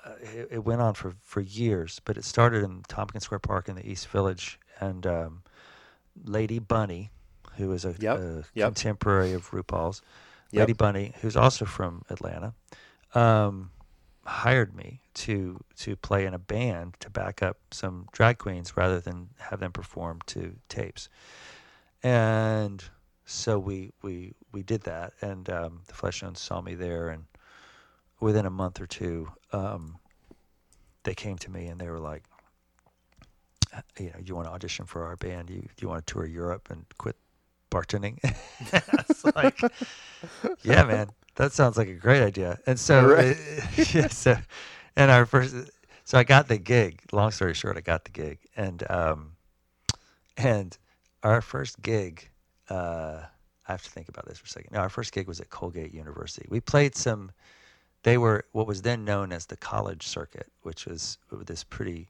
uh, 0.05 0.11
it, 0.21 0.47
it 0.51 0.65
went 0.65 0.81
on 0.81 0.93
for, 0.93 1.15
for 1.21 1.41
years, 1.41 1.99
but 2.05 2.17
it 2.17 2.23
started 2.23 2.63
in 2.63 2.83
Tompkins 2.87 3.25
Square 3.25 3.39
Park 3.39 3.67
in 3.67 3.75
the 3.75 3.89
East 3.89 4.07
Village, 4.07 4.59
and 4.79 5.05
um, 5.05 5.43
Lady 6.23 6.59
Bunny, 6.59 7.11
who 7.57 7.71
is 7.73 7.83
a, 7.83 7.93
Yep, 7.99 8.17
a 8.17 8.43
yep. 8.53 8.67
contemporary 8.69 9.33
of 9.33 9.51
RuPaul's, 9.51 10.01
Yep. 10.51 10.59
Lady 10.61 10.73
Bunny, 10.73 11.13
who's 11.21 11.35
also 11.35 11.65
from 11.65 12.03
Atlanta, 12.09 12.53
um, 13.15 13.71
hired 14.27 14.75
me 14.75 14.99
to 15.13 15.63
to 15.77 15.95
play 15.95 16.25
in 16.25 16.33
a 16.33 16.39
band 16.39 16.95
to 16.99 17.09
back 17.09 17.41
up 17.41 17.57
some 17.71 18.07
drag 18.11 18.37
queens 18.37 18.75
rather 18.75 18.99
than 18.99 19.29
have 19.39 19.59
them 19.59 19.71
perform 19.71 20.19
to 20.27 20.55
tapes, 20.69 21.09
and 22.03 22.83
so 23.25 23.57
we 23.57 23.91
we 24.01 24.33
we 24.51 24.63
did 24.63 24.81
that, 24.83 25.13
and 25.21 25.49
um, 25.49 25.81
the 25.87 25.93
Fleshtones 25.93 26.37
saw 26.37 26.61
me 26.61 26.75
there, 26.75 27.09
and 27.09 27.25
within 28.19 28.45
a 28.45 28.49
month 28.49 28.81
or 28.81 28.87
two, 28.87 29.29
um, 29.51 29.97
they 31.03 31.13
came 31.15 31.37
to 31.37 31.51
me 31.51 31.67
and 31.67 31.79
they 31.79 31.89
were 31.89 31.99
like, 31.99 32.23
"Uh, 33.73 33.81
you 33.97 34.07
know, 34.07 34.19
you 34.23 34.35
want 34.35 34.47
to 34.47 34.53
audition 34.53 34.85
for 34.85 35.05
our 35.05 35.15
band? 35.15 35.49
You 35.49 35.67
you 35.79 35.87
want 35.87 36.05
to 36.05 36.13
tour 36.13 36.25
Europe 36.25 36.69
and 36.69 36.85
quit 36.97 37.15
bartending? 37.71 38.19
I 38.73 39.03
was 39.07 39.25
like, 39.35 39.59
yeah, 40.63 40.83
man, 40.83 41.09
that 41.37 41.53
sounds 41.53 41.77
like 41.77 41.87
a 41.87 41.93
great 41.93 42.21
idea. 42.21 42.59
And 42.67 42.79
so, 42.79 43.05
Right. 43.07 43.37
yeah, 43.95 44.07
so, 44.09 44.37
and 44.95 45.09
our 45.09 45.25
first, 45.25 45.55
so 46.03 46.17
I 46.17 46.23
got 46.23 46.47
the 46.47 46.57
gig. 46.57 47.01
Long 47.11 47.31
story 47.31 47.53
short, 47.53 47.77
I 47.77 47.81
got 47.81 48.03
the 48.05 48.11
gig, 48.11 48.39
and 48.55 48.83
um, 48.91 49.31
and 50.37 50.77
our 51.23 51.41
first 51.41 51.81
gig. 51.81 52.29
Uh, 52.69 53.21
I 53.67 53.71
have 53.73 53.83
to 53.83 53.89
think 53.89 54.07
about 54.07 54.25
this 54.27 54.37
for 54.39 54.45
a 54.45 54.49
second. 54.49 54.71
No, 54.71 54.79
our 54.79 54.89
first 54.89 55.11
gig 55.13 55.27
was 55.27 55.39
at 55.41 55.49
Colgate 55.49 55.93
University. 55.93 56.47
We 56.49 56.59
played 56.61 56.95
some 56.95 57.31
they 58.03 58.17
were 58.17 58.45
what 58.53 58.67
was 58.67 58.81
then 58.81 59.03
known 59.03 59.33
as 59.33 59.45
the 59.47 59.57
college 59.57 60.03
circuit, 60.07 60.47
which 60.61 60.85
was 60.85 61.17
this 61.31 61.63
pretty 61.65 62.09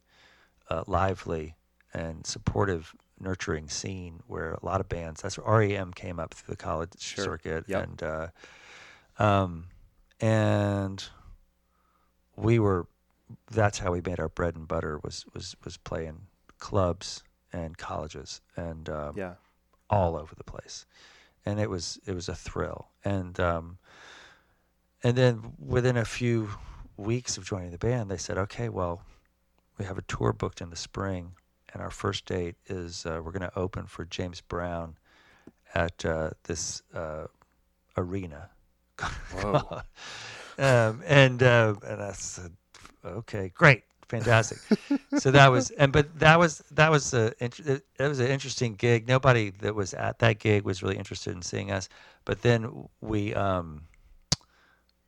uh, 0.69 0.83
lively 0.85 1.55
and 1.93 2.25
supportive, 2.27 2.93
nurturing 3.19 3.67
scene 3.69 4.21
where 4.27 4.51
a 4.53 4.65
lot 4.65 4.81
of 4.81 4.89
bands. 4.89 5.21
That's 5.21 5.37
where 5.39 5.59
REM 5.59 5.93
came 5.93 6.19
up 6.19 6.33
through 6.35 6.53
the 6.53 6.61
college 6.61 6.91
Sure. 6.99 7.23
circuit, 7.23 7.65
Yep. 7.67 7.83
and 7.83 8.03
uh, 8.03 8.27
um, 9.19 9.65
and 10.19 11.03
we 12.35 12.59
were. 12.59 12.87
That's 13.51 13.79
how 13.79 13.91
we 13.91 14.01
made 14.01 14.19
our 14.19 14.29
bread 14.29 14.55
and 14.55 14.67
butter 14.67 14.99
was 15.03 15.25
was 15.33 15.55
was 15.63 15.77
playing 15.77 16.27
clubs 16.59 17.23
and 17.51 17.77
colleges 17.77 18.41
and 18.55 18.89
um, 18.89 19.13
Yeah. 19.17 19.33
all 19.89 20.15
over 20.15 20.33
the 20.35 20.43
place, 20.43 20.85
and 21.45 21.59
it 21.59 21.69
was 21.69 21.99
it 22.05 22.13
was 22.13 22.29
a 22.29 22.35
thrill. 22.35 22.89
And 23.03 23.39
um, 23.39 23.79
and 25.03 25.17
then 25.17 25.53
within 25.59 25.97
a 25.97 26.05
few 26.05 26.49
weeks 26.95 27.37
of 27.37 27.45
joining 27.45 27.71
the 27.71 27.77
band, 27.77 28.09
they 28.09 28.17
said, 28.17 28.37
"Okay, 28.37 28.69
well, 28.69 29.01
we 29.77 29.85
have 29.85 29.97
a 29.97 30.03
tour 30.03 30.33
booked 30.33 30.61
in 30.61 30.69
the 30.69 30.75
spring, 30.75 31.33
and 31.73 31.81
our 31.81 31.91
first 31.91 32.25
date 32.25 32.55
is 32.67 33.05
uh, 33.05 33.21
we're 33.23 33.31
going 33.31 33.49
to 33.49 33.59
open 33.59 33.87
for 33.87 34.05
James 34.05 34.41
Brown 34.41 34.97
at 35.75 36.05
uh, 36.05 36.31
this 36.43 36.81
uh, 36.93 37.27
arena." 37.97 38.51
Um, 40.59 41.03
and 41.05 41.43
uh, 41.43 41.75
and 41.85 42.01
I 42.01 42.13
said, 42.13 42.51
"Okay, 43.05 43.51
great." 43.53 43.83
Fantastic. 44.07 44.59
so 45.19 45.31
that 45.31 45.51
was, 45.51 45.69
and 45.71 45.91
but 45.91 46.17
that 46.19 46.39
was 46.39 46.63
that 46.71 46.89
was 46.89 47.13
a 47.13 47.33
it 47.39 47.83
was 47.99 48.19
an 48.19 48.27
interesting 48.27 48.75
gig. 48.75 49.07
Nobody 49.07 49.51
that 49.61 49.75
was 49.75 49.93
at 49.93 50.19
that 50.19 50.39
gig 50.39 50.63
was 50.63 50.81
really 50.81 50.97
interested 50.97 51.35
in 51.35 51.41
seeing 51.41 51.71
us. 51.71 51.89
But 52.25 52.41
then 52.41 52.87
we, 53.01 53.33
um, 53.33 53.83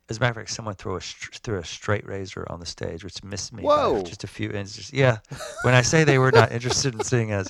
as 0.08 0.18
a 0.18 0.20
matter 0.20 0.30
of 0.30 0.36
fact, 0.36 0.50
someone 0.50 0.74
threw 0.74 0.96
a 0.96 1.00
threw 1.00 1.58
a 1.58 1.64
straight 1.64 2.06
razor 2.06 2.46
on 2.50 2.60
the 2.60 2.66
stage, 2.66 3.02
which 3.02 3.24
missed 3.24 3.52
me 3.52 3.62
by 3.62 3.68
Whoa. 3.68 4.02
just 4.02 4.22
a 4.22 4.28
few 4.28 4.50
inches. 4.50 4.92
Yeah, 4.92 5.18
when 5.62 5.74
I 5.74 5.82
say 5.82 6.04
they 6.04 6.18
were 6.18 6.32
not 6.32 6.52
interested 6.52 6.94
in 6.94 7.02
seeing 7.02 7.32
us, 7.32 7.48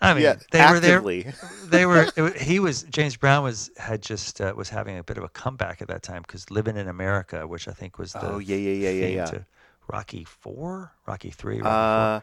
I 0.00 0.14
mean 0.14 0.22
yeah. 0.22 0.36
they 0.50 0.60
were 0.70 0.80
there 0.80 1.00
they 1.66 1.86
were 1.86 2.06
it, 2.16 2.36
he 2.40 2.58
was 2.60 2.82
James 2.84 3.16
Brown 3.16 3.42
was 3.44 3.70
had 3.76 4.02
just 4.02 4.40
uh, 4.40 4.52
was 4.56 4.68
having 4.68 4.98
a 4.98 5.02
bit 5.04 5.18
of 5.18 5.24
a 5.24 5.28
comeback 5.28 5.80
at 5.82 5.88
that 5.88 6.02
time 6.02 6.22
because 6.22 6.50
living 6.50 6.76
in 6.76 6.88
America, 6.88 7.46
which 7.46 7.68
I 7.68 7.72
think 7.72 7.98
was 7.98 8.12
the 8.12 8.26
Oh 8.32 8.38
yeah, 8.38 8.56
yeah, 8.56 8.90
yeah, 8.90 9.06
yeah, 9.06 9.30
yeah. 9.32 9.38
Rocky 9.88 10.24
Four, 10.24 10.92
Rocky 11.06 11.30
Three, 11.30 11.60
Rocky 11.60 11.68
Uh, 11.68 12.20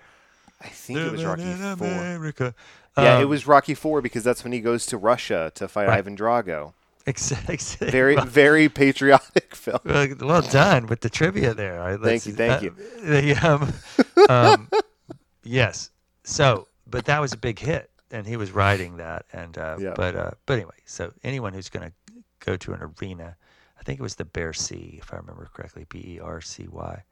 I 0.63 0.67
think 0.69 0.99
Four. 0.99 1.07
it 1.07 1.11
was 1.11 1.23
Rocky 1.25 1.43
in 1.43 1.57
Four. 1.77 1.87
America. 1.87 2.55
Yeah, 2.97 3.19
it 3.19 3.23
Um, 3.23 3.29
was 3.29 3.47
Rocky 3.47 3.73
Four 3.73 4.01
because 4.01 4.23
that's 4.23 4.43
when 4.43 4.51
he 4.53 4.59
goes 4.59 4.85
to 4.87 4.97
Russia 4.97 5.51
to 5.55 5.67
fight 5.67 5.87
Right. 5.87 5.97
Ivan 5.99 6.17
Drago. 6.17 6.73
ex- 7.07 7.31
ex- 7.49 7.75
Very, 7.75 8.15
very 8.17 8.67
patriotic 8.67 9.55
film. 9.55 9.79
well, 9.85 10.41
done 10.41 10.87
with 10.87 11.01
the 11.01 11.09
trivia 11.09 11.53
there. 11.53 11.79
Right, 11.79 11.99
Thank 11.99 12.25
you, 12.25 12.33
thank 12.33 12.61
uh, 12.61 12.65
you. 12.65 12.75
the, 13.01 13.35
um, 13.47 13.73
um, 14.29 14.69
yes. 15.43 15.89
So, 16.23 16.67
but 16.91 17.05
that 17.05 17.19
was 17.21 17.33
a 17.33 17.37
big 17.37 17.59
hit, 17.59 17.89
and 18.11 18.27
he 18.27 18.37
was 18.37 18.51
riding 18.51 18.97
that. 18.97 19.25
And 19.33 19.57
uh, 19.57 19.77
Yeah. 19.79 19.93
but 19.95 20.15
uh, 20.15 20.31
but 20.45 20.53
anyway, 20.55 20.75
so 20.85 21.13
anyone 21.23 21.53
who's 21.53 21.69
going 21.69 21.87
to 21.89 22.13
go 22.45 22.57
to 22.57 22.73
an 22.73 22.81
arena, 23.01 23.35
I 23.79 23.83
think 23.83 23.99
it 23.99 24.03
was 24.03 24.15
the 24.15 24.25
Bercy, 24.25 24.99
if 25.01 25.13
I 25.13 25.17
remember 25.17 25.49
correctly, 25.53 25.85
B 25.89 25.99
E 26.15 26.19
R 26.19 26.41
C 26.41 26.67
Y. 26.69 27.03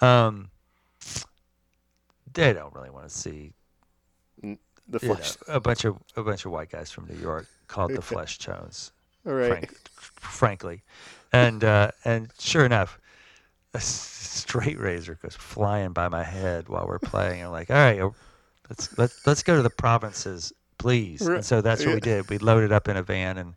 Um, 0.00 0.50
they 2.32 2.52
don't 2.52 2.74
really 2.74 2.90
want 2.90 3.08
to 3.08 3.14
see 3.14 3.52
The 4.42 4.98
you 5.02 5.08
know, 5.08 5.14
flesh. 5.16 5.36
a 5.48 5.60
bunch 5.60 5.84
of 5.84 5.98
a 6.16 6.22
bunch 6.22 6.44
of 6.44 6.52
white 6.52 6.70
guys 6.70 6.90
from 6.90 7.06
New 7.06 7.16
York 7.20 7.46
called 7.66 7.94
the 7.94 8.00
Fleshtones 8.02 8.90
All 9.26 9.32
right. 9.34 9.48
frank, 9.48 9.72
frankly. 9.96 10.82
And 11.32 11.62
uh, 11.64 11.90
and 12.04 12.30
sure 12.38 12.64
enough, 12.64 12.98
a 13.74 13.80
straight 13.80 14.78
razor 14.78 15.18
goes 15.22 15.36
flying 15.36 15.92
by 15.92 16.08
my 16.08 16.24
head 16.24 16.68
while 16.68 16.86
we're 16.86 16.98
playing. 16.98 17.44
I'm 17.44 17.50
like, 17.50 17.70
all 17.70 17.76
right, 17.76 18.00
let's 18.68 18.98
let's 18.98 19.26
let's 19.26 19.42
go 19.42 19.56
to 19.56 19.62
the 19.62 19.70
provinces, 19.70 20.52
please. 20.78 21.20
And 21.26 21.44
so 21.44 21.60
that's 21.60 21.84
what 21.84 21.94
we 21.94 22.00
did. 22.00 22.28
We 22.30 22.38
loaded 22.38 22.72
up 22.72 22.88
in 22.88 22.96
a 22.96 23.02
van, 23.02 23.38
and 23.38 23.54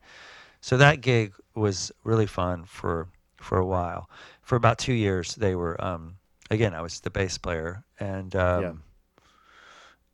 so 0.62 0.78
that 0.78 1.02
gig 1.02 1.34
was 1.56 1.91
really 2.04 2.28
fun 2.28 2.65
for 2.65 3.08
for 3.38 3.58
a 3.58 3.65
while. 3.65 4.10
For 4.41 4.56
about 4.56 4.78
two 4.78 4.93
years, 4.93 5.36
they 5.36 5.56
were 5.56 5.82
um, 5.84 6.15
again. 6.50 6.74
I 6.74 6.82
was 6.82 7.00
the 7.00 7.10
bass 7.10 7.38
player, 7.38 7.84
and 8.00 8.36
um, 8.36 8.62
Yeah. 8.63 8.74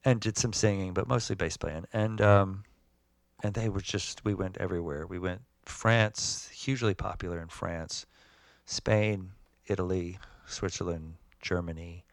and 0.05 0.19
did 0.21 0.37
some 0.37 0.53
singing, 0.53 0.93
but 0.93 1.07
mostly 1.07 1.35
bass 1.35 1.57
playing. 1.57 1.85
And 1.93 2.21
um, 2.21 2.63
and 3.43 3.53
they 3.53 3.69
were 3.69 3.81
just 3.81 4.23
we 4.25 4.33
went 4.33 4.57
everywhere. 4.57 5.05
We 5.05 5.19
went 5.19 5.41
France, 5.65 6.49
hugely 6.53 6.93
popular 6.93 7.41
in 7.41 7.49
France, 7.49 8.05
Spain, 8.65 9.31
Italy, 9.67 10.17
Switzerland, 10.45 11.15
Germany, 11.41 12.05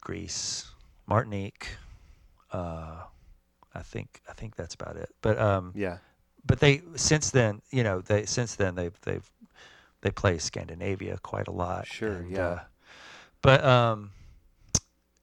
Greece, 0.00 0.70
Martinique. 1.06 1.68
Uh, 2.54 3.02
I 3.74 3.82
think 3.82 4.22
I 4.28 4.32
think 4.32 4.54
that's 4.54 4.74
about 4.74 4.96
it. 4.96 5.10
But 5.20 5.38
um, 5.38 5.72
Yeah. 5.74 5.98
but 6.46 6.60
they 6.60 6.82
since 6.94 7.30
then, 7.30 7.62
you 7.70 7.82
know, 7.82 8.00
they 8.00 8.26
since 8.26 8.54
then 8.54 8.76
they've 8.76 8.98
they've 9.02 9.28
they 10.02 10.10
play 10.10 10.38
Scandinavia 10.38 11.18
quite 11.22 11.48
a 11.48 11.50
lot. 11.50 11.86
Sure, 11.86 12.12
and, 12.12 12.30
yeah. 12.30 12.46
uh, 12.46 12.60
but 13.42 13.64
um, 13.64 14.10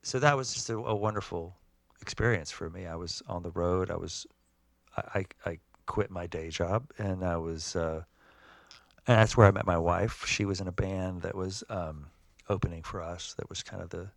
so 0.03 0.19
that 0.19 0.35
was 0.35 0.53
just 0.53 0.69
a, 0.69 0.77
a 0.77 0.95
wonderful 0.95 1.55
experience 2.01 2.51
for 2.51 2.69
me. 2.69 2.85
I 2.85 2.95
was 2.95 3.21
on 3.27 3.43
the 3.43 3.51
road. 3.51 3.89
I 3.89 3.95
was 3.95 4.27
I 4.97 5.19
I, 5.45 5.49
I 5.51 5.59
quit 5.85 6.11
my 6.11 6.27
day 6.27 6.49
job 6.49 6.91
and 6.97 7.23
I 7.23 7.37
was 7.37 7.75
uh, 7.75 8.03
and 9.07 9.17
that's 9.17 9.37
where 9.37 9.47
I 9.47 9.51
met 9.51 9.65
my 9.65 9.77
wife. 9.77 10.25
She 10.25 10.45
was 10.45 10.59
in 10.61 10.67
a 10.67 10.71
band 10.71 11.21
that 11.21 11.35
was 11.35 11.63
um, 11.69 12.07
opening 12.49 12.83
for 12.83 13.01
us. 13.01 13.33
That 13.37 13.49
was 13.49 13.63
kind 13.63 13.81
of 13.81 13.89
the 13.89 14.09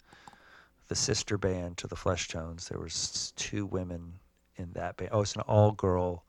the 0.88 0.94
sister 0.94 1.38
band 1.38 1.76
to 1.78 1.86
the 1.86 1.96
Fleshtones. 1.96 2.68
There 2.68 2.78
was 2.78 3.32
two 3.36 3.66
women 3.66 4.14
in 4.56 4.70
that 4.74 4.96
band. 4.96 5.10
Oh, 5.12 5.22
it's 5.22 5.34
an 5.34 5.42
all 5.42 5.72
girl 5.72 6.24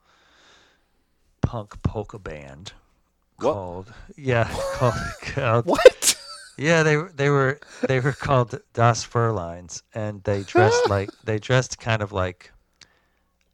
punk 1.42 1.80
polka 1.82 2.18
band 2.18 2.72
What? 3.38 3.52
called 3.52 3.94
yeah 4.16 4.48
called, 4.74 4.94
called 5.22 5.66
What? 5.66 6.16
yeah 6.58 6.82
they 6.82 6.96
were 6.96 7.12
they 7.14 7.28
were 7.30 7.60
they 7.86 8.00
were 8.00 8.12
called 8.12 8.58
Das 8.72 9.06
Furlines 9.06 9.82
and 9.94 10.24
they 10.24 10.42
dressed 10.42 10.88
like 10.90 11.08
they 11.22 11.38
dressed 11.38 11.78
kind 11.78 12.02
of 12.02 12.10
like 12.10 12.50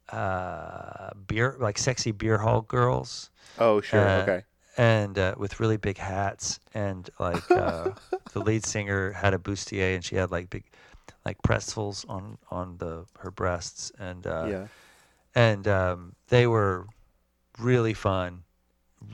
uh 0.09 1.09
beer 1.27 1.55
like 1.59 1.77
sexy 1.77 2.11
beer 2.11 2.37
hall 2.37 2.61
girls 2.61 3.29
Oh, 3.59 3.81
sure. 3.81 3.99
Uh, 4.07 4.21
okay. 4.23 4.43
and 4.77 5.19
uh, 5.19 5.35
with 5.37 5.59
really 5.59 5.77
big 5.77 5.99
hats 5.99 6.59
and 6.73 7.07
like 7.19 7.49
uh, 7.51 7.91
the 8.33 8.39
lead 8.39 8.65
singer 8.65 9.11
had 9.11 9.35
a 9.35 9.37
bustier 9.37 9.93
and 9.93 10.03
she 10.03 10.15
had 10.15 10.31
like 10.31 10.49
big 10.49 10.63
like 11.25 11.41
pretzels 11.41 12.05
on 12.09 12.37
on 12.51 12.77
the 12.77 13.05
her 13.19 13.31
breasts 13.31 13.91
and 13.99 14.27
uh, 14.27 14.45
yeah. 14.47 14.67
and 15.35 15.67
um, 15.67 16.15
they 16.27 16.47
were 16.47 16.87
really 17.59 17.93
fun, 17.93 18.43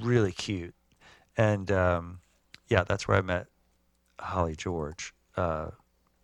really 0.02 0.32
cute, 0.32 0.76
and 1.38 1.72
um, 1.72 2.20
yeah, 2.68 2.84
that's 2.84 3.08
where 3.08 3.18
I 3.18 3.22
met 3.22 3.48
Holly 4.20 4.56
George, 4.56 5.14
uh, 5.38 5.70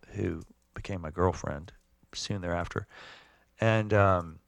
who 0.10 0.44
became 0.74 1.02
my 1.02 1.12
girlfriend 1.12 1.72
soon 2.14 2.42
thereafter, 2.42 2.88
and 3.60 3.94
um, 3.94 4.40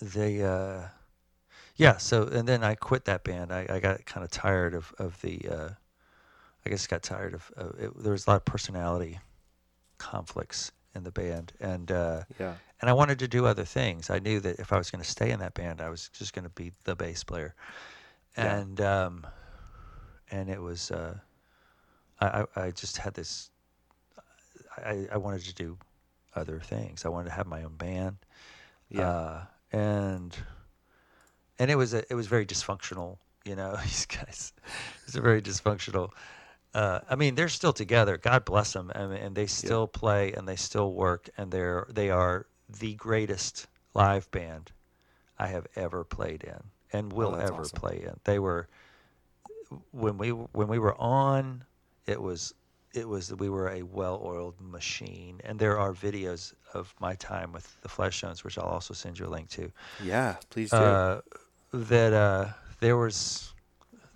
they, 0.00 0.42
uh, 0.42 0.82
yeah. 1.76 1.96
So 1.96 2.24
and 2.24 2.48
then 2.48 2.62
I 2.62 2.74
quit 2.74 3.06
that 3.06 3.24
band. 3.24 3.52
I, 3.52 3.66
I 3.68 3.80
got 3.80 4.04
kind 4.06 4.24
of 4.24 4.30
tired 4.30 4.74
of 4.74 4.92
of 4.98 5.20
the. 5.22 5.48
Uh, 5.48 5.68
I 6.66 6.70
guess 6.70 6.86
got 6.86 7.02
tired 7.02 7.34
of. 7.34 7.52
Uh, 7.58 7.68
it, 7.78 8.02
there 8.02 8.12
was 8.12 8.26
a 8.26 8.30
lot 8.30 8.36
of 8.36 8.44
personality 8.46 9.18
conflicts 9.98 10.72
in 10.94 11.04
the 11.04 11.10
band, 11.10 11.52
and 11.60 11.90
uh, 11.90 12.22
Yeah. 12.38 12.54
and 12.80 12.90
I 12.90 12.92
wanted 12.92 13.18
to 13.20 13.28
do 13.28 13.46
other 13.46 13.64
things. 13.64 14.10
I 14.10 14.18
knew 14.18 14.40
that 14.40 14.58
if 14.58 14.72
I 14.72 14.78
was 14.78 14.90
going 14.90 15.02
to 15.02 15.10
stay 15.10 15.30
in 15.30 15.40
that 15.40 15.54
band, 15.54 15.80
I 15.80 15.88
was 15.88 16.08
just 16.12 16.32
going 16.34 16.44
to 16.44 16.50
be 16.50 16.72
the 16.84 16.94
bass 16.96 17.24
player, 17.24 17.54
Yeah. 18.36 18.56
and 18.58 18.80
um, 18.80 19.26
and 20.30 20.48
it 20.48 20.60
was 20.60 20.90
uh, 20.90 21.18
I, 22.20 22.26
I 22.56 22.66
I 22.66 22.70
just 22.70 22.98
had 22.98 23.14
this. 23.14 23.50
I 24.76 25.06
I 25.12 25.16
wanted 25.16 25.42
to 25.44 25.54
do 25.54 25.78
other 26.34 26.60
things. 26.60 27.04
I 27.04 27.08
wanted 27.08 27.28
to 27.30 27.34
have 27.34 27.46
my 27.46 27.62
own 27.62 27.76
band, 27.76 28.16
Yeah. 28.88 29.08
uh, 29.08 29.42
and 29.72 30.36
and 31.58 31.70
it 31.70 31.76
was 31.76 31.94
a, 31.94 32.02
it 32.10 32.14
was 32.14 32.26
very 32.26 32.46
dysfunctional. 32.46 33.18
You 33.44 33.56
know, 33.56 33.76
these 33.82 34.06
guys, 34.06 34.52
it's 35.06 35.16
a 35.16 35.20
very 35.20 35.42
dysfunctional. 35.42 36.10
Uh, 36.74 37.00
I 37.08 37.14
mean, 37.14 37.36
they're 37.36 37.48
still 37.48 37.72
together. 37.72 38.16
God 38.18 38.44
bless 38.44 38.72
them, 38.72 38.90
and, 38.94 39.12
and 39.12 39.34
they 39.36 39.46
still 39.46 39.86
play 39.86 40.32
and 40.32 40.48
they 40.48 40.56
still 40.56 40.92
work, 40.92 41.30
and 41.38 41.50
they're 41.52 41.86
they 41.88 42.10
are 42.10 42.46
the 42.68 42.94
greatest 42.94 43.68
live 43.94 44.28
band 44.32 44.72
I 45.38 45.46
have 45.48 45.66
ever 45.76 46.02
played 46.04 46.42
in, 46.42 46.60
and 46.92 47.12
will 47.12 47.36
Oh, 47.36 47.38
ever 47.38 47.60
awesome. 47.60 47.78
play 47.80 48.02
in. 48.04 48.18
They 48.24 48.38
were 48.40 48.66
when 49.92 50.18
we 50.18 50.30
when 50.30 50.68
we 50.68 50.78
were 50.78 50.94
on, 51.00 51.64
it 52.06 52.20
was 52.20 52.54
it 52.92 53.08
was 53.08 53.32
we 53.34 53.48
were 53.48 53.68
a 53.68 53.82
well-oiled 53.82 54.60
machine, 54.60 55.40
and 55.44 55.58
there 55.58 55.78
are 55.78 55.92
videos 55.92 56.54
of 56.74 56.94
my 57.00 57.14
time 57.14 57.52
with 57.52 57.80
the 57.82 57.88
Fleshtones, 57.88 58.44
which 58.44 58.58
I'll 58.58 58.66
also 58.66 58.94
send 58.94 59.18
you 59.18 59.26
a 59.26 59.28
link 59.28 59.48
to 59.50 59.70
Yeah. 59.98 60.36
Please 60.50 60.70
do. 60.70 60.76
uh, 60.76 61.20
that 61.72 62.12
uh, 62.12 62.48
there 62.80 62.96
was 62.96 63.53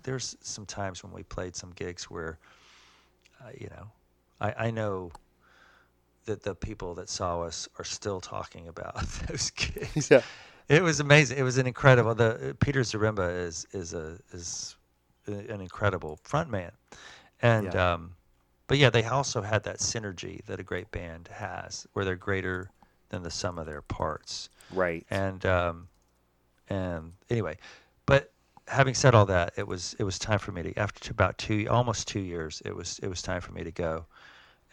there's 0.03 0.37
some 0.41 0.65
times 0.65 1.03
when 1.03 1.13
we 1.13 1.23
played 1.23 1.55
some 1.55 1.71
gigs 1.75 2.05
where 2.09 2.37
uh, 3.41 3.49
you 3.57 3.67
know 3.69 3.87
I, 4.41 4.67
I 4.67 4.71
know 4.71 5.11
that 6.25 6.43
the 6.43 6.55
people 6.55 6.93
that 6.95 7.09
saw 7.09 7.41
us 7.41 7.67
are 7.77 7.85
still 7.85 8.19
talking 8.21 8.67
about 8.67 8.95
those 9.27 9.49
gigs. 9.51 10.09
yeah. 10.11 10.21
It 10.67 10.83
was 10.83 10.99
amazing. 10.99 11.39
It 11.39 11.43
was 11.43 11.57
an 11.57 11.65
incredible. 11.65 12.13
The 12.13 12.55
Peter 12.59 12.81
Zaremba 12.81 13.47
is 13.47 13.65
is 13.71 13.93
a 13.93 14.17
is 14.31 14.75
an 15.25 15.61
incredible 15.61 16.19
frontman, 16.23 16.71
and 17.41 17.73
Yeah. 17.73 17.93
um, 17.93 18.11
but 18.67 18.77
yeah, 18.77 18.91
they 18.91 19.03
also 19.03 19.41
had 19.41 19.63
that 19.63 19.79
synergy 19.79 20.45
that 20.45 20.59
a 20.59 20.63
great 20.63 20.91
band 20.91 21.27
has, 21.33 21.87
where 21.93 22.05
they're 22.05 22.15
greater 22.15 22.69
than 23.09 23.23
the 23.23 23.31
sum 23.31 23.57
of 23.57 23.65
their 23.65 23.81
parts. 23.81 24.49
Right. 24.71 25.05
And 25.09 25.43
um, 25.47 25.87
and 26.69 27.13
anyway, 27.31 27.57
having 28.69 28.93
said 28.93 29.15
all 29.15 29.25
that, 29.25 29.53
it 29.57 29.67
was 29.67 29.95
it 29.99 30.03
was 30.03 30.17
time 30.19 30.39
for 30.39 30.51
me 30.51 30.63
to 30.63 30.77
after 30.79 31.11
about 31.11 31.37
two 31.37 31.67
almost 31.69 32.07
two 32.07 32.19
years. 32.21 32.61
It 32.63 32.75
was 32.75 32.99
it 33.03 33.07
was 33.07 33.21
time 33.21 33.41
for 33.41 33.51
me 33.51 33.63
to 33.63 33.71
go. 33.71 34.05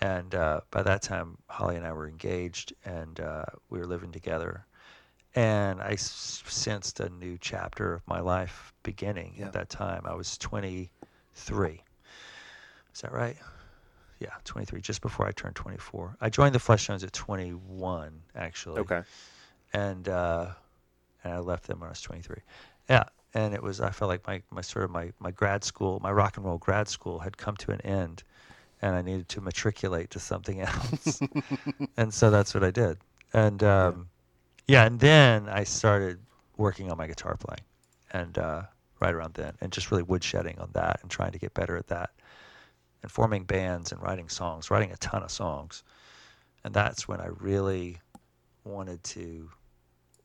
And 0.01 0.35
uh, 0.35 0.61
by 0.71 0.83
that 0.83 1.01
time, 1.03 1.39
Holly 1.49 1.77
and 1.77 1.87
I 1.87 1.93
were 1.93 2.07
engaged, 2.07 2.75
and 2.85 3.19
uh, 3.19 3.47
we 3.71 3.79
were 3.79 3.87
living 3.87 4.13
together. 4.13 4.67
And 5.35 5.81
I 5.81 5.93
s- 5.93 6.43
sensed 6.47 7.01
a 7.01 7.09
new 7.09 7.39
chapter 7.41 7.95
of 7.95 8.07
my 8.07 8.21
life 8.21 8.75
beginning 8.83 9.35
Yeah. 9.39 9.47
at 9.47 9.53
that 9.55 9.71
time. 9.71 10.03
I 10.05 10.15
was 10.15 10.37
23. 10.39 11.83
Is 12.95 13.01
that 13.01 13.13
right? 13.13 13.37
Yeah, 14.19 14.31
23, 14.45 14.81
just 14.81 15.03
before 15.03 15.27
I 15.27 15.33
turned 15.33 15.57
24. 15.57 16.17
I 16.21 16.31
joined 16.31 16.55
the 16.55 16.59
Fleshtones 16.59 17.03
at 17.03 17.13
21, 17.13 18.23
actually 18.35 18.81
Okay. 18.81 19.03
and 19.75 20.09
uh, 20.09 20.49
and 21.25 21.33
I 21.35 21.39
left 21.39 21.67
them 21.67 21.81
when 21.81 21.89
I 21.89 21.91
was 21.91 22.01
23. 22.01 22.37
Yeah, 22.89 23.05
and 23.37 23.53
it 23.53 23.63
was 23.63 23.83
I 23.83 23.91
felt 23.91 24.09
like 24.09 24.27
my, 24.27 24.41
my 24.51 24.63
sort 24.63 24.87
of 24.87 24.91
my, 24.91 25.13
my 25.21 25.31
grad 25.31 25.63
school, 25.63 26.01
my 26.03 26.11
rock 26.11 26.39
and 26.39 26.47
roll 26.47 26.57
grad 26.57 26.89
school 26.89 27.19
had 27.19 27.37
come 27.37 27.55
to 27.59 27.71
an 27.71 27.83
end, 27.83 28.23
and 28.81 28.97
I 28.97 29.03
needed 29.03 29.29
to 29.31 29.43
matriculate 29.43 30.09
to 30.11 30.19
something 30.19 30.61
else, 30.63 31.21
and 31.99 32.13
so 32.13 32.31
that's 32.31 32.55
what 32.55 32.65
I 32.65 32.71
did. 32.71 32.97
And 33.35 33.63
um, 33.63 34.09
yeah. 34.67 34.87
and 34.87 34.99
then 34.99 35.51
I 35.51 35.65
started 35.65 36.19
working 36.57 36.91
on 36.91 36.97
my 36.97 37.07
guitar 37.07 37.37
playing, 37.37 37.61
and 38.11 38.39
uh, 38.39 38.63
right 39.01 39.15
around 39.15 39.35
then, 39.35 39.53
and 39.61 39.71
just 39.71 39.91
really 39.91 40.05
woodshedding 40.05 40.59
on 40.59 40.71
that 40.73 41.01
and 41.03 41.11
trying 41.11 41.33
to 41.33 41.39
get 41.39 41.53
better 41.53 41.77
at 41.77 41.89
that, 41.89 42.11
and 43.03 43.13
forming 43.13 43.45
bands 43.45 43.93
and 43.93 44.03
writing 44.03 44.31
songs, 44.31 44.71
writing 44.71 44.93
a 44.93 44.97
ton 44.97 45.23
of 45.23 45.31
songs, 45.31 45.83
and 46.65 46.73
that's 46.73 47.07
when 47.07 47.21
I 47.21 47.29
really 47.39 47.99
wanted 48.65 49.05
to. 49.05 49.51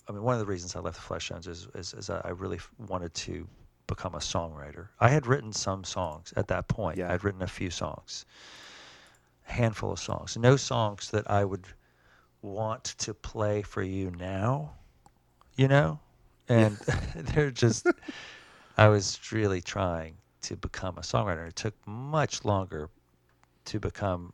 I 0.08 0.12
mean, 0.12 0.24
one 0.24 0.34
of 0.34 0.40
the 0.40 0.46
reasons 0.46 0.76
I 0.76 0.80
left 0.80 0.98
the 0.98 1.02
Fleshtones 1.14 1.48
is, 1.48 1.68
is, 1.76 1.94
is 1.94 2.10
I 2.10 2.30
really 2.30 2.60
wanted 2.88 3.14
to 3.14 3.48
become 3.88 4.16
a 4.16 4.20
songwriter. 4.20 4.88
I 5.00 5.10
had 5.10 5.28
written 5.28 5.54
some 5.54 5.84
songs 5.84 6.34
at 6.36 6.48
that 6.48 6.68
point. 6.68 6.98
Yeah. 6.98 7.12
I'd 7.12 7.24
written 7.24 7.42
a 7.42 7.48
few 7.48 7.70
songs, 7.70 8.26
a 9.48 9.52
handful 9.52 9.92
of 9.92 10.00
songs. 10.00 10.38
No 10.38 10.56
songs 10.56 11.12
that 11.12 11.30
I 11.30 11.46
would 11.46 11.66
want 12.42 12.84
to 12.84 13.14
play 13.14 13.62
for 13.62 13.84
you 13.84 14.12
now, 14.12 14.74
you 15.56 15.68
know? 15.68 16.00
And 16.50 16.78
they're 17.16 17.52
just, 17.52 17.88
I 18.78 18.88
was 18.88 19.20
really 19.32 19.62
trying 19.62 20.16
to 20.44 20.58
become 20.58 20.98
a 20.98 21.02
songwriter. 21.02 21.48
It 21.48 21.56
took 21.56 21.76
much 21.86 22.44
longer 22.44 22.90
to 23.66 23.80
become 23.80 24.34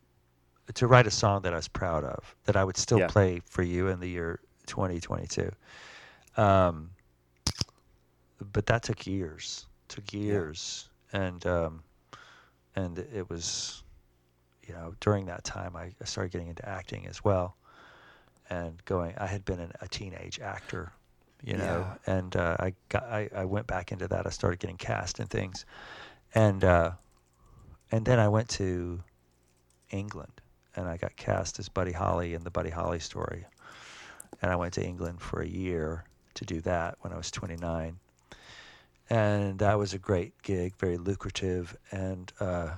to 0.74 0.86
write 0.88 1.08
a 1.08 1.12
song 1.12 1.42
that 1.44 1.54
I 1.54 1.56
was 1.56 1.70
proud 1.70 2.04
of, 2.04 2.36
that 2.44 2.58
I 2.58 2.64
would 2.64 2.76
still 2.78 3.00
Yeah. 3.00 3.08
play 3.08 3.42
for 3.46 3.64
you 3.64 3.88
in 3.88 4.00
the 4.02 4.10
year 4.10 4.42
2022. 4.68 5.52
Um, 6.38 6.92
but 8.54 8.68
that 8.68 8.84
took 8.84 9.08
years, 9.08 9.66
took 9.88 10.14
years, 10.14 10.90
and 11.12 11.44
um, 11.48 11.84
and 12.76 13.00
it 13.00 13.28
was, 13.30 13.82
you 14.68 14.74
know, 14.74 14.94
during 15.00 15.26
that 15.26 15.44
time 15.44 15.76
I, 15.76 15.94
I 16.00 16.06
started 16.06 16.32
getting 16.32 16.50
into 16.50 16.68
acting 16.68 17.08
as 17.08 17.24
well, 17.24 17.56
and 18.50 18.84
going. 18.86 19.16
I 19.18 19.26
had 19.26 19.44
been 19.44 19.60
an, 19.60 19.72
a 19.82 19.88
teenage 19.88 20.40
actor, 20.40 20.92
you 21.44 21.58
know, 21.58 21.88
and 22.06 22.36
uh, 22.36 22.58
I 22.60 22.74
got 22.90 23.04
I, 23.04 23.30
I 23.36 23.46
went 23.46 23.66
back 23.66 23.92
into 23.92 24.08
that. 24.10 24.28
I 24.28 24.30
started 24.30 24.60
getting 24.60 24.78
cast 24.78 25.20
in 25.20 25.26
things, 25.26 25.66
and 26.36 26.64
uh, 26.64 26.92
and 27.92 28.06
then 28.06 28.20
I 28.20 28.28
went 28.28 28.50
to 28.50 29.04
England 29.90 30.42
and 30.78 30.88
I 30.88 30.96
got 30.96 31.16
cast 31.16 31.60
as 31.60 31.68
Buddy 31.68 31.92
Holly 31.92 32.36
in 32.36 32.44
the 32.44 32.52
Buddy 32.52 32.70
Holly 32.70 33.00
story. 33.00 33.46
And 34.42 34.52
I 34.52 34.56
went 34.56 34.74
to 34.76 34.86
England 34.86 35.22
for 35.22 35.42
a 35.42 35.48
year 35.48 36.04
to 36.36 36.46
do 36.46 36.62
that 36.62 36.98
when 37.02 37.14
I 37.14 37.18
was 37.18 37.32
29. 37.32 37.98
And 39.10 39.60
that 39.60 39.78
was 39.78 39.94
a 39.94 39.98
great 39.98 40.34
gig, 40.42 40.76
very 40.78 40.98
lucrative. 40.98 41.76
And 41.92 42.32
uh, 42.40 42.72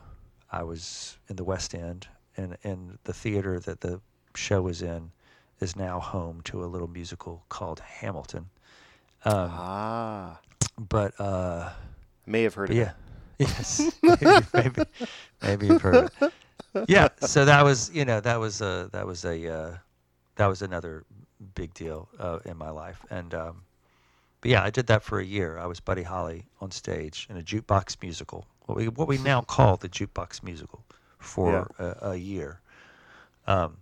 I 0.51 0.63
was 0.63 1.17
in 1.27 1.35
the 1.35 1.43
West 1.43 1.73
End, 1.73 2.07
and, 2.37 2.57
and 2.63 2.97
the 3.03 3.13
theater 3.13 3.59
that 3.61 3.81
the 3.81 3.99
show 4.35 4.61
was 4.61 4.81
in 4.81 5.11
is 5.59 5.75
now 5.75 5.99
home 5.99 6.41
to 6.41 6.63
a 6.63 6.67
little 6.67 6.87
musical 6.87 7.43
called 7.49 7.79
Hamilton. 7.79 8.49
Um, 9.25 9.49
ah. 9.51 10.39
but 10.77 11.19
uh, 11.19 11.71
May 12.25 12.43
have 12.43 12.53
heard 12.53 12.69
of 12.69 12.75
yeah. 12.75 12.91
Yes. 13.39 13.91
maybe, 14.03 14.25
maybe 14.53 14.83
maybe 15.41 15.67
you've 15.67 15.81
heard 15.81 16.09
it. 16.21 16.33
Yeah. 16.87 17.07
So 17.21 17.45
that 17.45 17.63
was 17.63 17.89
you 17.93 18.05
know 18.05 18.19
that 18.19 18.39
was 18.39 18.61
a 18.61 18.89
that 18.91 19.05
was 19.05 19.25
a 19.25 19.47
uh, 19.47 19.77
that 20.35 20.47
was 20.47 20.61
another 20.61 21.05
big 21.55 21.73
deal 21.73 22.09
uh, 22.19 22.39
in 22.45 22.57
my 22.57 22.69
life 22.69 23.05
and 23.09 23.33
um, 23.33 23.61
but 24.41 24.51
yeah 24.51 24.63
I 24.63 24.69
did 24.69 24.87
that 24.87 25.03
for 25.03 25.19
a 25.19 25.25
year. 25.25 25.57
I 25.57 25.65
was 25.65 25.79
Buddy 25.79 26.03
Holly 26.03 26.45
on 26.61 26.71
stage 26.71 27.27
in 27.29 27.37
a 27.37 27.41
jukebox 27.41 27.97
musical. 28.01 28.45
What 28.65 28.77
we 28.77 28.87
what 28.87 29.07
we 29.07 29.17
now 29.31 29.41
call 29.41 29.77
the 29.77 29.89
jukebox 29.89 30.43
musical 30.43 30.83
for 31.19 31.69
a, 31.77 32.11
a 32.11 32.15
year. 32.15 32.59
Um, 33.47 33.77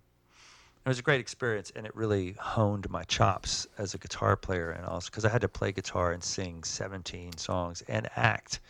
it 0.84 0.88
was 0.88 0.98
a 0.98 1.02
great 1.02 1.20
experience, 1.20 1.70
and 1.76 1.84
it 1.84 1.94
really 1.94 2.34
honed 2.38 2.88
my 2.88 3.04
chops 3.04 3.66
as 3.76 3.92
a 3.92 3.98
guitar 3.98 4.36
player, 4.36 4.70
and 4.70 4.86
also 4.86 5.10
because 5.10 5.26
I 5.26 5.28
had 5.28 5.42
to 5.42 5.48
play 5.48 5.70
guitar 5.70 6.12
and 6.12 6.24
sing 6.24 6.64
17 6.64 7.36
songs 7.36 7.82
and 7.88 8.08
act 8.16 8.60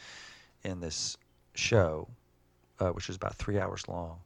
in 0.64 0.80
this 0.80 1.16
show, 1.55 2.09
uh, 2.80 2.89
which 2.89 3.07
was 3.07 3.16
about 3.16 3.36
three 3.36 3.61
hours 3.61 3.86
long, 3.86 4.18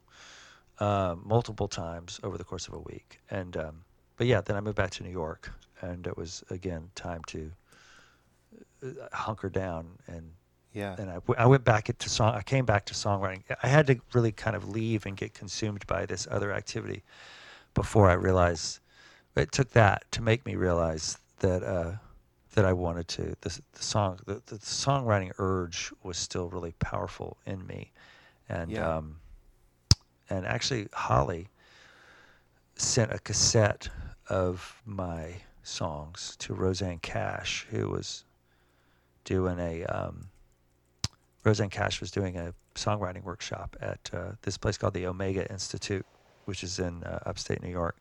um, 0.80 1.22
multiple 1.26 1.68
times 1.68 2.18
over 2.22 2.38
the 2.38 2.44
course 2.44 2.66
of 2.66 2.72
a 2.72 2.78
week. 2.78 3.20
And 3.30 3.58
um, 3.58 3.84
but 4.22 4.28
yeah, 4.28 4.40
then 4.40 4.54
I 4.54 4.60
moved 4.60 4.76
back 4.76 4.90
to 4.90 5.02
New 5.02 5.10
York, 5.10 5.50
and 5.80 6.06
it 6.06 6.16
was 6.16 6.44
again 6.48 6.90
time 6.94 7.22
to 7.26 7.50
uh, 8.80 8.86
hunker 9.12 9.48
down 9.48 9.98
and 10.06 10.30
Yeah. 10.72 10.94
and 10.96 11.10
I 11.36 11.46
went 11.46 11.64
back 11.64 11.88
into 11.88 12.08
song. 12.08 12.32
I 12.32 12.42
came 12.42 12.64
back 12.64 12.84
to 12.86 12.94
songwriting. 12.94 13.42
I 13.64 13.66
had 13.66 13.88
to 13.88 13.96
really 14.12 14.30
kind 14.30 14.54
of 14.54 14.68
leave 14.68 15.06
and 15.06 15.16
get 15.16 15.34
consumed 15.34 15.84
by 15.88 16.06
this 16.06 16.28
other 16.30 16.52
activity 16.52 17.02
before 17.74 18.08
I 18.08 18.12
realized. 18.12 18.78
It 19.34 19.50
took 19.50 19.70
that 19.70 20.04
to 20.12 20.22
make 20.22 20.46
me 20.46 20.54
realize 20.54 21.18
that 21.40 21.64
uh, 21.64 21.94
that 22.54 22.64
I 22.64 22.74
wanted 22.74 23.08
to. 23.08 23.34
The, 23.40 23.60
the 23.72 23.82
song, 23.82 24.20
the, 24.24 24.40
the 24.46 24.58
songwriting 24.58 25.32
urge 25.38 25.92
was 26.04 26.16
still 26.16 26.48
really 26.48 26.74
powerful 26.78 27.38
in 27.44 27.66
me, 27.66 27.90
and 28.48 28.70
Yeah. 28.70 28.98
um, 28.98 29.16
and 30.30 30.46
actually 30.46 30.86
Holly 30.92 31.48
sent 32.76 33.12
a 33.12 33.18
cassette 33.18 33.88
of 34.32 34.82
my 34.86 35.34
songs 35.62 36.36
to 36.38 36.54
Rosanne 36.54 36.98
Cash, 37.00 37.66
who 37.70 37.90
was 37.90 38.24
doing 39.24 39.58
a 39.58 39.84
um, 39.84 40.28
Rosanne 41.44 41.70
Cash 41.70 42.00
was 42.00 42.10
doing 42.10 42.36
a 42.36 42.54
songwriting 42.74 43.22
workshop 43.24 43.76
at 43.80 44.10
uh, 44.12 44.32
this 44.42 44.56
place 44.56 44.78
called 44.78 44.94
the 44.94 45.06
Omega 45.06 45.48
Institute, 45.50 46.06
which 46.46 46.64
is 46.64 46.78
in 46.78 47.04
uh, 47.04 47.18
upstate 47.26 47.62
New 47.62 47.70
York, 47.70 47.96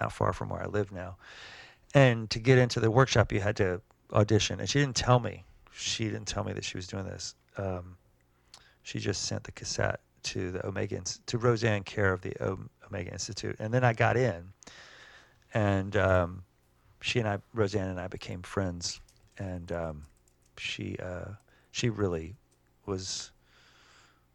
not 0.00 0.12
far 0.12 0.32
from 0.32 0.48
where 0.48 0.62
I 0.62 0.66
live 0.66 0.90
now. 0.92 1.16
And 1.94 2.28
to 2.30 2.40
get 2.40 2.58
into 2.58 2.80
the 2.80 2.90
workshop, 2.90 3.32
you 3.32 3.40
had 3.40 3.56
to 3.56 3.80
audition, 4.12 4.58
and 4.58 4.68
she 4.68 4.80
didn't 4.80 4.96
tell 4.96 5.20
me. 5.20 5.44
She 5.72 6.04
didn't 6.04 6.26
tell 6.26 6.42
me 6.42 6.52
that 6.52 6.64
she 6.64 6.76
was 6.76 6.86
doing 6.86 7.04
this. 7.04 7.34
Um, 7.56 7.96
she 8.82 8.98
just 8.98 9.22
sent 9.22 9.44
the 9.44 9.52
cassette 9.52 10.00
to 10.24 10.50
the 10.50 10.66
Omega 10.66 11.00
to 11.26 11.38
Rosanne 11.38 11.84
Care 11.84 12.12
of 12.12 12.22
the 12.22 12.34
Omega 12.86 13.12
Institute, 13.12 13.56
and 13.60 13.72
then 13.72 13.84
I 13.84 13.92
got 13.92 14.16
in, 14.16 14.52
and 15.56 15.96
um, 15.96 16.42
she 17.00 17.18
and 17.18 17.26
I, 17.26 17.38
Rosanne 17.54 17.88
and 17.88 17.98
I, 17.98 18.08
became 18.08 18.42
friends, 18.42 19.00
and 19.38 19.72
um, 19.72 20.02
she 20.58 20.98
uh, 21.02 21.30
she 21.70 21.88
really 21.88 22.36
was, 22.84 23.30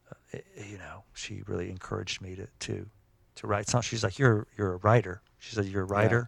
uh, 0.09 0.39
you 0.67 0.79
know, 0.79 1.03
she 1.13 1.43
really 1.45 1.69
encouraged 1.69 2.23
me 2.23 2.35
to 2.35 2.47
to 2.61 2.87
to 3.35 3.47
write 3.47 3.69
songs. 3.69 3.85
She's 3.85 4.03
like, 4.03 4.17
"You're 4.17 4.47
you're 4.57 4.73
a 4.73 4.77
writer." 4.77 5.21
She 5.37 5.53
said, 5.53 5.65
"You're 5.65 5.83
a 5.83 5.85
writer, 5.85 6.27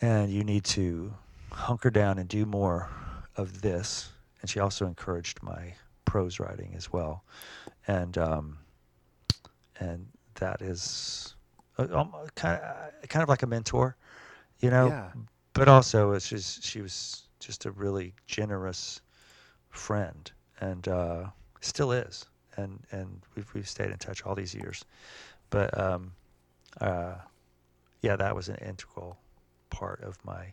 and 0.00 0.32
you 0.32 0.42
need 0.42 0.64
to 0.64 1.12
hunker 1.52 1.90
down 1.90 2.18
and 2.18 2.26
do 2.26 2.46
more 2.46 2.88
of 3.36 3.60
this." 3.60 4.08
And 4.40 4.48
she 4.48 4.60
also 4.60 4.86
encouraged 4.86 5.42
my 5.42 5.74
prose 6.06 6.40
writing 6.40 6.72
as 6.74 6.90
well, 6.90 7.22
and 7.86 8.16
um, 8.16 8.58
and 9.78 10.06
that 10.36 10.62
is 10.62 11.35
um, 11.78 12.12
kind 12.34 12.60
of 12.60 13.08
kind 13.08 13.22
of 13.22 13.28
like 13.28 13.42
a 13.42 13.46
mentor, 13.46 13.96
you 14.60 14.70
know. 14.70 14.88
Yeah. 14.88 15.10
But 15.52 15.68
also, 15.68 16.12
it's 16.12 16.28
just 16.28 16.62
she 16.62 16.82
was 16.82 17.22
just 17.40 17.64
a 17.64 17.70
really 17.70 18.14
generous 18.26 19.00
friend, 19.70 20.30
and 20.60 20.86
uh, 20.88 21.24
still 21.60 21.92
is, 21.92 22.26
and 22.56 22.78
and 22.90 23.20
we've 23.34 23.52
we've 23.54 23.68
stayed 23.68 23.90
in 23.90 23.98
touch 23.98 24.24
all 24.24 24.34
these 24.34 24.54
years. 24.54 24.84
But 25.50 25.78
um, 25.78 26.12
uh, 26.80 27.14
yeah, 28.02 28.16
that 28.16 28.34
was 28.34 28.48
an 28.48 28.56
integral 28.56 29.18
part 29.70 30.02
of 30.02 30.22
my 30.24 30.52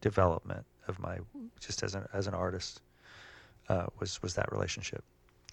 development 0.00 0.64
of 0.86 0.98
my 0.98 1.18
just 1.60 1.82
as 1.82 1.94
an 1.94 2.06
as 2.12 2.26
an 2.26 2.34
artist 2.34 2.80
uh, 3.68 3.86
was 3.98 4.22
was 4.22 4.34
that 4.34 4.50
relationship, 4.52 5.04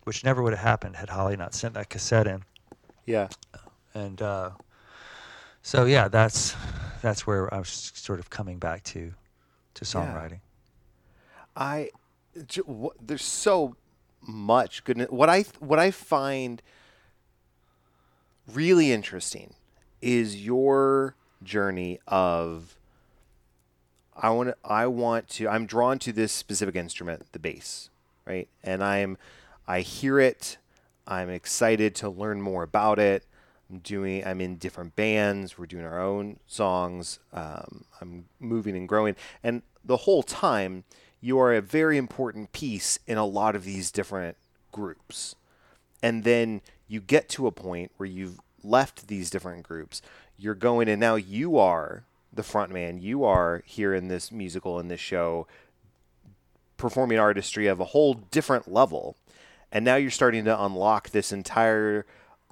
which 0.03 0.23
never 0.23 0.41
would 0.41 0.53
have 0.53 0.63
happened 0.63 0.95
had 0.95 1.09
Holly 1.09 1.35
not 1.35 1.53
sent 1.53 1.73
that 1.75 1.89
cassette 1.89 2.27
in. 2.27 2.43
Yeah. 3.05 3.27
And 3.93 4.21
uh, 4.21 4.51
so 5.65 5.85
yeah, 5.85 6.09
that's 6.09 6.55
that's 7.01 7.25
where 7.25 7.51
I 7.51 7.57
was 7.57 7.91
sort 7.95 8.19
of 8.19 8.29
coming 8.29 8.59
back 8.59 8.83
to 8.83 9.13
to 9.73 9.83
songwriting. 9.83 10.41
I 11.55 11.89
j- 12.45 12.61
wh- 12.61 12.95
there's 13.01 13.25
so 13.25 13.75
much 14.21 14.83
goodness. 14.83 15.09
What 15.09 15.27
I 15.27 15.41
what 15.57 15.79
I 15.79 15.89
find 15.89 16.61
really 18.53 18.91
interesting 18.91 19.55
is 20.03 20.45
your 20.45 21.15
journey 21.41 21.99
of 22.07 22.77
I 24.15 24.29
want 24.29 24.49
to 24.49 24.55
I 24.63 24.85
want 24.85 25.29
to 25.29 25.47
I'm 25.49 25.65
drawn 25.65 25.97
to 25.97 26.13
this 26.13 26.31
specific 26.31 26.75
instrument, 26.75 27.25
the 27.31 27.39
bass, 27.39 27.89
right? 28.23 28.47
And 28.63 28.83
I'm 28.83 29.17
I 29.67 29.79
hear 29.81 30.19
it, 30.19 30.59
I'm 31.07 31.31
excited 31.31 31.95
to 31.95 32.09
learn 32.09 32.39
more 32.39 32.61
about 32.61 32.99
it. 32.99 33.25
I'm 33.69 33.79
doing 33.79 34.25
I'm 34.25 34.41
in 34.41 34.57
different 34.57 34.95
bands, 34.95 35.57
we're 35.57 35.65
doing 35.65 35.85
our 35.85 36.01
own 36.01 36.37
songs. 36.47 37.19
Um, 37.33 37.85
I'm 37.99 38.25
moving 38.39 38.75
and 38.75 38.87
growing. 38.87 39.15
And 39.43 39.61
the 39.83 39.97
whole 39.97 40.23
time 40.23 40.83
you 41.21 41.39
are 41.39 41.53
a 41.53 41.61
very 41.61 41.97
important 41.97 42.51
piece 42.51 42.99
in 43.07 43.17
a 43.17 43.25
lot 43.25 43.55
of 43.55 43.63
these 43.63 43.91
different 43.91 44.37
groups. 44.71 45.35
And 46.03 46.23
then 46.23 46.61
you 46.87 47.01
get 47.01 47.29
to 47.29 47.47
a 47.47 47.51
point 47.51 47.91
where 47.97 48.07
you've 48.07 48.39
left 48.63 49.07
these 49.07 49.29
different 49.29 49.63
groups. 49.63 50.01
You're 50.37 50.55
going 50.55 50.87
and 50.87 50.99
now 50.99 51.15
you 51.15 51.57
are 51.57 52.03
the 52.31 52.43
front 52.43 52.71
man. 52.71 52.99
You 52.99 53.23
are 53.23 53.63
here 53.65 53.93
in 53.93 54.07
this 54.07 54.31
musical 54.31 54.79
in 54.79 54.87
this 54.87 54.99
show 54.99 55.47
performing 56.77 57.17
artistry 57.17 57.67
of 57.67 57.79
a 57.79 57.85
whole 57.85 58.13
different 58.13 58.71
level. 58.71 59.15
And 59.71 59.83
now 59.83 59.95
you're 59.95 60.11
starting 60.11 60.45
to 60.45 60.63
unlock 60.63 61.09
this 61.09 61.31
entire 61.31 62.05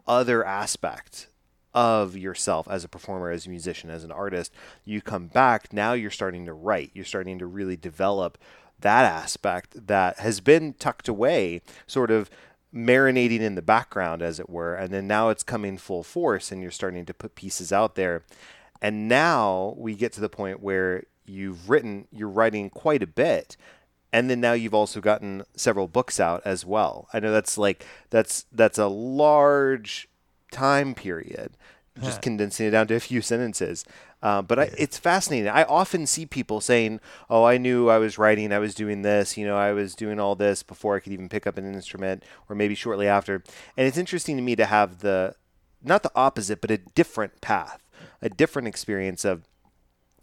other 0.08 0.46
aspect 0.46 1.28
of 1.74 2.16
yourself 2.16 2.68
as 2.70 2.84
a 2.84 2.88
performer 2.88 3.32
as 3.32 3.48
a 3.48 3.50
musician 3.50 3.90
as 3.90 4.04
an 4.04 4.12
artist 4.12 4.54
you 4.86 5.02
come 5.02 5.28
back 5.28 5.74
now 5.74 5.94
you're 5.94 6.12
starting 6.12 6.46
to 6.46 6.54
write. 6.54 6.92
You're 6.94 7.06
starting 7.06 7.40
to 7.40 7.46
really 7.46 7.76
develop 7.76 8.38
that 8.80 9.06
aspect 9.06 9.88
that 9.88 10.20
has 10.20 10.40
been 10.40 10.74
tucked 10.74 11.08
away 11.08 11.62
sort 11.88 12.12
of 12.12 12.30
marinating 12.74 13.40
in 13.40 13.56
the 13.56 13.62
background 13.62 14.22
as 14.22 14.40
it 14.40 14.50
were 14.50 14.76
and 14.76 14.94
then 14.94 15.08
now 15.08 15.30
it's 15.30 15.44
coming 15.44 15.78
full 15.78 16.04
force 16.04 16.52
and 16.52 16.62
you're 16.62 16.72
starting 16.72 17.06
to 17.06 17.14
put 17.14 17.36
pieces 17.36 17.72
out 17.72 17.96
there. 17.96 18.24
And 18.82 19.08
now 19.08 19.76
we 19.78 19.96
get 19.96 20.12
to 20.14 20.22
the 20.22 20.30
point 20.30 20.62
where 20.62 21.04
you've 21.26 21.70
written 21.70 22.08
you're 22.12 22.30
writing 22.30 22.70
quite 22.70 23.02
a 23.02 23.08
bit 23.08 23.56
and 24.14 24.30
then 24.30 24.40
now 24.40 24.54
you've 24.54 24.76
also 24.76 25.02
gotten 25.02 25.44
several 25.56 25.88
books 25.88 26.20
out 26.20 26.42
as 26.46 26.66
well. 26.66 27.10
I 27.12 27.20
know 27.20 27.32
that's 27.32 27.58
like 27.58 27.86
that's 28.12 28.46
that's 28.52 28.78
a 28.78 28.88
large 28.88 30.08
time 30.52 30.94
period 30.94 31.58
just 32.02 32.22
condensing 32.22 32.68
it 32.68 32.72
down 32.72 32.88
to 32.88 32.96
a 32.96 33.00
few 33.00 33.22
sentences. 33.22 33.86
Uh, 34.22 34.42
but 34.42 34.58
I, 34.58 34.64
it's 34.78 34.98
fascinating. 34.98 35.50
I 35.50 35.64
often 35.64 36.08
see 36.08 36.26
people 36.26 36.62
saying 36.62 37.00
oh 37.30 37.44
i 37.44 37.58
knew 37.58 37.90
i 37.90 37.98
was 37.98 38.18
writing 38.18 38.54
i 38.54 38.60
was 38.60 38.74
doing 38.74 39.02
this 39.02 39.36
you 39.38 39.46
know 39.46 39.58
i 39.58 39.74
was 39.74 39.96
doing 39.96 40.20
all 40.20 40.36
this 40.36 40.64
before 40.64 40.96
i 40.96 41.00
could 41.00 41.12
even 41.12 41.28
pick 41.28 41.46
up 41.46 41.58
an 41.58 41.74
instrument 41.74 42.24
or 42.48 42.56
maybe 42.56 42.76
shortly 42.76 43.08
after. 43.08 43.44
And 43.76 43.88
it's 43.88 43.98
interesting 43.98 44.38
to 44.38 44.44
me 44.44 44.56
to 44.56 44.66
have 44.66 45.00
the 45.00 45.36
not 45.84 46.04
the 46.04 46.12
opposite 46.16 46.62
but 46.62 46.72
a 46.72 46.78
different 46.78 47.42
path 47.42 47.84
a 48.22 48.30
different 48.30 48.68
experience 48.68 49.26
of 49.26 49.44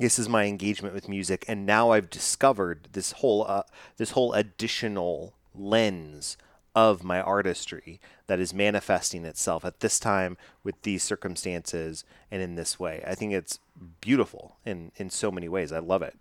this 0.00 0.18
is 0.18 0.28
my 0.28 0.44
engagement 0.46 0.94
with 0.94 1.08
music 1.08 1.44
and 1.48 1.64
now 1.66 1.90
i've 1.90 2.10
discovered 2.10 2.88
this 2.92 3.12
whole 3.12 3.44
uh, 3.46 3.62
this 3.96 4.10
whole 4.12 4.32
additional 4.32 5.34
lens 5.54 6.36
of 6.74 7.02
my 7.02 7.20
artistry 7.20 8.00
that 8.28 8.38
is 8.38 8.54
manifesting 8.54 9.24
itself 9.24 9.64
at 9.64 9.80
this 9.80 9.98
time 9.98 10.36
with 10.64 10.80
these 10.82 11.02
circumstances 11.02 12.04
and 12.30 12.40
in 12.42 12.54
this 12.54 12.78
way 12.78 13.02
i 13.06 13.14
think 13.14 13.32
it's 13.32 13.58
beautiful 14.00 14.56
in 14.64 14.90
in 14.96 15.10
so 15.10 15.30
many 15.30 15.48
ways 15.48 15.72
i 15.72 15.78
love 15.78 16.02
it 16.02 16.16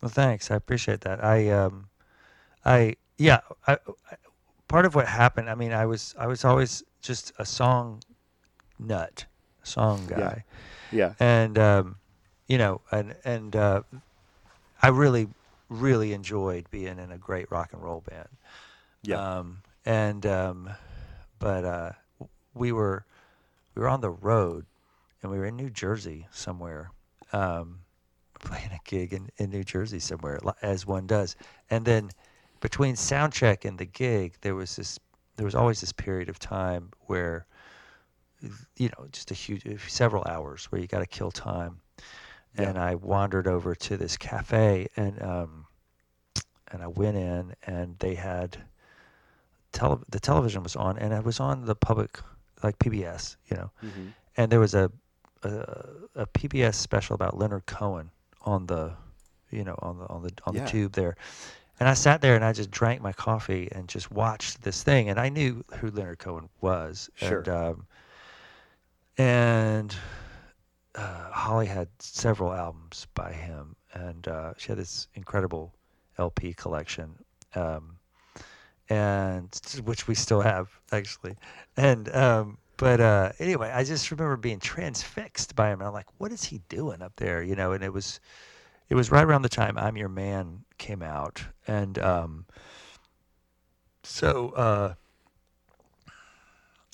Well, 0.00 0.10
thanks. 0.10 0.50
I 0.52 0.54
appreciate 0.54 1.00
that. 1.00 1.24
I, 1.24 1.50
um, 1.50 1.88
I, 2.64 2.94
yeah. 3.16 3.40
I, 3.66 3.78
I, 4.06 4.14
part 4.68 4.86
of 4.86 4.94
what 4.94 5.08
happened. 5.08 5.50
I 5.50 5.56
mean, 5.56 5.72
I 5.72 5.86
was, 5.86 6.14
I 6.16 6.28
was 6.28 6.44
always 6.44 6.84
just 7.02 7.32
a 7.38 7.44
song 7.44 8.02
nut, 8.78 9.26
song 9.64 10.06
Yeah. 10.08 10.18
guy, 10.18 10.44
yeah 10.92 11.14
and 11.18 11.58
um, 11.58 11.96
you 12.48 12.58
know, 12.58 12.80
and 12.90 13.14
and 13.24 13.54
uh, 13.54 13.82
I 14.82 14.88
really, 14.88 15.28
really 15.68 16.12
enjoyed 16.12 16.70
being 16.70 16.98
in 16.98 17.12
a 17.12 17.18
great 17.18 17.50
rock 17.50 17.72
and 17.72 17.82
roll 17.82 18.02
band. 18.08 18.28
yeah 19.02 19.20
Um, 19.40 19.58
and 19.84 20.26
um, 20.26 20.70
but 21.38 21.64
uh, 21.64 21.92
we 22.54 22.72
were 22.72 23.04
we 23.74 23.82
were 23.82 23.88
on 23.88 24.00
the 24.00 24.10
road, 24.10 24.66
and 25.22 25.30
we 25.32 25.38
were 25.38 25.46
in 25.46 25.56
New 25.56 25.70
Jersey 25.70 26.26
somewhere, 26.32 26.90
um, 27.32 27.80
playing 28.40 28.70
a 28.72 28.80
gig 28.84 29.12
in, 29.12 29.30
in 29.38 29.50
New 29.50 29.64
Jersey 29.64 30.00
somewhere, 30.00 30.40
as 30.62 30.86
one 30.86 31.06
does. 31.06 31.36
And 31.70 31.84
then 31.84 32.10
between 32.60 32.96
sound 32.96 33.32
check 33.32 33.64
and 33.64 33.78
the 33.78 33.84
gig, 33.86 34.34
there 34.40 34.54
was 34.54 34.76
this 34.76 34.98
there 35.36 35.44
was 35.44 35.54
always 35.54 35.80
this 35.80 35.92
period 35.92 36.28
of 36.28 36.38
time 36.38 36.90
where 37.06 37.46
you 38.76 38.88
know 38.88 39.06
just 39.12 39.30
a 39.30 39.34
huge 39.34 39.64
several 39.90 40.24
hours 40.28 40.66
where 40.66 40.80
you 40.80 40.86
got 40.86 41.00
to 41.00 41.06
kill 41.06 41.30
time. 41.30 41.80
Yeah. 42.58 42.70
And 42.70 42.78
I 42.78 42.94
wandered 42.96 43.46
over 43.46 43.74
to 43.74 43.96
this 43.96 44.16
cafe 44.16 44.88
and 44.96 45.22
um, 45.22 45.66
and 46.72 46.82
I 46.82 46.86
went 46.88 47.16
in 47.16 47.54
and 47.64 47.96
they 47.98 48.14
had 48.14 48.56
tele- 49.72 50.02
the 50.10 50.20
television 50.20 50.62
was 50.62 50.76
on 50.76 50.98
and 50.98 51.12
it 51.12 51.24
was 51.24 51.40
on 51.40 51.64
the 51.64 51.74
public 51.74 52.18
like 52.62 52.78
PBS, 52.78 53.36
you 53.50 53.56
know. 53.56 53.70
Mhm. 53.84 54.12
And 54.36 54.50
there 54.52 54.60
was 54.60 54.74
a, 54.74 54.90
a 55.42 55.48
a 56.16 56.26
PBS 56.26 56.74
special 56.74 57.14
about 57.14 57.36
Leonard 57.38 57.66
Cohen 57.66 58.10
on 58.42 58.66
the 58.66 58.92
you 59.50 59.64
know 59.64 59.76
on 59.80 59.98
the 59.98 60.06
on 60.08 60.22
the 60.22 60.32
on 60.44 60.54
Yeah. 60.54 60.64
the 60.64 60.70
tube 60.70 60.92
there. 60.92 61.16
And 61.80 61.88
I 61.88 61.94
sat 61.94 62.20
there 62.20 62.34
and 62.34 62.44
I 62.44 62.52
just 62.52 62.72
drank 62.72 63.00
my 63.02 63.12
coffee 63.12 63.68
and 63.70 63.86
just 63.88 64.10
watched 64.10 64.62
this 64.62 64.82
thing 64.82 65.08
and 65.10 65.18
I 65.20 65.28
knew 65.28 65.64
who 65.76 65.90
Leonard 65.92 66.18
Cohen 66.18 66.48
was. 66.60 67.08
Sure. 67.14 67.38
And 67.38 67.48
um, 67.48 67.86
and 69.16 69.94
uh, 70.98 71.30
Holly 71.30 71.66
had 71.66 71.88
several 72.00 72.52
albums 72.52 73.06
by 73.14 73.32
him, 73.32 73.76
and 73.94 74.26
uh, 74.26 74.52
she 74.56 74.68
had 74.68 74.78
this 74.78 75.08
incredible 75.14 75.72
LP 76.18 76.52
collection. 76.54 77.14
Um, 77.54 77.98
and 78.90 79.60
which 79.84 80.08
we 80.08 80.14
still 80.14 80.40
have 80.40 80.68
actually. 80.92 81.36
And 81.76 82.14
um, 82.14 82.58
but 82.76 83.00
uh, 83.00 83.32
anyway, 83.38 83.70
I 83.74 83.84
just 83.84 84.10
remember 84.10 84.36
being 84.36 84.60
transfixed 84.60 85.54
by 85.54 85.68
him. 85.70 85.80
And 85.80 85.88
I'm 85.88 85.92
like, 85.92 86.06
what 86.18 86.32
is 86.32 86.44
he 86.44 86.60
doing 86.68 87.02
up 87.02 87.12
there? 87.16 87.42
You 87.42 87.54
know, 87.54 87.72
and 87.72 87.84
it 87.84 87.92
was 87.92 88.20
it 88.88 88.94
was 88.94 89.10
right 89.10 89.24
around 89.24 89.42
the 89.42 89.48
time 89.48 89.76
I'm 89.76 89.96
Your 89.96 90.08
Man 90.08 90.64
came 90.78 91.02
out, 91.02 91.42
and 91.66 91.98
um, 91.98 92.46
so 94.02 94.50
uh, 94.50 94.94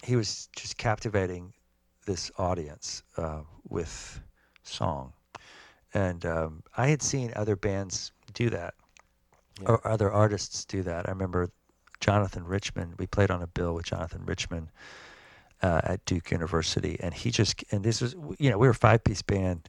he 0.03 0.17
was 0.17 0.49
just 0.57 0.77
captivating 0.77 1.53
this 2.07 2.31
audience 2.39 3.03
uh, 3.17 3.43
with 3.69 4.21
song, 4.63 5.13
and 5.93 6.25
um, 6.27 6.63
I 6.77 6.89
had 6.89 7.03
seen 7.03 7.33
other 7.37 7.57
bands 7.57 8.13
do 8.33 8.51
that, 8.51 8.75
Yeah. 9.61 9.69
or 9.69 9.87
other 9.87 10.11
artists 10.13 10.65
do 10.65 10.83
that. 10.83 11.09
I 11.09 11.13
remember 11.13 11.51
Jonathan 12.01 12.45
Richman. 12.45 12.95
We 12.99 13.07
played 13.07 13.31
on 13.31 13.43
a 13.43 13.47
bill 13.47 13.75
with 13.75 13.87
Jonathan 13.87 14.25
Richman 14.27 14.71
uh, 15.63 15.81
at 15.85 16.05
Duke 16.05 16.31
University, 16.31 16.99
and 17.01 17.15
he 17.15 17.31
just 17.31 17.65
and 17.71 17.85
this 17.85 18.01
was 18.01 18.15
you 18.39 18.51
know 18.51 18.59
we 18.59 18.67
were 18.67 18.73
a 18.73 18.75
five 18.75 19.05
piece 19.05 19.23
band, 19.23 19.69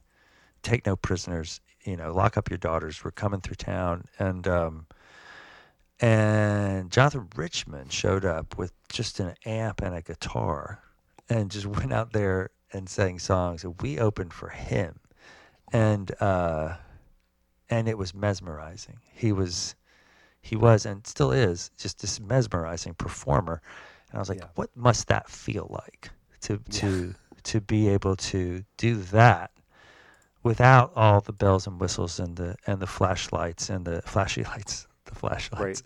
take 0.62 0.84
no 0.86 0.96
prisoners, 0.96 1.60
you 1.84 1.96
know, 1.96 2.12
lock 2.12 2.36
up 2.36 2.50
your 2.50 2.58
daughters. 2.58 3.04
We're 3.04 3.12
coming 3.12 3.40
through 3.40 3.56
town, 3.56 4.04
and 4.18 4.46
um, 4.48 4.86
and 6.00 6.90
Jonathan 6.90 7.28
Richman 7.36 7.88
showed 7.88 8.24
up 8.24 8.58
with 8.58 8.72
just 8.90 9.20
an 9.20 9.34
amp 9.46 9.80
and 9.82 9.94
a 9.94 10.02
guitar, 10.02 10.80
and 11.28 11.50
just 11.50 11.66
went 11.78 11.92
out 11.92 12.12
there 12.12 12.50
and 12.76 12.88
sang 12.88 13.18
songs. 13.18 13.64
And 13.64 13.80
we 13.80 13.98
opened 13.98 14.32
for 14.32 14.50
him, 14.50 15.00
and 15.72 16.10
uh, 16.20 16.76
and 17.70 17.88
it 17.88 17.98
was 17.98 18.14
mesmerizing. 18.14 18.98
He 19.12 19.32
was 19.32 19.74
he 20.40 20.54
was 20.56 20.86
and 20.86 21.04
still 21.06 21.32
is 21.32 21.70
just 21.76 22.00
this 22.00 22.20
mesmerizing 22.20 22.94
performer. 22.94 23.60
And 24.10 24.18
I 24.18 24.20
was 24.20 24.28
like, 24.28 24.38
Yeah. 24.38 24.48
what 24.54 24.70
must 24.76 25.08
that 25.08 25.28
feel 25.28 25.66
like 25.70 26.10
to 26.42 26.58
to 26.70 27.14
to 27.44 27.60
be 27.60 27.88
able 27.88 28.16
to 28.16 28.64
do 28.76 28.96
that 28.96 29.50
without 30.42 30.92
all 30.94 31.20
the 31.20 31.32
bells 31.32 31.66
and 31.66 31.80
whistles 31.80 32.20
and 32.20 32.36
the 32.36 32.54
and 32.66 32.80
the 32.80 32.86
flashlights 32.86 33.68
and 33.70 33.84
the 33.84 34.02
flashy 34.02 34.44
lights, 34.52 34.86
the 35.06 35.14
flashlights, 35.14 35.82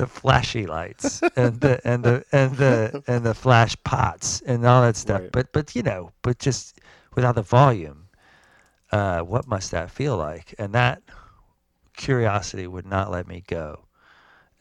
the 0.00 0.06
flashy 0.06 0.66
lights 0.66 1.20
and 1.36 1.60
the 1.60 1.78
and 1.84 2.02
the 2.02 2.24
and 2.32 2.56
the 2.56 3.02
and 3.06 3.22
the 3.22 3.34
flash 3.34 3.76
pots 3.84 4.40
and 4.46 4.64
all 4.64 4.80
that 4.80 4.96
stuff. 4.96 5.20
Right. 5.20 5.32
But 5.32 5.52
but 5.52 5.76
you 5.76 5.82
know, 5.82 6.10
but 6.22 6.38
just 6.38 6.80
without 7.14 7.34
the 7.34 7.42
volume, 7.42 8.08
uh, 8.92 9.20
what 9.20 9.46
must 9.46 9.70
that 9.72 9.90
feel 9.90 10.16
like? 10.16 10.54
And 10.58 10.72
that 10.72 11.02
curiosity 11.96 12.66
would 12.66 12.86
not 12.86 13.10
let 13.10 13.28
me 13.28 13.44
go. 13.46 13.84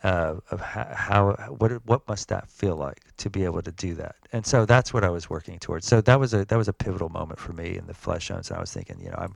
Uh, 0.02 0.36
of 0.52 0.62
how, 0.62 0.88
how 0.96 1.56
what 1.58 1.72
what 1.86 2.08
must 2.08 2.30
that 2.30 2.50
feel 2.50 2.76
like 2.76 3.02
to 3.18 3.30
be 3.30 3.46
able 3.46 3.62
to 3.62 3.72
do 3.72 3.94
that? 3.96 4.16
And 4.34 4.46
so 4.46 4.66
that's 4.66 4.94
what 4.94 5.04
I 5.06 5.10
was 5.10 5.30
working 5.30 5.58
towards. 5.60 5.88
So 5.88 6.02
that 6.02 6.20
was 6.20 6.34
a 6.34 6.44
that 6.46 6.58
was 6.58 6.68
a 6.68 6.74
pivotal 6.74 7.10
moment 7.10 7.40
for 7.40 7.54
me 7.54 7.78
in 7.78 7.86
the 7.88 7.94
Fleshtones. 7.94 8.50
And 8.50 8.58
I 8.58 8.60
was 8.60 8.74
thinking, 8.74 9.00
you 9.00 9.10
know, 9.10 9.18
I'm 9.18 9.36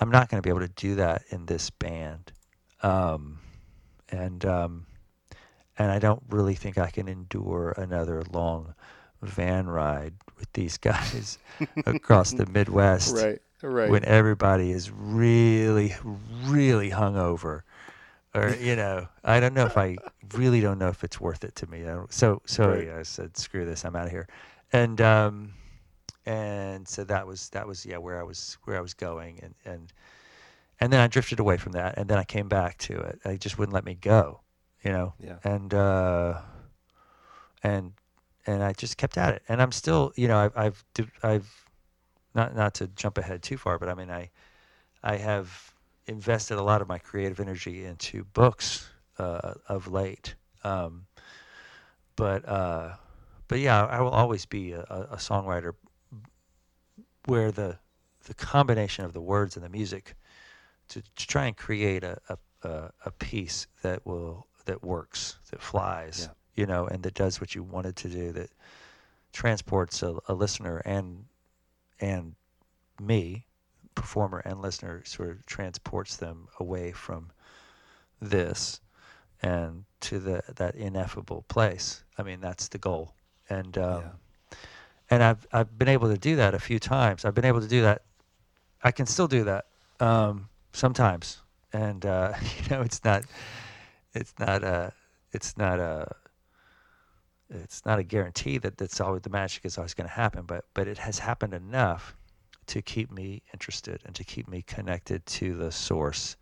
I'm 0.00 0.10
not 0.10 0.28
going 0.28 0.42
to 0.42 0.46
be 0.46 0.50
able 0.50 0.66
to 0.66 0.74
do 0.74 0.96
that 0.96 1.22
in 1.30 1.46
this 1.46 1.70
band, 1.70 2.32
um, 2.82 3.38
and 4.10 4.44
um, 4.44 4.85
and 5.78 5.90
I 5.90 5.98
don't 5.98 6.22
really 6.30 6.54
think 6.54 6.78
I 6.78 6.90
can 6.90 7.08
endure 7.08 7.74
another 7.76 8.22
long 8.30 8.74
van 9.22 9.66
ride 9.68 10.14
with 10.38 10.52
these 10.52 10.76
guys 10.78 11.38
across 11.86 12.32
the 12.32 12.46
Midwest 12.46 13.14
Right. 13.14 13.40
Right. 13.62 13.88
when 13.90 14.04
everybody 14.04 14.70
is 14.70 14.90
really, 14.90 15.94
really 16.46 16.90
hungover, 16.90 17.62
or 18.34 18.54
you 18.60 18.76
know, 18.76 19.08
I 19.24 19.40
don't 19.40 19.54
know 19.54 19.64
if 19.64 19.76
I 19.76 19.98
really 20.34 20.60
don't 20.60 20.78
know 20.78 20.88
if 20.88 21.04
it's 21.04 21.20
worth 21.20 21.44
it 21.44 21.54
to 21.56 21.66
me. 21.70 21.84
So, 22.10 22.42
so 22.46 22.70
Right. 22.70 22.86
yeah, 22.86 22.98
I 22.98 23.02
said, 23.02 23.36
screw 23.36 23.64
this, 23.64 23.84
I'm 23.84 23.96
out 23.96 24.06
of 24.06 24.10
here, 24.10 24.28
and 24.72 25.00
um, 25.00 25.54
and 26.26 26.86
so 26.88 27.04
that 27.04 27.26
was 27.26 27.50
that 27.50 27.66
was 27.66 27.86
yeah 27.86 27.98
where 27.98 28.18
I 28.20 28.22
was 28.22 28.58
where 28.64 28.76
I 28.76 28.80
was 28.80 28.94
going, 28.94 29.40
and 29.42 29.54
and 29.64 29.92
and 30.80 30.92
then 30.92 31.00
I 31.00 31.06
drifted 31.06 31.40
away 31.40 31.56
from 31.56 31.72
that, 31.72 31.96
and 31.98 32.08
then 32.08 32.18
I 32.18 32.24
came 32.24 32.48
back 32.48 32.78
to 32.78 32.98
it. 32.98 33.20
I 33.24 33.36
just 33.36 33.58
wouldn't 33.58 33.74
let 33.74 33.84
me 33.84 33.94
go, 33.94 34.40
you 34.86 34.92
know, 34.92 35.14
Yeah. 35.18 35.38
and 35.42 35.74
uh, 35.74 36.40
and 37.62 37.92
and 38.46 38.62
I 38.62 38.72
just 38.72 38.96
kept 38.96 39.18
at 39.18 39.34
it, 39.34 39.42
and 39.48 39.60
I'm 39.60 39.72
still, 39.72 40.12
you 40.14 40.28
know, 40.28 40.38
I've 40.38 40.56
I've 40.56 40.84
I've 41.22 41.64
not 42.34 42.54
not 42.54 42.74
to 42.74 42.86
jump 42.86 43.18
ahead 43.18 43.42
too 43.42 43.56
far, 43.58 43.78
but 43.78 43.88
I 43.88 43.94
mean, 43.94 44.10
I 44.10 44.30
I 45.02 45.16
have 45.16 45.74
invested 46.06 46.56
a 46.58 46.62
lot 46.62 46.82
of 46.82 46.88
my 46.88 46.98
creative 46.98 47.40
energy 47.40 47.84
into 47.84 48.24
books 48.24 48.88
uh, 49.18 49.54
of 49.68 49.88
late. 49.88 50.36
Um, 50.62 51.06
but 52.14 52.48
uh, 52.48 52.94
but 53.48 53.58
yeah, 53.58 53.84
I 53.86 54.00
will 54.00 54.10
always 54.10 54.46
be 54.46 54.72
a, 54.72 54.82
a 55.10 55.16
songwriter 55.16 55.72
where 57.24 57.50
the 57.50 57.78
the 58.26 58.34
combination 58.34 59.04
of 59.04 59.12
the 59.12 59.20
words 59.20 59.56
and 59.56 59.64
the 59.64 59.68
music 59.68 60.14
to, 60.88 61.02
to 61.02 61.26
try 61.26 61.46
and 61.46 61.56
create 61.56 62.04
a, 62.04 62.18
a, 62.62 62.90
a 63.04 63.10
piece 63.10 63.66
that 63.82 64.04
will 64.06 64.46
that 64.66 64.84
works, 64.84 65.38
that 65.50 65.62
flies, 65.62 66.28
Yeah. 66.28 66.34
you 66.54 66.66
know, 66.66 66.86
and 66.86 67.02
that 67.02 67.14
does 67.14 67.40
what 67.40 67.54
you 67.54 67.62
wanted 67.62 67.96
to 67.96 68.08
do, 68.08 68.32
that 68.32 68.50
transports 69.32 70.02
a, 70.02 70.16
a 70.28 70.34
listener 70.34 70.78
and 70.84 71.24
and 72.00 72.34
me, 73.00 73.46
performer 73.94 74.38
and 74.44 74.60
listener, 74.60 75.02
sort 75.04 75.30
of 75.30 75.46
transports 75.46 76.16
them 76.16 76.48
away 76.60 76.92
from 76.92 77.30
this 78.20 78.80
and 79.42 79.84
to 80.00 80.18
the 80.18 80.42
that 80.56 80.74
ineffable 80.74 81.44
place. 81.48 82.04
I 82.18 82.22
mean, 82.22 82.40
that's 82.40 82.68
the 82.68 82.78
goal. 82.78 83.14
And 83.48 83.76
um, 83.78 84.02
Yeah. 84.02 84.56
and 85.10 85.22
I've 85.22 85.46
I've 85.52 85.78
been 85.78 85.88
able 85.88 86.08
to 86.08 86.18
do 86.18 86.36
that 86.36 86.54
a 86.54 86.58
few 86.58 86.78
times. 86.78 87.24
I've 87.24 87.34
been 87.34 87.44
able 87.44 87.60
to 87.60 87.68
do 87.68 87.82
that. 87.82 88.02
I 88.82 88.92
can 88.92 89.06
still 89.06 89.28
do 89.28 89.44
that 89.44 89.66
um, 90.00 90.48
sometimes, 90.72 91.42
and 91.72 92.04
uh, 92.04 92.34
you 92.62 92.68
know, 92.70 92.82
it's 92.82 93.04
not 93.04 93.24
it's 94.16 94.34
not 94.38 94.64
a 94.64 94.92
it's 95.32 95.56
not 95.56 95.78
a 95.78 96.08
it's 97.48 97.84
not 97.86 97.98
a 97.98 98.02
guarantee 98.02 98.58
that 98.58 98.76
that's 98.76 99.00
always 99.00 99.22
the 99.22 99.30
magic 99.30 99.64
is 99.64 99.78
always 99.78 99.94
going 99.94 100.08
to 100.08 100.14
happen. 100.14 100.42
But 100.46 100.64
but 100.74 100.88
it 100.88 100.98
has 100.98 101.18
happened 101.18 101.54
enough 101.54 102.16
to 102.66 102.82
keep 102.82 103.12
me 103.12 103.42
interested 103.52 104.00
and 104.04 104.14
to 104.16 104.24
keep 104.24 104.48
me 104.48 104.62
connected 104.62 105.24
to 105.26 105.54
the 105.56 105.70
source. 105.70 106.36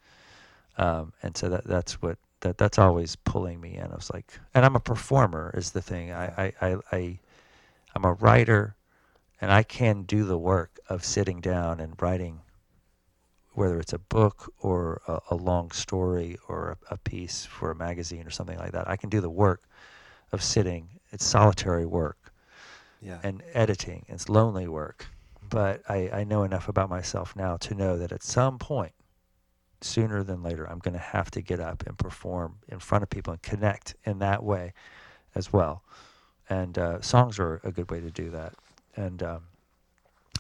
Um, 0.79 1.12
and 1.22 1.37
so 1.37 1.51
that 1.51 1.64
that's 1.64 2.01
what 2.01 2.18
that 2.41 2.59
that's 2.59 2.79
always 2.79 3.16
pulling 3.16 3.61
me 3.61 3.77
in. 3.77 3.91
I 3.91 3.95
was 3.95 4.11
like, 4.12 4.39
and 4.55 4.64
I'm 4.64 4.77
a 4.77 4.81
performer 4.81 5.53
is 5.57 5.72
the 5.72 5.83
thing. 5.83 6.12
I 6.12 6.27
I 6.27 6.53
I, 6.68 6.77
I 6.93 7.18
I'm 7.95 8.05
a 8.05 8.14
writer, 8.14 8.77
and 9.41 9.53
I 9.53 9.62
can 9.62 10.03
do 10.03 10.25
the 10.25 10.39
work 10.39 10.81
of 10.89 11.05
sitting 11.05 11.41
down 11.41 11.81
and 11.81 12.01
writing, 12.01 12.41
whether 13.55 13.78
it's 13.78 13.92
a 13.92 13.98
book 13.98 14.52
or 14.61 15.00
a, 15.09 15.20
a 15.30 15.34
long 15.34 15.70
story 15.70 16.36
or 16.48 16.76
a, 16.90 16.94
a 16.94 16.98
piece 16.98 17.44
for 17.44 17.70
a 17.70 17.74
magazine 17.74 18.26
or 18.26 18.30
something 18.30 18.59
like 18.59 18.72
that. 18.72 18.88
I 18.88 18.96
can 18.96 19.11
do 19.11 19.20
the 19.20 19.30
work 19.30 19.62
of 20.32 20.42
sitting. 20.42 20.88
It's 21.12 21.24
solitary 21.24 21.86
work 21.86 22.32
Yeah. 23.00 23.18
and 23.22 23.42
editing. 23.52 24.05
It's 24.09 24.28
lonely 24.28 24.66
work. 24.68 25.07
But 25.48 25.82
I, 25.88 26.11
I 26.12 26.24
know 26.24 26.42
enough 26.42 26.68
about 26.68 26.90
myself 26.90 27.36
now 27.36 27.57
to 27.59 27.74
know 27.74 27.96
that 27.98 28.11
at 28.12 28.22
some 28.22 28.59
point, 28.59 28.92
sooner 29.80 30.22
than 30.22 30.42
later, 30.42 30.64
I'm 30.64 30.78
going 30.78 30.94
to 30.94 30.98
have 31.00 31.30
to 31.32 31.42
get 31.42 31.61
up 31.61 31.86
and 31.86 31.96
perform 31.98 32.57
in 32.68 32.78
front 32.80 33.02
of 33.02 33.11
people 33.11 33.32
and 33.34 33.42
connect 33.42 33.94
in 34.05 34.18
that 34.20 34.42
way 34.42 34.72
as 35.34 35.52
well. 35.52 35.82
And 36.48 36.76
uh, 36.78 37.00
songs 37.02 37.38
are 37.38 37.61
a 37.62 37.70
good 37.70 37.90
way 37.90 38.00
to 38.00 38.11
do 38.11 38.30
that. 38.30 38.55
And 38.96 39.22
um, 39.22 39.42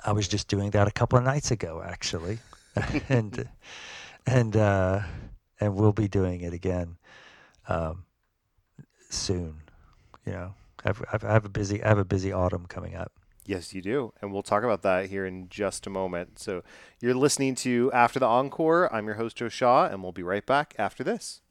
I 0.04 0.12
was 0.12 0.26
just 0.26 0.48
doing 0.48 0.70
that 0.70 0.88
a 0.88 0.90
couple 0.90 1.18
of 1.18 1.24
nights 1.24 1.50
ago, 1.50 1.82
actually, 1.84 2.38
and 3.08 3.48
and 4.26 4.56
uh, 4.56 5.00
and 5.60 5.74
we'll 5.74 5.92
be 5.92 6.08
doing 6.08 6.40
it 6.40 6.52
again 6.52 6.96
um, 7.68 8.04
soon. 9.10 9.62
You 10.26 10.32
know, 10.32 10.54
I've, 10.84 11.02
I've, 11.12 11.24
I 11.24 11.32
have 11.32 11.44
a 11.44 11.50
busy 11.50 11.82
I 11.82 11.88
have 11.88 11.98
a 11.98 12.04
busy 12.04 12.32
autumn 12.32 12.66
coming 12.66 12.94
up. 12.94 13.12
Yes, 13.46 13.74
you 13.74 13.82
do. 13.82 14.12
And 14.22 14.32
we'll 14.32 14.42
talk 14.42 14.62
about 14.62 14.82
that 14.82 15.10
here 15.10 15.26
in 15.26 15.48
just 15.50 15.86
a 15.86 15.90
moment. 15.90 16.38
So 16.38 16.62
you're 17.00 17.14
listening 17.14 17.54
to 17.56 17.90
After 17.92 18.18
the 18.18 18.26
Encore. 18.26 18.92
I'm 18.92 19.04
your 19.04 19.16
host, 19.16 19.36
Joe 19.36 19.50
Shaw, 19.50 19.86
and 19.86 20.02
we'll 20.02 20.12
be 20.12 20.22
right 20.22 20.46
back 20.46 20.74
after 20.78 21.04
this. 21.04 21.42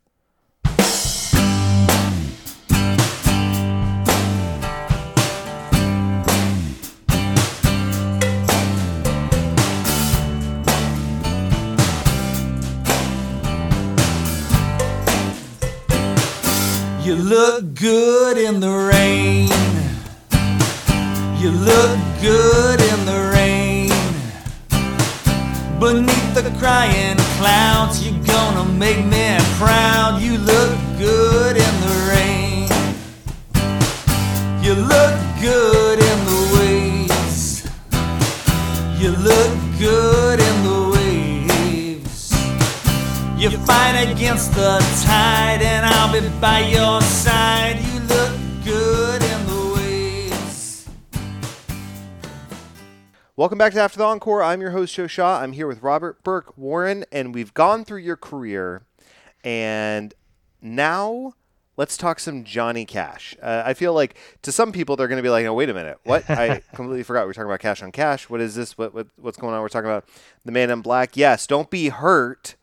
You 17.04 17.16
look 17.16 17.76
good 17.76 18.38
in 18.38 18.62
the 18.62 18.72
rain. 18.72 19.50
You 21.38 21.52
look 21.52 22.00
good 22.22 22.80
in 22.80 23.06
the 23.06 23.30
rain. 23.36 23.90
Beneath 25.82 26.34
the 26.34 26.50
crying 26.60 27.18
clouds, 27.38 28.08
you're 28.08 28.24
gonna 28.24 28.64
make 28.80 29.04
me 29.04 29.38
proud. 29.60 30.22
You 30.22 30.38
look 30.38 30.78
good 30.98 31.58
in 31.58 31.74
the 31.86 31.96
rain. 32.14 32.70
You 34.64 34.76
look 34.76 35.16
good 35.42 36.00
in 36.00 36.18
the 36.32 36.42
waves. 36.56 37.66
You 38.98 39.12
look 39.12 39.52
good 39.78 40.40
in 40.40 40.64
the 40.64 40.83
fight 43.52 44.10
against 44.10 44.54
the 44.54 44.80
tide, 45.06 45.62
and 45.62 45.86
I'll 45.86 46.14
be 46.14 46.26
by 46.40 46.60
your 46.60 47.02
side. 47.02 47.78
You 47.78 48.00
look 48.00 48.32
good 48.64 49.22
in 49.22 49.46
the 49.48 49.74
waves. 49.76 50.88
Welcome 53.36 53.58
back 53.58 53.74
to 53.74 53.82
After 53.82 53.98
the 53.98 54.06
Encore. 54.06 54.42
I'm 54.42 54.62
your 54.62 54.72
host, 54.72 54.96
Joe 54.96 55.08
Shaw. 55.08 55.42
I'm 55.42 55.52
here 55.52 55.68
with 55.68 55.84
Robert 55.84 56.24
Burke 56.24 56.58
Warren, 56.58 57.04
and 57.12 57.36
we've 57.36 57.54
gone 57.54 57.84
through 57.84 58.00
your 58.00 58.16
career. 58.16 58.84
And 59.44 60.14
now 60.62 61.34
let's 61.76 61.98
talk 61.98 62.22
some 62.22 62.46
Johnny 62.46 62.86
Cash. 62.86 63.36
Uh, 63.42 63.64
I 63.66 63.74
feel 63.74 63.94
like 63.94 64.16
to 64.44 64.54
some 64.54 64.72
people, 64.72 64.96
they're 64.96 65.10
going 65.10 65.18
to 65.18 65.24
be 65.24 65.30
like, 65.30 65.46
oh, 65.46 65.54
wait 65.54 65.70
a 65.70 65.74
minute. 65.74 65.98
What? 66.06 66.24
I 66.30 66.62
completely 66.74 67.04
forgot. 67.04 67.26
We 67.26 67.32
are 67.32 67.34
talking 67.34 67.50
about 67.50 67.60
Cash 67.60 67.84
on 67.84 67.92
Cash. 67.92 68.30
What 68.30 68.40
is 68.40 68.56
this? 68.56 68.78
What, 68.78 68.94
what 68.94 69.08
What's 69.18 69.38
going 69.38 69.54
on? 69.54 69.62
We're 69.62 69.68
talking 69.68 69.90
about 69.90 70.06
The 70.46 70.54
Man 70.54 70.70
in 70.70 70.80
Black. 70.80 71.18
Yes, 71.18 71.46
don't 71.46 71.70
be 71.70 71.90
hurt 71.90 72.56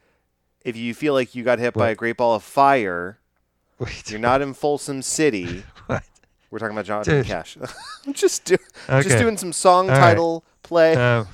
if 0.65 0.77
you 0.77 0.95
feel 0.95 1.15
like 1.15 1.35
you 1.35 1.43
got 1.45 1.59
hit 1.59 1.75
by 1.75 1.91
a 1.91 1.95
great 1.95 2.17
ball 2.17 2.35
of 2.35 2.43
fire. 2.43 3.19
Wait. 3.79 4.11
You're 4.11 4.21
not 4.21 4.43
in 4.43 4.55
Folsom 4.55 5.03
City. 5.03 5.65
What? 5.87 6.05
We're 6.51 6.59
talking 6.59 6.75
about 6.77 6.85
Johnny 6.85 7.05
Dude. 7.05 7.27
Cash. 7.27 7.57
I'm 8.07 8.13
just, 8.13 8.45
do- 8.45 8.57
just 8.89 9.19
doing 9.19 9.37
some 9.37 9.53
song 9.53 9.89
All 9.89 9.97
right. 9.97 10.01
title 10.01 10.45
play. 10.63 10.95
Um, 10.97 11.27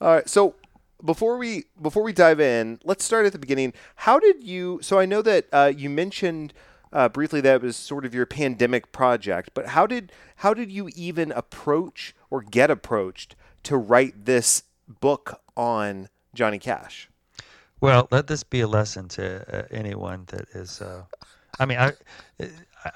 All 0.00 0.14
right. 0.14 0.28
So 0.28 0.54
before 1.04 1.36
we 1.36 1.64
before 1.80 2.02
we 2.02 2.12
dive 2.12 2.40
in, 2.40 2.78
let's 2.84 3.04
start 3.04 3.26
at 3.26 3.32
the 3.32 3.38
beginning. 3.38 3.72
How 3.96 4.18
did 4.18 4.44
you? 4.44 4.78
So 4.82 4.98
I 4.98 5.06
know 5.06 5.22
that 5.22 5.46
uh, 5.52 5.72
you 5.76 5.90
mentioned 5.90 6.52
uh, 6.92 7.08
briefly 7.08 7.40
that 7.40 7.56
it 7.56 7.62
was 7.62 7.76
sort 7.76 8.04
of 8.04 8.14
your 8.14 8.26
pandemic 8.26 8.92
project, 8.92 9.50
but 9.54 9.68
how 9.68 9.86
did 9.86 10.12
how 10.36 10.54
did 10.54 10.70
you 10.70 10.88
even 10.94 11.32
approach 11.32 12.14
or 12.30 12.42
get 12.42 12.70
approached 12.70 13.34
to 13.64 13.76
write 13.76 14.24
this 14.26 14.62
book 14.88 15.40
on 15.56 16.08
Johnny 16.34 16.58
Cash? 16.58 17.08
Well, 17.80 18.08
let 18.10 18.26
this 18.26 18.42
be 18.42 18.60
a 18.60 18.66
lesson 18.68 19.08
to 19.08 19.24
uh, 19.56 19.66
anyone 19.70 20.24
that 20.28 20.48
is. 20.54 20.80
Uh, 20.80 21.04
I 21.58 21.66
mean, 21.66 21.78
I 21.78 21.92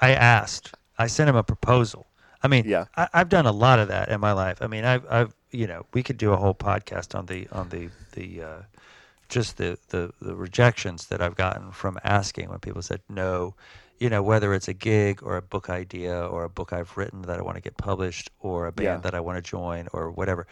I 0.01 0.11
asked. 0.11 0.73
I 0.97 1.07
sent 1.07 1.29
him 1.29 1.35
a 1.35 1.43
proposal. 1.43 2.07
I 2.43 2.47
mean, 2.49 2.65
Yeah. 2.67 2.85
I, 2.97 3.07
I've 3.13 3.29
done 3.29 3.45
a 3.45 3.51
lot 3.51 3.79
of 3.79 3.87
that 3.87 4.09
in 4.09 4.19
my 4.19 4.33
life. 4.33 4.57
I 4.61 4.67
mean, 4.67 4.83
I've 4.83 5.05
I've 5.09 5.33
you 5.51 5.67
know 5.67 5.85
we 5.93 6.03
could 6.03 6.17
do 6.17 6.33
a 6.33 6.37
whole 6.37 6.53
podcast 6.55 7.17
on 7.17 7.25
the 7.27 7.47
on 7.51 7.69
the 7.69 7.89
the 8.13 8.41
uh, 8.41 8.61
just 9.29 9.57
the, 9.57 9.77
the 9.89 10.11
the 10.21 10.35
rejections 10.35 11.07
that 11.07 11.21
I've 11.21 11.35
gotten 11.35 11.71
from 11.71 11.97
asking 12.03 12.49
when 12.49 12.59
people 12.59 12.81
said 12.81 13.01
no. 13.09 13.55
You 13.99 14.09
know, 14.09 14.21
whether 14.21 14.53
it's 14.53 14.67
a 14.67 14.73
gig 14.73 15.23
or 15.23 15.37
a 15.37 15.41
book 15.41 15.69
idea 15.69 16.27
or 16.27 16.43
a 16.43 16.49
book 16.49 16.73
I've 16.73 16.97
written 16.97 17.21
that 17.21 17.39
I 17.39 17.41
want 17.41 17.55
to 17.55 17.61
get 17.61 17.77
published 17.77 18.29
or 18.39 18.67
a 18.67 18.71
band 18.71 18.85
Yeah. 18.85 18.97
that 18.97 19.15
I 19.15 19.21
want 19.21 19.37
to 19.37 19.49
join 19.49 19.87
or 19.93 20.11
whatever. 20.11 20.45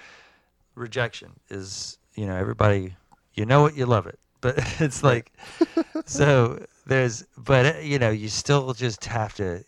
Rejection 0.76 1.32
is, 1.50 1.98
you 2.16 2.26
know, 2.28 2.36
everybody, 2.38 2.96
you 3.34 3.46
know 3.46 3.66
it, 3.66 3.76
you 3.76 3.86
love 3.86 4.08
it. 4.08 4.20
But 4.42 4.56
it's 4.80 5.04
like, 5.04 5.32
so 6.06 6.66
there's, 6.88 7.24
but 7.38 7.76
uh, 7.76 7.80
you 7.80 8.00
know, 8.00 8.10
you 8.10 8.28
still 8.28 8.74
just 8.74 9.06
have 9.06 9.36
to, 9.36 9.64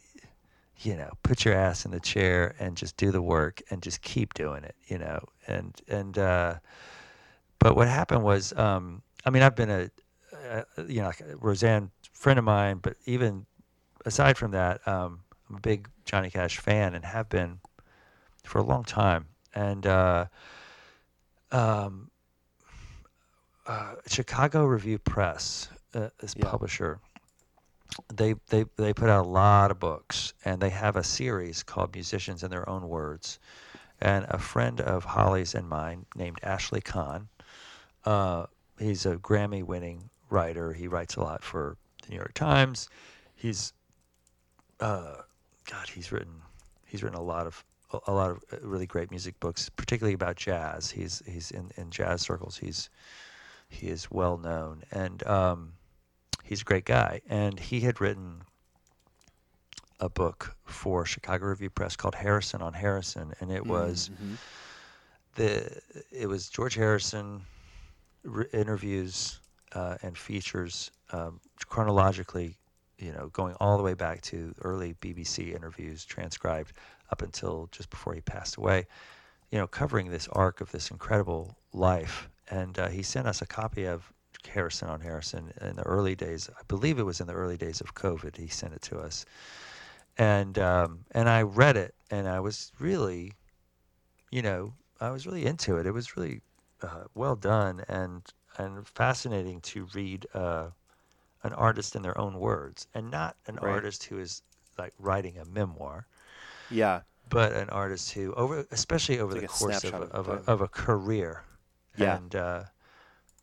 you 0.79 0.95
know, 0.95 1.11
put 1.21 1.45
your 1.45 1.53
ass 1.53 1.85
in 1.85 1.91
the 1.91 1.99
chair 1.99 2.55
and 2.59 2.75
just 2.75 2.97
do 2.97 3.11
the 3.11 3.21
work 3.21 3.61
and 3.69 3.83
just 3.83 4.01
keep 4.01 4.33
doing 4.33 4.63
it, 4.63 4.75
you 4.87 4.97
know, 4.97 5.23
and, 5.45 5.79
and, 5.87 6.17
uh, 6.17 6.55
but 7.59 7.75
what 7.75 7.87
happened 7.87 8.23
was, 8.23 8.51
um, 8.57 9.03
I 9.25 9.29
mean, 9.29 9.43
I've 9.43 9.55
been 9.55 9.69
a, 9.69 9.89
uh, 10.49 10.63
you 10.87 11.01
know, 11.01 11.07
like 11.07 11.21
a 11.21 11.37
Rosanne 11.37 11.91
friend 12.11 12.39
of 12.39 12.45
mine, 12.45 12.79
but 12.81 12.95
even 13.05 13.45
aside 14.05 14.37
from 14.37 14.51
that, 14.51 14.85
um, 14.87 15.19
I'm 15.49 15.57
a 15.57 15.59
big 15.59 15.87
Johnny 16.05 16.29
Cash 16.29 16.57
fan 16.57 16.95
and 16.95 17.05
have 17.05 17.29
been 17.29 17.59
for 18.43 18.59
a 18.59 18.63
long 18.63 18.83
time. 18.83 19.27
And 19.53 19.85
uh, 19.85 20.25
um, 21.51 22.09
uh, 23.65 23.95
Chicago 24.07 24.65
Review 24.65 24.97
Press, 24.99 25.69
uh, 25.93 26.09
this 26.19 26.35
Yeah. 26.37 26.49
publisher, 26.49 26.99
they, 28.13 28.33
they 28.47 28.65
they 28.75 28.93
put 28.93 29.09
out 29.09 29.25
a 29.25 29.29
lot 29.29 29.71
of 29.71 29.79
books, 29.79 30.33
and 30.45 30.61
they 30.61 30.69
have 30.71 30.95
a 30.95 31.03
series 31.03 31.63
called 31.63 31.93
Musicians 31.93 32.43
in 32.43 32.49
Their 32.49 32.67
Own 32.67 32.87
Words. 32.87 33.39
And 34.01 34.25
a 34.29 34.37
friend 34.39 34.81
of 34.81 35.05
Holly's 35.05 35.55
and 35.55 35.69
mine 35.69 36.05
named 36.15 36.39
Ashley 36.43 36.81
Kahn, 36.81 37.29
uh, 38.05 38.47
he's 38.77 39.05
a 39.05 39.15
Grammy-winning 39.15 40.09
writer. 40.29 40.73
He 40.73 40.87
writes 40.87 41.15
a 41.15 41.21
lot 41.21 41.43
for 41.43 41.77
the 42.03 42.09
New 42.09 42.17
York 42.17 42.33
Times. 42.33 42.89
He's 43.35 43.71
uh, 44.79 45.21
God, 45.69 45.87
he's 45.87 46.11
written 46.11 46.41
he's 46.85 47.03
written 47.03 47.17
a 47.17 47.23
lot 47.23 47.47
of 47.47 47.63
a, 48.07 48.11
lot 48.11 48.31
of 48.31 48.43
really 48.61 48.87
great 48.87 49.11
music 49.11 49.39
books, 49.39 49.69
particularly 49.69 50.15
about 50.15 50.35
jazz. 50.35 50.91
He's 50.91 51.21
he's 51.25 51.51
in, 51.51 51.71
in 51.77 51.91
jazz 51.91 52.21
circles. 52.21 52.57
He's 52.57 52.89
he 53.73 53.87
is 53.87 54.09
well 54.11 54.37
known, 54.37 54.83
and 54.91 55.25
um, 55.27 55.73
he's 56.43 56.61
a 56.61 56.65
great 56.65 56.85
guy. 56.85 57.21
And 57.27 57.59
he 57.59 57.81
had 57.81 57.99
written 57.99 58.43
a 59.99 60.09
book 60.09 60.55
for 60.65 61.05
Chicago 61.05 61.45
Review 61.45 61.69
Press 61.69 61.95
called 61.95 62.15
Harrison 62.15 62.61
on 62.61 62.73
Harrison, 62.73 63.33
and 63.39 63.51
it 63.51 63.65
was 63.65 64.09
the 65.35 65.81
it 66.11 66.27
was 66.27 66.49
George 66.49 66.75
Harrison 66.75 67.41
re- 68.23 68.45
interviews 68.53 69.39
uh, 69.73 69.97
and 70.03 70.17
features 70.17 70.91
um, 71.11 71.39
chronologically, 71.67 72.57
you 72.99 73.11
know, 73.11 73.27
going 73.29 73.55
all 73.59 73.77
the 73.77 73.83
way 73.83 73.93
back 73.93 74.21
to 74.21 74.53
early 74.61 74.93
BBC 75.01 75.55
interviews 75.55 76.05
transcribed 76.05 76.73
up 77.11 77.21
until 77.21 77.69
just 77.71 77.89
before 77.89 78.13
he 78.13 78.21
passed 78.21 78.57
away, 78.57 78.85
you 79.51 79.57
know, 79.57 79.67
covering 79.67 80.09
this 80.09 80.27
arc 80.31 80.61
of 80.61 80.71
this 80.71 80.91
incredible 80.91 81.55
life. 81.73 82.29
And 82.49 82.77
uh, 82.77 82.89
he 82.89 83.03
sent 83.03 83.27
us 83.27 83.41
a 83.41 83.45
copy 83.45 83.85
of 83.85 84.11
Harrison 84.47 84.89
on 84.89 85.01
Harrison 85.01 85.53
in 85.61 85.75
the 85.75 85.83
early 85.83 86.15
days. 86.15 86.49
I 86.49 86.61
believe 86.67 86.99
it 86.99 87.03
was 87.03 87.21
in 87.21 87.27
the 87.27 87.33
early 87.33 87.57
days 87.57 87.81
of 87.81 87.95
COVID. 87.95 88.35
He 88.37 88.47
sent 88.47 88.73
it 88.73 88.81
to 88.83 88.99
us, 88.99 89.25
and 90.17 90.59
um, 90.59 91.05
and 91.11 91.29
I 91.29 91.43
read 91.43 91.77
it, 91.77 91.95
and 92.11 92.27
I 92.27 92.39
was 92.39 92.71
really, 92.79 93.33
you 94.31 94.41
know, 94.41 94.73
I 94.99 95.09
was 95.11 95.25
really 95.25 95.45
into 95.45 95.77
it. 95.77 95.85
It 95.85 95.91
was 95.91 96.17
really 96.17 96.41
uh, 96.81 97.05
well 97.15 97.35
done 97.35 97.83
and 97.87 98.21
and 98.57 98.85
fascinating 98.87 99.61
to 99.61 99.87
read 99.93 100.27
uh, 100.33 100.67
an 101.43 101.53
artist 101.53 101.95
in 101.95 102.01
their 102.01 102.17
own 102.19 102.39
words, 102.39 102.87
and 102.93 103.09
not 103.09 103.35
an 103.47 103.55
Right. 103.61 103.71
artist 103.73 104.03
who 104.05 104.19
is 104.19 104.41
like 104.77 104.93
writing 104.99 105.37
a 105.37 105.45
memoir, 105.45 106.07
Yeah. 106.69 107.01
but 107.29 107.53
an 107.53 107.69
artist 107.69 108.11
who 108.11 108.33
over, 108.33 108.65
especially 108.71 109.19
over 109.19 109.33
the 109.35 109.47
course 109.47 109.83
of 109.83 109.93
a, 109.93 110.03
of, 110.05 110.27
a, 110.29 110.41
of 110.47 110.61
a 110.61 110.67
career, 110.67 111.43
Yeah. 111.97 112.15
and 112.15 112.35
uh, 112.35 112.63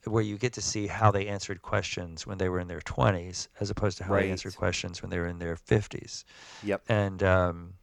where 0.05 0.23
you 0.23 0.39
get 0.39 0.55
to 0.55 0.63
see 0.63 0.87
how 0.87 1.11
they 1.11 1.27
answered 1.29 1.61
questions 1.63 2.27
when 2.27 2.39
they 2.39 2.49
were 2.49 2.59
in 2.61 2.69
their 2.69 2.81
twenties, 2.81 3.49
as 3.61 3.71
opposed 3.71 3.99
to 3.99 4.05
how 4.05 4.15
Right. 4.15 4.23
they 4.25 4.31
answered 4.31 4.57
questions 4.57 5.03
when 5.03 5.11
they 5.11 5.19
were 5.19 5.27
in 5.27 5.39
their 5.39 5.57
fifties 5.57 6.25
Yep. 6.63 6.83
and 6.89 7.23
um, 7.23 7.75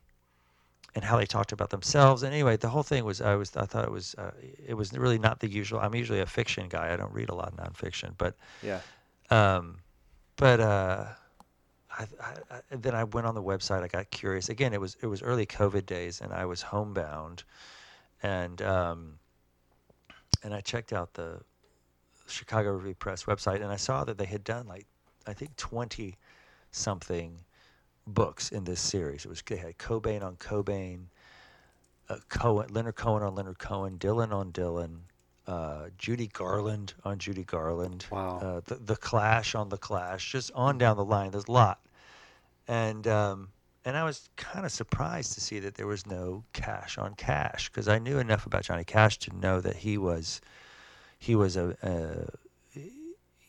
and 0.95 1.03
how 1.05 1.17
they 1.17 1.27
talked 1.27 1.51
about 1.51 1.69
themselves. 1.69 2.23
And 2.23 2.33
anyway, 2.33 2.57
the 2.57 2.69
whole 2.69 2.81
thing 2.83 3.05
was 3.05 3.21
I 3.21 3.35
was 3.35 3.55
I 3.55 3.65
thought 3.65 3.85
it 3.85 3.91
was 3.91 4.15
uh, 4.17 4.31
it 4.65 4.73
was 4.73 4.91
really 4.93 5.19
not 5.19 5.39
the 5.39 5.47
usual. 5.47 5.79
I'm 5.79 5.93
usually 5.93 6.21
a 6.21 6.25
fiction 6.25 6.67
guy. 6.69 6.91
I 6.91 6.97
don't 6.97 7.13
read 7.13 7.29
a 7.29 7.35
lot 7.35 7.53
of 7.53 7.55
nonfiction, 7.57 8.13
but 8.17 8.35
Yeah. 8.63 8.81
um, 9.29 9.77
but 10.37 10.59
uh, 10.59 11.05
I, 11.91 12.07
I, 12.21 12.33
I, 12.51 12.61
then 12.71 12.95
I 12.95 13.03
went 13.03 13.27
on 13.27 13.35
the 13.35 13.43
website. 13.43 13.83
I 13.83 13.87
got 13.87 14.09
curious. 14.09 14.49
Again, 14.49 14.73
it 14.73 14.81
was 14.81 14.97
it 15.01 15.07
was 15.07 15.21
early 15.21 15.45
COVID 15.45 15.85
days, 15.85 16.19
and 16.21 16.33
I 16.33 16.45
was 16.45 16.61
homebound, 16.63 17.43
and 18.23 18.59
um, 18.63 19.19
and 20.43 20.53
I 20.53 20.61
checked 20.61 20.93
out 20.93 21.13
the 21.13 21.41
Chicago 22.27 22.71
Review 22.71 22.95
Press 22.95 23.23
website, 23.23 23.61
and 23.61 23.71
I 23.71 23.75
saw 23.75 24.03
that 24.03 24.17
they 24.17 24.25
had 24.25 24.43
done 24.43 24.67
like 24.67 24.85
I 25.25 25.33
think 25.33 25.55
twenty 25.57 26.17
something 26.71 27.39
books 28.05 28.51
in 28.51 28.63
this 28.63 28.79
series. 28.79 29.25
It 29.25 29.29
was 29.29 29.41
they 29.45 29.57
had 29.57 29.77
Cobain 29.77 30.23
on 30.23 30.35
Cobain, 30.37 31.05
uh, 32.09 32.17
Cohen, 32.29 32.67
Leonard 32.71 32.95
Cohen 32.95 33.23
on 33.23 33.35
Leonard 33.35 33.59
Cohen, 33.59 33.97
Dylan 33.97 34.31
on 34.31 34.51
Dylan, 34.51 34.99
uh, 35.47 35.87
Judy 35.97 36.27
Garland 36.27 36.93
on 37.03 37.19
Judy 37.19 37.43
Garland. 37.43 38.05
Wow. 38.11 38.39
Uh, 38.39 38.61
the 38.65 38.75
the 38.75 38.95
Clash 38.95 39.55
on 39.55 39.69
the 39.69 39.77
Clash, 39.77 40.31
just 40.31 40.51
on 40.53 40.77
down 40.77 40.97
the 40.97 41.05
line. 41.05 41.31
There's 41.31 41.47
a 41.47 41.51
lot, 41.51 41.79
and 42.67 43.07
um, 43.07 43.49
and 43.87 43.95
I 43.95 44.03
was 44.03 44.29
kind 44.35 44.65
of 44.65 44.71
surprised 44.73 45.31
to 45.35 45.41
see 45.41 45.59
that 45.59 45.75
there 45.75 45.87
was 45.87 46.05
no 46.05 46.43
Cash 46.51 46.97
on 46.97 47.15
Cash 47.15 47.69
because 47.69 47.87
I 47.87 47.99
knew 47.99 48.19
enough 48.19 48.45
about 48.45 48.63
Johnny 48.63 48.83
Cash 48.83 49.17
to 49.19 49.33
know 49.33 49.61
that 49.61 49.77
he 49.77 49.97
was 49.97 50.41
he 51.17 51.35
was 51.37 51.55
a, 51.55 51.77
a 51.81 52.79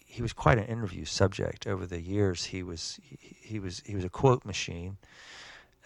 he 0.07 0.22
was 0.22 0.32
quite 0.32 0.59
an 0.59 0.64
interview 0.66 1.05
subject 1.05 1.66
over 1.66 1.86
the 1.86 2.01
years. 2.01 2.45
He 2.45 2.62
was 2.62 3.01
he, 3.03 3.18
he 3.41 3.59
was 3.59 3.82
he 3.84 3.97
was 3.97 4.05
a 4.05 4.09
quote 4.09 4.45
machine, 4.45 4.97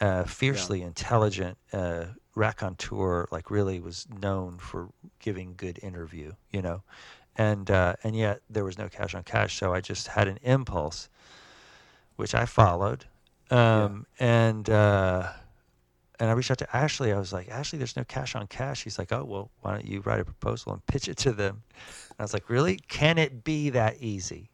uh, 0.02 0.24
fiercely 0.24 0.82
intelligent, 0.82 1.56
uh, 1.72 2.04
raconteur. 2.34 3.28
Like 3.30 3.50
really 3.50 3.80
was 3.80 4.06
known 4.20 4.58
for 4.58 4.90
giving 5.18 5.54
good 5.56 5.78
interview. 5.82 6.32
You 6.50 6.60
know, 6.60 6.82
and 7.36 7.70
uh, 7.70 7.94
and 8.04 8.14
yet 8.14 8.42
there 8.50 8.64
was 8.64 8.76
no 8.76 8.90
cash 8.90 9.14
on 9.14 9.22
cash. 9.22 9.58
So 9.58 9.72
I 9.72 9.80
just 9.80 10.08
had 10.08 10.28
an 10.28 10.38
impulse, 10.42 11.08
which 12.16 12.34
I 12.34 12.44
followed, 12.44 13.06
um, 13.52 14.06
and. 14.18 14.68
Uh, 14.68 15.32
and 16.20 16.30
I 16.30 16.34
reached 16.34 16.52
out 16.52 16.58
to 16.58 16.76
Ashley. 16.76 17.12
I 17.12 17.18
was 17.18 17.32
like, 17.32 17.48
Ashley, 17.48 17.78
there's 17.78 17.96
no 17.96 18.04
cash 18.04 18.36
on 18.36 18.46
cash. 18.46 18.82
She's 18.82 18.96
like, 18.96 19.10
oh 19.10 19.24
well, 19.24 19.50
why 19.62 19.72
don't 19.72 19.84
you 19.84 20.02
write 20.02 20.20
a 20.20 20.24
proposal 20.24 20.72
and 20.72 20.86
pitch 20.86 21.08
it 21.08 21.16
to 21.16 21.32
them? 21.32 21.64
And 22.10 22.16
I 22.20 22.22
was 22.22 22.32
like, 22.32 22.48
really? 22.48 22.78
Can 22.86 23.18
it 23.18 23.42
be 23.42 23.70
that 23.70 23.96
easy? 23.98 24.48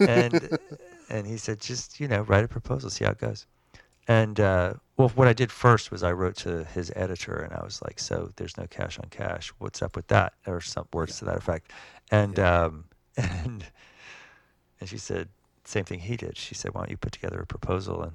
and 0.00 0.58
and 1.08 1.24
he 1.24 1.36
said, 1.36 1.60
just 1.60 2.00
you 2.00 2.08
know, 2.08 2.22
write 2.22 2.42
a 2.42 2.48
proposal, 2.48 2.90
see 2.90 3.04
how 3.04 3.12
it 3.12 3.18
goes. 3.18 3.46
And 4.08 4.40
uh, 4.40 4.74
well, 4.96 5.10
what 5.10 5.28
I 5.28 5.32
did 5.32 5.52
first 5.52 5.92
was 5.92 6.02
I 6.02 6.12
wrote 6.12 6.36
to 6.38 6.64
his 6.64 6.92
editor, 6.96 7.36
and 7.36 7.52
I 7.52 7.62
was 7.62 7.80
like, 7.82 8.00
"So 8.00 8.32
there's 8.36 8.56
no 8.56 8.66
cash 8.66 8.98
on 8.98 9.08
cash. 9.10 9.52
What's 9.58 9.80
up 9.80 9.94
with 9.94 10.08
that?" 10.08 10.32
Or 10.46 10.60
some 10.60 10.88
words 10.92 11.18
to 11.20 11.24
that 11.26 11.36
effect. 11.36 11.70
And 12.10 12.38
um, 12.40 12.84
and 13.16 13.64
and 14.80 14.88
she 14.88 14.98
said, 14.98 15.28
same 15.64 15.84
thing 15.84 16.00
he 16.00 16.16
did. 16.16 16.36
She 16.36 16.54
said, 16.54 16.74
"Why 16.74 16.82
don't 16.82 16.90
you 16.90 16.96
put 16.96 17.12
together 17.12 17.40
a 17.40 17.46
proposal 17.46 18.02
and 18.02 18.12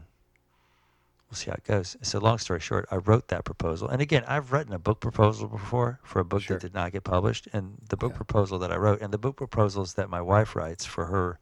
we'll 1.30 1.36
see 1.38 1.50
how 1.50 1.56
it 1.56 1.64
goes." 1.64 1.96
So 2.02 2.20
long 2.20 2.38
story 2.38 2.60
short, 2.60 2.88
I 2.92 2.98
wrote 2.98 3.28
that 3.30 3.46
proposal. 3.46 3.88
And 3.88 4.02
again, 4.02 4.24
I've 4.28 4.52
written 4.52 4.74
a 4.74 4.80
book 4.80 5.00
proposal 5.00 5.48
before 5.48 6.00
for 6.04 6.20
a 6.20 6.26
book 6.26 6.44
Sure. 6.44 6.58
that 6.58 6.62
did 6.62 6.74
not 6.74 6.92
get 6.92 7.04
published. 7.04 7.48
And 7.54 7.78
the 7.90 7.98
book 7.98 8.12
Yeah. 8.12 8.18
proposal 8.18 8.60
that 8.60 8.72
I 8.72 8.76
wrote, 8.78 9.02
and 9.02 9.14
the 9.14 9.18
book 9.18 9.38
proposals 9.38 9.94
that 9.94 10.10
my 10.10 10.22
wife 10.22 10.56
writes 10.56 10.86
for 10.86 11.06
her, 11.06 11.40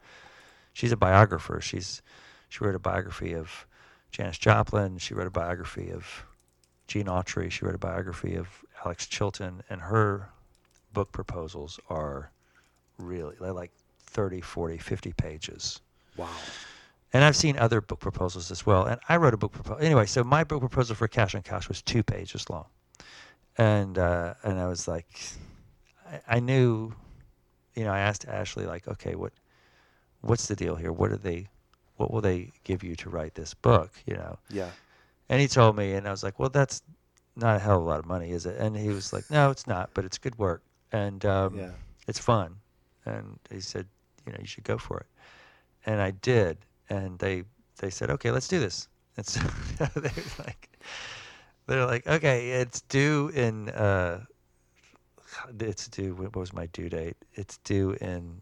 she's 0.74 0.92
a 0.92 0.98
biographer. 0.98 1.60
She's 1.62 2.02
she 2.48 2.64
wrote 2.64 2.76
a 2.76 2.80
biography 2.80 3.34
of 3.34 3.66
Janis 4.12 4.38
Joplin. 4.38 4.98
She 4.98 5.14
wrote 5.14 5.28
a 5.28 5.32
biography 5.32 5.90
of 5.92 6.26
Gene 6.88 7.08
Autry. 7.08 7.52
She 7.52 7.66
wrote 7.66 7.76
a 7.76 7.80
biography 7.80 8.36
of 8.36 8.64
Alex 8.86 9.08
Chilton. 9.08 9.64
And 9.70 9.82
her 9.82 10.30
book 10.94 11.12
proposals 11.12 11.80
are 11.90 12.32
really 12.98 13.36
like 13.38 13.72
30, 14.00 14.40
40, 14.40 14.78
50 14.78 15.12
pages. 15.12 15.82
Wow. 16.18 16.28
And 17.14 17.24
I've 17.24 17.36
seen 17.36 17.58
other 17.58 17.80
book 17.82 18.00
proposals 18.00 18.52
as 18.52 18.66
well. 18.66 18.86
And 18.86 19.00
I 19.08 19.18
wrote 19.18 19.34
a 19.34 19.38
book 19.38 19.54
proposal. 19.54 19.82
Anyway, 19.82 20.06
so 20.06 20.24
my 20.24 20.44
book 20.44 20.60
proposal 20.60 20.96
for 20.96 21.08
Cash 21.08 21.34
on 21.36 21.44
Cash 21.44 21.70
was 21.70 21.82
two 21.82 22.04
pages 22.04 22.50
long. 22.50 22.66
And 23.58 23.98
uh, 23.98 24.34
and 24.44 24.60
I 24.60 24.68
was 24.68 24.88
like, 24.88 25.08
I, 26.10 26.38
I 26.38 26.40
knew, 26.42 26.94
you 27.74 27.86
know, 27.86 27.92
I 27.92 28.00
asked 28.00 28.26
Ashley 28.28 28.66
like, 28.66 28.88
okay, 28.88 29.16
what, 29.16 29.32
what's 30.22 30.48
the 30.48 30.56
deal 30.58 30.76
here? 30.76 30.92
What 30.92 31.12
are 31.12 31.18
they, 31.18 31.48
what 31.96 32.12
will 32.12 32.20
they 32.22 32.52
give 32.66 32.84
you 32.84 32.96
to 32.98 33.10
write 33.10 33.36
this 33.36 33.54
book? 33.54 33.92
You 34.06 34.16
know, 34.16 34.40
Yeah. 34.50 34.72
and 35.30 35.40
he 35.40 35.48
told 35.48 35.78
me, 35.78 35.94
and 35.94 36.06
I 36.06 36.12
was 36.12 36.22
like, 36.24 36.38
well, 36.38 36.50
that's 36.50 36.82
not 37.38 37.56
a 37.56 37.60
hell 37.60 37.78
of 37.78 37.84
a 37.84 37.86
lot 37.86 38.00
of 38.00 38.06
money, 38.06 38.32
is 38.32 38.46
it? 38.46 38.58
And 38.60 38.76
he 38.76 38.90
was 38.90 39.14
like, 39.14 39.30
no, 39.32 39.50
it's 39.52 39.68
not, 39.68 39.90
but 39.94 40.04
it's 40.04 40.18
good 40.18 40.38
work 40.38 40.64
and 40.92 41.26
um, 41.26 41.58
Yeah. 41.58 41.72
it's 42.08 42.20
fun. 42.20 42.56
And 43.06 43.40
he 43.50 43.62
said, 43.62 43.88
you 44.26 44.34
know, 44.34 44.38
you 44.42 44.48
should 44.48 44.64
go 44.66 44.78
for 44.78 45.00
it. 45.00 45.06
And 45.86 46.02
I 46.02 46.12
did, 46.12 46.58
and 46.90 47.20
they 47.20 47.44
they 47.78 47.90
said, 47.90 48.10
okay, 48.12 48.32
let's 48.32 48.48
do 48.48 48.60
this. 48.60 48.88
And 49.18 49.26
so 49.26 49.40
they 49.96 50.10
were 50.10 50.44
like, 50.44 50.70
they're 51.68 51.86
like, 51.86 52.06
okay, 52.06 52.50
it's 52.52 52.82
due 52.82 53.30
in. 53.34 53.70
Uh, 53.70 54.26
it's 55.58 55.88
due. 55.88 56.16
What 56.16 56.36
was 56.36 56.52
my 56.52 56.66
due 56.68 56.90
date? 56.90 57.16
It's 57.34 57.58
due 57.60 57.92
in 58.02 58.42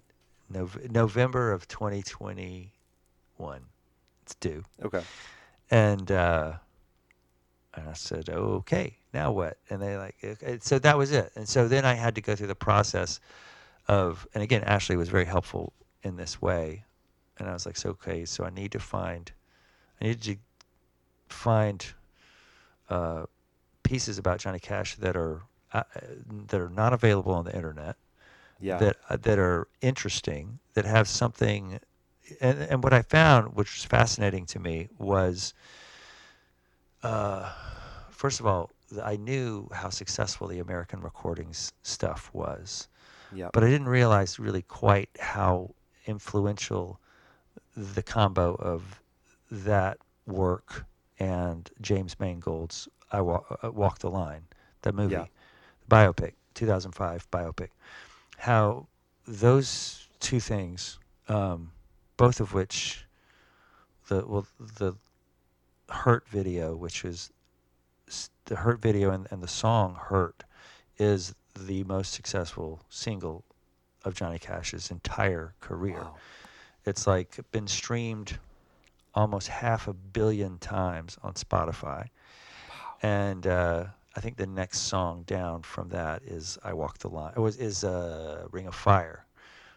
Nov- 0.50 0.90
November 0.90 1.52
of 1.52 1.68
2021. 1.68 3.62
It's 4.24 4.36
due. 4.36 4.64
Okay. 4.84 5.04
And 5.70 6.12
uh, 6.12 6.54
and 7.76 7.90
I 7.90 7.94
said, 7.94 8.30
okay, 8.30 8.98
now 9.14 9.32
what? 9.32 9.58
And 9.70 9.82
they 9.82 9.98
like, 9.98 10.16
okay. 10.24 10.60
so 10.62 10.80
that 10.80 10.98
was 10.98 11.12
it. 11.12 11.32
And 11.36 11.48
so 11.48 11.68
then 11.68 11.86
I 11.86 11.94
had 11.94 12.16
to 12.16 12.22
go 12.22 12.36
through 12.36 12.48
the 12.48 12.56
process 12.56 13.20
of, 13.88 14.28
and 14.34 14.44
again, 14.44 14.64
Ashley 14.64 14.96
was 14.96 15.10
very 15.10 15.26
helpful 15.26 15.74
in 16.04 16.16
this 16.16 16.42
way. 16.42 16.84
And 17.40 17.50
I 17.50 17.54
was 17.54 17.66
like, 17.66 17.78
so 17.78 17.90
okay, 17.92 18.26
so 18.26 18.44
I 18.44 18.50
need 18.50 18.72
to 18.74 18.80
find, 18.80 19.32
I 20.00 20.06
need 20.06 20.22
to 20.22 20.38
find 21.30 21.86
uh, 22.90 23.26
pieces 23.84 24.18
about 24.18 24.40
Johnny 24.40 24.60
Cash 24.60 24.96
that 24.96 25.16
are 25.16 25.42
uh, 25.74 25.84
that 26.48 26.62
are 26.62 26.70
not 26.70 26.94
available 26.94 27.34
on 27.34 27.46
the 27.46 27.56
internet 27.56 27.96
Yeah. 28.60 28.78
that 28.78 28.98
uh, 29.10 29.18
that 29.18 29.40
are 29.40 29.68
interesting 29.82 30.60
that 30.74 30.86
have 30.86 31.08
something 31.08 31.80
and 32.40 32.60
and 32.60 32.84
what 32.84 32.94
I 32.94 33.02
found 33.02 33.56
which 33.56 33.74
was 33.76 33.86
fascinating 33.86 34.46
to 34.48 34.60
me 34.60 34.90
was 34.98 35.54
uh, 37.02 37.52
first 38.10 38.40
of 38.40 38.46
all 38.46 38.72
I 39.04 39.18
knew 39.18 39.68
how 39.74 39.90
successful 39.90 40.48
the 40.48 40.60
American 40.60 41.02
recordings 41.02 41.72
stuff 41.82 42.30
was 42.34 42.88
yeah. 43.32 43.50
but 43.52 43.64
I 43.64 43.70
didn't 43.70 43.90
realize 43.90 44.40
really 44.40 44.62
quite 44.62 45.10
how 45.20 45.74
influential 46.06 47.00
the 47.76 48.04
combo 48.04 48.56
of 48.56 49.02
that 49.52 49.98
work 50.26 50.86
and 51.20 51.70
James 51.82 52.20
Mangold's 52.20 52.88
I 53.12 53.22
Wa- 53.22 53.44
uh, 53.64 53.72
Walk 53.72 54.00
the 54.00 54.10
Line, 54.10 54.46
the 54.82 54.92
movie, 54.92 55.14
Yeah. 55.14 55.26
biopic, 55.90 56.34
2005 56.56 57.30
biopic, 57.32 57.70
how 58.38 58.88
those 59.28 60.08
two 60.20 60.40
things, 60.40 61.00
um, 61.28 61.72
both 62.18 62.40
of 62.40 62.54
which, 62.54 63.06
the 64.08 64.26
well, 64.26 64.48
the 64.60 64.96
Hurt 65.90 66.28
video, 66.28 66.76
which 66.76 67.06
is 67.06 67.32
the 68.46 68.56
Hurt 68.56 68.82
video 68.82 69.12
and, 69.12 69.28
and 69.32 69.42
the 69.44 69.48
song 69.48 69.96
Hurt, 69.96 70.44
is 70.98 71.36
the 71.56 71.84
most 71.84 72.14
successful 72.14 72.82
single 72.90 73.44
of 74.04 74.16
Johnny 74.16 74.40
Cash's 74.40 74.90
entire 74.92 75.54
career. 75.62 76.02
Wow. 76.02 76.16
It's 76.86 77.08
like 77.08 77.40
been 77.52 77.68
streamed 77.68 78.40
almost 79.14 79.48
half 79.48 79.88
a 79.88 79.94
billion 79.94 80.58
times 80.58 81.18
on 81.24 81.34
Spotify. 81.34 82.08
And 83.02 83.46
uh, 83.48 83.86
I 84.16 84.20
think 84.20 84.38
the 84.38 84.48
next 84.48 84.80
song 84.82 85.24
down 85.24 85.64
from 85.64 85.90
that 85.90 86.24
is 86.24 86.58
"I 86.64 86.74
Walk 86.74 87.00
the 87.00 87.10
Line." 87.10 87.34
It 87.36 87.40
was 87.40 87.58
is 87.58 87.84
uh, 87.84 88.48
"Ring 88.52 88.68
of 88.68 88.76
Fire," 88.76 89.26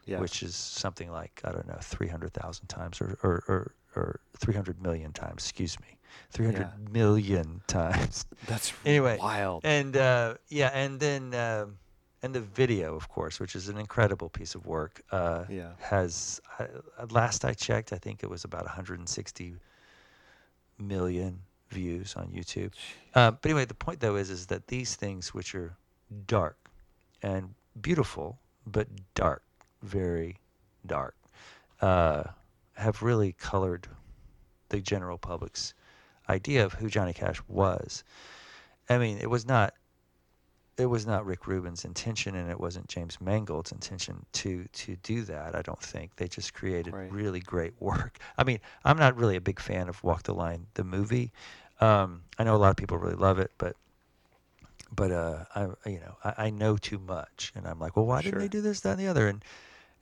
Yeah. 0.04 0.20
which 0.20 0.42
is 0.42 0.54
something 0.54 1.11
like 1.11 1.40
I 1.44 1.52
don't 1.52 1.66
know, 1.66 1.78
three 1.80 2.09
hundred 2.09 2.32
thousand 2.34 2.68
times 2.68 3.00
or 3.00 3.18
or, 3.22 3.42
or 3.48 3.72
or 3.96 4.20
three 4.38 4.54
hundred 4.54 4.80
million 4.80 5.12
times. 5.12 5.44
Excuse 5.44 5.78
me, 5.80 5.98
three 6.30 6.46
hundred 6.46 6.68
Yeah. 6.68 6.90
million 6.92 7.62
times. 7.66 8.26
That's 8.46 8.72
Anyway, 8.84 9.18
wild. 9.18 9.64
And 9.64 9.96
uh, 9.96 10.34
yeah, 10.48 10.70
and 10.72 11.00
then 11.00 11.34
um 11.34 11.78
and 12.22 12.34
the 12.34 12.40
video, 12.40 12.94
of 12.96 13.08
course, 13.08 13.38
which 13.40 13.54
is 13.54 13.68
an 13.68 13.78
incredible 13.78 14.28
piece 14.28 14.54
of 14.54 14.66
work, 14.66 15.02
uh, 15.12 15.44
Yeah. 15.48 15.72
has 15.78 16.40
uh, 16.58 16.66
last 17.10 17.44
I 17.44 17.52
checked, 17.52 17.92
I 17.92 17.98
think 17.98 18.22
it 18.22 18.30
was 18.30 18.44
about 18.44 18.64
160 18.64 19.56
million 20.78 21.40
views 21.70 22.14
on 22.16 22.28
YouTube. 22.28 22.72
Uh, 23.14 23.32
but 23.32 23.44
anyway, 23.50 23.64
the 23.64 23.74
point 23.74 24.00
though 24.00 24.16
is 24.16 24.30
is 24.30 24.46
that 24.46 24.68
these 24.68 24.94
things, 24.94 25.34
which 25.34 25.54
are 25.54 25.76
dark 26.26 26.56
and 27.22 27.54
beautiful, 27.80 28.38
but 28.66 28.86
dark, 29.14 29.42
very 29.82 30.36
dark, 30.86 31.14
uh, 31.80 32.24
have 32.74 33.02
really 33.02 33.32
colored 33.32 33.88
the 34.68 34.80
general 34.80 35.18
public's 35.18 35.74
idea 36.28 36.64
of 36.64 36.74
who 36.74 36.88
Johnny 36.88 37.12
Cash 37.12 37.40
was. 37.48 38.04
I 38.88 38.98
mean, 38.98 39.18
it 39.18 39.30
was 39.30 39.46
not 39.46 39.74
it 40.78 40.86
was 40.86 41.06
not 41.06 41.24
Rick 41.24 41.46
Rubin's 41.46 41.84
intention, 41.84 42.34
and 42.34 42.50
it 42.50 42.60
wasn't 42.60 42.88
James 42.88 43.18
Mangold's 43.20 43.72
intention 43.72 44.26
to 44.32 44.66
to 44.72 44.96
do 44.96 45.22
that. 45.22 45.54
I 45.54 45.62
don't 45.62 45.80
think 45.82 46.16
they 46.16 46.28
just 46.28 46.52
created 46.54 46.92
Right. 46.94 47.10
really 47.10 47.40
great 47.40 47.74
work. 47.80 48.18
I 48.36 48.44
mean, 48.44 48.60
I'm 48.84 48.98
not 48.98 49.16
really 49.16 49.36
a 49.36 49.40
big 49.40 49.60
fan 49.60 49.88
of 49.88 50.02
Walk 50.04 50.24
the 50.24 50.34
Line, 50.34 50.66
the 50.74 50.84
movie. 50.84 51.32
Um, 51.80 52.22
I 52.38 52.44
know 52.44 52.54
a 52.54 52.58
lot 52.58 52.70
of 52.70 52.76
people 52.76 52.98
really 52.98 53.16
love 53.16 53.38
it, 53.38 53.52
but 53.58 53.76
but 54.94 55.10
uh, 55.10 55.44
I 55.54 55.88
you 55.88 56.00
know 56.00 56.16
I, 56.24 56.34
I 56.46 56.50
know 56.50 56.76
too 56.76 56.98
much, 56.98 57.52
and 57.54 57.66
I'm 57.66 57.78
like, 57.78 57.96
well, 57.96 58.06
why 58.06 58.22
didn't 58.22 58.40
they 58.40 58.48
do 58.48 58.60
this, 58.60 58.80
that, 58.80 58.92
and 58.92 59.00
the 59.00 59.08
other? 59.08 59.28
And 59.28 59.44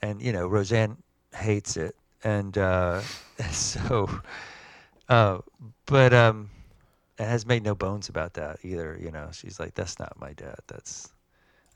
and 0.03 0.21
you 0.21 0.33
know, 0.33 0.47
Rosanne 0.47 0.99
hates 1.35 1.77
it, 1.77 1.95
and 2.23 2.57
uh, 2.59 3.01
so. 3.51 4.09
Uh, 5.09 5.39
but 5.87 6.15
um, 6.15 6.49
and 7.19 7.29
has 7.29 7.47
made 7.47 7.63
no 7.63 7.75
bones 7.75 8.09
about 8.09 8.35
that 8.35 8.59
either. 8.63 8.99
You 9.01 9.11
know, 9.11 9.31
she's 9.33 9.61
like, 9.61 9.75
"That's 9.75 9.99
not 9.99 10.19
my 10.19 10.33
dad. 10.33 10.59
That's." 10.67 11.13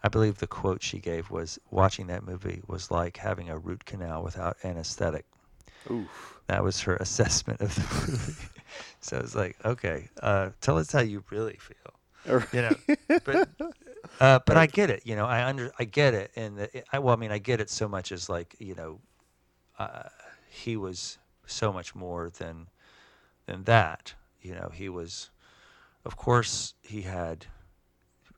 I 0.03 0.09
believe 0.09 0.39
the 0.39 0.47
quote 0.47 0.83
she 0.83 1.01
gave 1.01 1.31
was, 1.31 1.59
"Watching 1.71 2.07
that 2.09 2.25
movie 2.25 2.63
was 2.67 2.91
like 2.91 3.17
having 3.17 3.49
a 3.49 3.59
root 3.59 3.85
canal 3.85 4.23
without 4.23 4.57
anesthetic." 4.65 5.27
Oof. 5.91 6.41
That 6.47 6.63
was 6.63 6.81
her 6.83 6.97
assessment 7.01 7.61
of 7.61 7.75
the 7.75 8.13
movie. 8.13 8.49
so 9.01 9.19
it's 9.19 9.35
like, 9.35 9.57
okay, 9.65 10.09
uh, 10.23 10.51
tell 10.61 10.79
us 10.79 10.93
how 10.93 11.01
you 11.01 11.25
really 11.31 11.59
feel. 11.59 11.77
You 12.53 12.63
know, 12.63 12.77
but 13.25 13.49
uh, 14.21 14.41
but 14.45 14.57
I 14.57 14.67
get 14.67 14.91
it. 14.91 15.03
You 15.05 15.17
know, 15.17 15.25
I 15.25 15.45
under 15.45 15.73
I 15.79 15.85
get 15.85 16.15
it, 16.15 16.31
and 16.37 16.69
I 16.93 16.99
well, 16.99 17.15
I 17.15 17.19
mean, 17.19 17.33
I 17.33 17.39
get 17.39 17.61
it 17.61 17.71
so 17.71 17.89
much 17.89 18.13
as 18.13 18.29
like 18.29 18.57
you 18.59 18.75
know, 18.75 19.01
uh, 19.79 20.09
he 20.51 20.77
was 20.77 21.19
so 21.47 21.73
much 21.73 21.95
more 21.95 22.29
than 22.29 22.69
than 23.47 23.65
that. 23.65 24.15
You 24.41 24.55
know, 24.55 24.71
he 24.73 24.89
was, 24.89 25.31
of 26.05 26.17
course, 26.17 26.75
he 26.83 27.03
had 27.03 27.47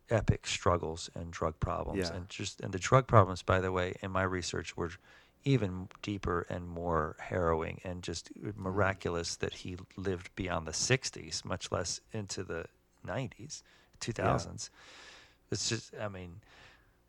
epic 0.08 0.46
struggles 0.46 1.08
and 1.14 1.30
drug 1.30 1.60
problems, 1.60 2.08
Yeah. 2.10 2.16
and 2.16 2.28
just 2.28 2.60
and 2.60 2.72
the 2.72 2.78
drug 2.78 3.06
problems, 3.06 3.42
by 3.42 3.60
the 3.60 3.70
way, 3.72 3.94
in 4.02 4.10
my 4.10 4.22
research 4.22 4.76
were 4.76 4.90
even 5.44 5.88
deeper 6.02 6.46
and 6.50 6.68
more 6.68 7.16
harrowing 7.18 7.80
and 7.84 8.02
just 8.02 8.30
miraculous 8.56 9.36
that 9.36 9.54
he 9.54 9.78
lived 9.96 10.34
beyond 10.34 10.66
the 10.66 10.72
60s, 10.72 11.44
much 11.44 11.72
less 11.72 12.00
into 12.12 12.42
the 12.42 12.66
90s, 13.06 13.62
2000s. 14.00 14.68
It's 15.50 15.68
just, 15.68 15.94
I 15.98 16.08
mean, 16.08 16.40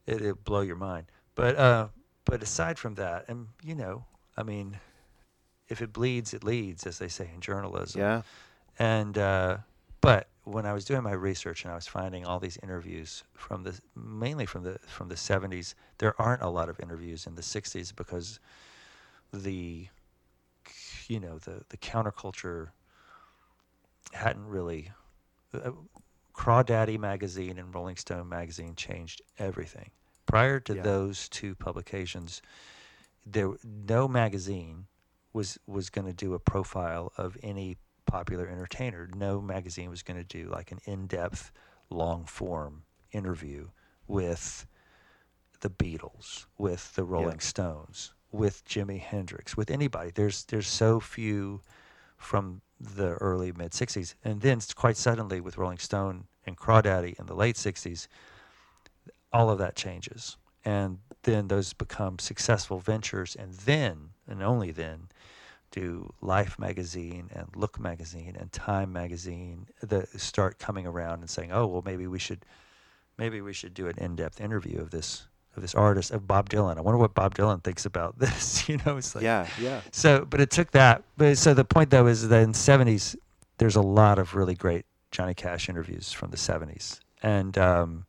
it, 0.08 0.22
it 0.22 0.44
blow 0.46 0.62
your 0.62 0.78
mind. 0.78 1.08
But 1.36 1.56
uh, 1.58 1.88
but 2.26 2.42
aside 2.44 2.78
from 2.78 2.96
that, 2.96 3.26
and 3.28 3.48
you 3.64 3.76
know, 3.76 4.06
I 4.38 4.44
mean, 4.44 4.80
if 5.68 5.82
it 5.82 5.92
bleeds, 5.94 6.34
it 6.34 6.44
leads, 6.44 6.86
as 6.86 7.00
they 7.00 7.08
say 7.08 7.30
in 7.34 7.42
journalism. 7.42 8.02
Yeah. 8.02 8.22
And 8.80 9.18
uh, 9.18 9.58
but 10.02 10.28
when 10.44 10.66
I 10.66 10.74
was 10.74 10.86
doing 10.86 11.04
my 11.04 11.12
research 11.12 11.64
and 11.64 11.72
I 11.72 11.76
was 11.76 11.88
finding 11.88 12.26
all 12.26 12.40
these 12.40 12.58
interviews 12.64 13.24
from 13.34 13.64
the 13.64 13.80
mainly 13.96 14.46
from 14.46 14.64
the 14.64 14.80
from 14.88 15.10
the 15.10 15.16
70s, 15.16 15.76
there 16.00 16.20
aren't 16.20 16.42
a 16.42 16.50
lot 16.50 16.70
of 16.70 16.80
interviews 16.80 17.28
in 17.28 17.36
the 17.36 17.42
60s 17.42 17.96
because 17.96 18.40
the 19.34 19.88
you 21.08 21.20
know 21.20 21.38
the 21.40 21.64
the 21.70 21.78
counterculture 21.78 22.70
hadn't 24.14 24.46
really 24.48 24.92
uh, 25.54 25.72
Crawdaddy 26.34 26.98
magazine 26.98 27.60
and 27.60 27.74
Rolling 27.74 27.98
Stone 27.98 28.30
magazine 28.30 28.76
changed 28.76 29.22
everything. 29.38 29.92
Prior 30.26 30.60
to 30.62 30.76
Yeah. 30.76 30.82
those 30.82 31.30
two 31.30 31.56
publications, 31.56 32.42
there 33.26 33.52
no 33.64 34.08
magazine 34.08 34.88
was 35.34 35.60
was 35.68 35.90
going 35.90 36.08
to 36.08 36.14
do 36.14 36.34
a 36.34 36.40
profile 36.40 37.12
of 37.18 37.38
any 37.44 37.78
popular 38.06 38.48
entertainer. 38.48 39.10
No 39.16 39.42
magazine 39.42 39.90
was 39.90 40.04
going 40.04 40.18
to 40.18 40.24
do 40.24 40.50
like 40.50 40.72
an 40.72 40.80
in-depth, 40.86 41.52
long-form 41.90 42.84
interview 43.12 43.70
with 44.08 44.66
the 45.62 45.70
Beatles, 45.70 46.46
with 46.58 46.94
the 46.96 47.04
Rolling 47.04 47.40
Stones, 47.40 48.14
with 48.32 48.66
Jimi 48.66 49.00
Hendrix, 49.00 49.56
with 49.56 49.72
anybody. 49.72 50.12
There's 50.14 50.44
there's 50.46 50.68
so 50.68 51.00
few 51.00 51.62
from 52.18 52.62
the 52.80 53.14
early 53.16 53.52
mid 53.52 53.72
'60s, 53.72 54.16
and 54.24 54.42
then 54.42 54.60
quite 54.76 54.98
suddenly 54.98 55.40
with 55.40 55.58
Rolling 55.58 55.78
Stone 55.78 56.26
and 56.46 56.58
Crawdaddy 56.58 57.18
in 57.20 57.28
the 57.28 57.36
late 57.36 57.56
'60s, 57.56 58.08
all 59.32 59.50
of 59.50 59.60
that 59.60 59.76
changes, 59.76 60.38
and 60.66 61.00
then 61.24 61.48
those 61.48 61.74
become 61.74 62.20
successful 62.20 62.80
ventures, 62.80 63.36
and 63.36 63.54
then 63.54 64.10
and 64.28 64.42
only 64.42 64.72
then 64.72 65.10
do 65.72 66.14
Life 66.22 66.60
magazine 66.60 67.30
and 67.34 67.48
Look 67.56 67.80
magazine 67.80 68.36
and 68.40 68.52
Time 68.52 68.94
magazine 68.94 69.68
that 69.82 70.10
start 70.20 70.60
coming 70.60 70.86
around 70.86 71.22
and 71.22 71.30
saying, 71.30 71.52
oh 71.52 71.66
well, 71.66 71.82
maybe 71.86 72.08
we 72.08 72.20
should 72.20 72.46
maybe 73.18 73.42
we 73.42 73.54
should 73.54 73.74
do 73.74 73.88
an 73.88 73.98
in-depth 73.98 74.40
interview 74.40 74.80
of 74.80 74.92
this 74.92 75.28
of 75.56 75.62
this 75.62 75.76
artist 75.76 76.12
of 76.12 76.28
Bob 76.28 76.50
Dylan. 76.50 76.78
I 76.78 76.82
wonder 76.82 76.98
what 76.98 77.14
Bob 77.14 77.36
Dylan 77.36 77.64
thinks 77.64 77.86
about 77.86 78.20
this. 78.20 78.68
you 78.70 78.78
know, 78.86 78.98
it's 78.98 79.16
like 79.16 79.24
Yeah. 79.24 79.48
Yeah. 79.62 79.82
so, 79.92 80.26
but 80.26 80.40
it 80.42 80.52
took 80.52 80.72
that. 80.72 81.04
But 81.18 81.38
so 81.38 81.54
the 81.54 81.66
point 81.66 81.90
though 81.90 82.08
is 82.08 82.28
that 82.28 82.44
in 82.44 82.54
'70s, 82.54 83.16
there's 83.58 83.76
a 83.76 83.82
lot 83.82 84.20
of 84.20 84.36
really 84.36 84.56
great 84.56 84.86
Johnny 85.12 85.34
Cash 85.34 85.70
interviews 85.70 86.12
from 86.12 86.32
the 86.32 86.38
'70s 86.38 87.00
and 87.24 87.58
um, 87.58 88.06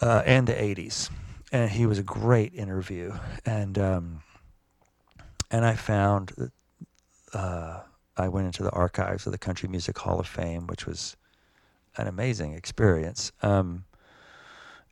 uh, 0.00 0.22
and 0.26 0.46
the 0.46 0.54
'80s, 0.54 1.10
and 1.52 1.70
he 1.70 1.86
was 1.86 1.98
a 1.98 2.02
great 2.02 2.54
interview. 2.54 3.14
And 3.44 3.78
um, 3.78 4.22
and 5.50 5.64
I 5.64 5.74
found 5.74 6.32
that 6.36 6.52
uh, 7.32 7.80
I 8.16 8.28
went 8.28 8.46
into 8.46 8.62
the 8.62 8.70
archives 8.70 9.26
of 9.26 9.32
the 9.32 9.38
Country 9.38 9.68
Music 9.68 9.98
Hall 9.98 10.20
of 10.20 10.26
Fame, 10.26 10.66
which 10.66 10.86
was 10.86 11.16
an 11.96 12.06
amazing 12.06 12.54
experience. 12.54 13.32
Um, 13.42 13.84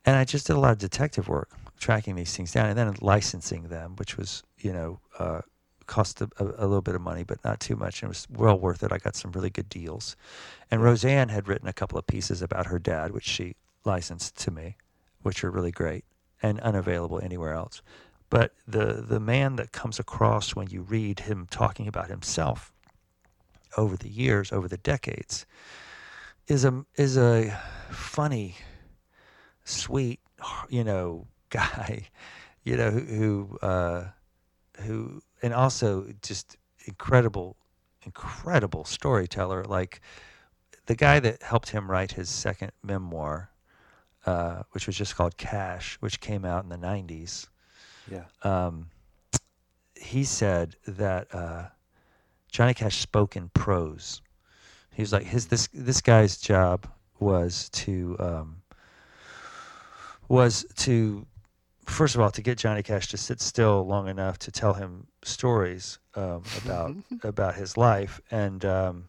and 0.05 0.15
I 0.15 0.23
just 0.23 0.47
did 0.47 0.55
a 0.55 0.59
lot 0.59 0.71
of 0.71 0.77
detective 0.77 1.27
work, 1.27 1.49
tracking 1.79 2.15
these 2.15 2.35
things 2.35 2.51
down, 2.51 2.67
and 2.67 2.77
then 2.77 2.93
licensing 3.01 3.63
them, 3.63 3.95
which 3.97 4.17
was, 4.17 4.43
you 4.57 4.73
know, 4.73 4.99
uh, 5.17 5.41
cost 5.87 6.21
a, 6.21 6.29
a, 6.37 6.45
a 6.45 6.67
little 6.67 6.81
bit 6.81 6.95
of 6.95 7.01
money, 7.01 7.23
but 7.23 7.43
not 7.43 7.59
too 7.59 7.75
much. 7.75 8.01
And 8.01 8.07
it 8.07 8.09
was 8.09 8.27
well 8.29 8.57
worth 8.57 8.83
it. 8.83 8.91
I 8.91 8.97
got 8.97 9.15
some 9.15 9.31
really 9.31 9.49
good 9.49 9.69
deals. 9.69 10.15
And 10.71 10.83
Rosanne 10.83 11.29
had 11.29 11.47
written 11.47 11.67
a 11.67 11.73
couple 11.73 11.97
of 11.97 12.07
pieces 12.07 12.41
about 12.41 12.67
her 12.67 12.79
dad, 12.79 13.11
which 13.11 13.25
she 13.25 13.55
licensed 13.85 14.37
to 14.37 14.51
me, 14.51 14.77
which 15.21 15.43
are 15.43 15.51
really 15.51 15.71
great 15.71 16.05
and 16.41 16.59
unavailable 16.61 17.19
anywhere 17.21 17.53
else. 17.53 17.81
But 18.29 18.53
the 18.67 19.03
the 19.07 19.19
man 19.19 19.55
that 19.55 19.71
comes 19.71 19.99
across 19.99 20.55
when 20.55 20.67
you 20.69 20.81
read 20.81 21.21
him 21.21 21.47
talking 21.49 21.87
about 21.87 22.09
himself 22.09 22.71
over 23.75 23.97
the 23.97 24.09
years, 24.09 24.51
over 24.51 24.67
the 24.67 24.77
decades, 24.77 25.45
is 26.47 26.63
a 26.63 26.85
is 26.95 27.17
a 27.17 27.59
funny, 27.89 28.55
sweet, 29.63 30.19
you 30.69 30.83
know, 30.83 31.27
guy, 31.49 32.07
you 32.63 32.77
know, 32.77 32.91
who 32.91 32.99
who, 32.99 33.57
uh, 33.63 34.07
who 34.81 35.21
and 35.41 35.53
also 35.53 36.13
just 36.21 36.57
incredible, 36.85 37.57
incredible 38.03 38.85
storyteller. 38.85 39.63
Like 39.63 40.01
the 40.85 40.95
guy 40.95 41.19
that 41.19 41.41
helped 41.41 41.69
him 41.69 41.89
write 41.89 42.11
his 42.11 42.29
second 42.29 42.73
memoir, 42.83 43.49
uh, 44.27 44.63
which 44.71 44.85
was 44.85 44.95
just 44.95 45.15
called 45.15 45.35
Cash, 45.37 45.97
which 45.99 46.19
came 46.19 46.45
out 46.45 46.63
in 46.63 46.69
the 46.69 46.77
'90s 46.77 47.47
Yeah. 48.11 48.25
um, 48.43 48.89
he 49.95 50.23
said 50.23 50.75
that 50.87 51.33
uh, 51.33 51.65
Johnny 52.51 52.73
Cash 52.73 52.97
spoke 52.97 53.35
in 53.35 53.49
prose. 53.49 54.21
He 54.91 55.01
was 55.01 55.13
like 55.13 55.23
his 55.23 55.47
this 55.47 55.67
this 55.73 56.01
guy's 56.01 56.37
job 56.37 56.87
was 57.19 57.69
to 57.69 58.15
um, 58.19 58.61
was 60.27 60.65
to 60.77 61.25
first 61.85 62.15
of 62.15 62.21
all 62.21 62.31
to 62.31 62.41
get 62.41 62.57
Johnny 62.57 62.83
Cash 62.83 63.07
to 63.09 63.17
sit 63.17 63.41
still 63.41 63.85
long 63.85 64.07
enough 64.07 64.37
to 64.39 64.51
tell 64.51 64.73
him 64.73 65.07
stories 65.23 65.99
um, 66.15 66.43
about 66.63 66.95
about 67.23 67.55
his 67.55 67.77
life 67.77 68.19
and 68.31 68.63
um, 68.65 69.05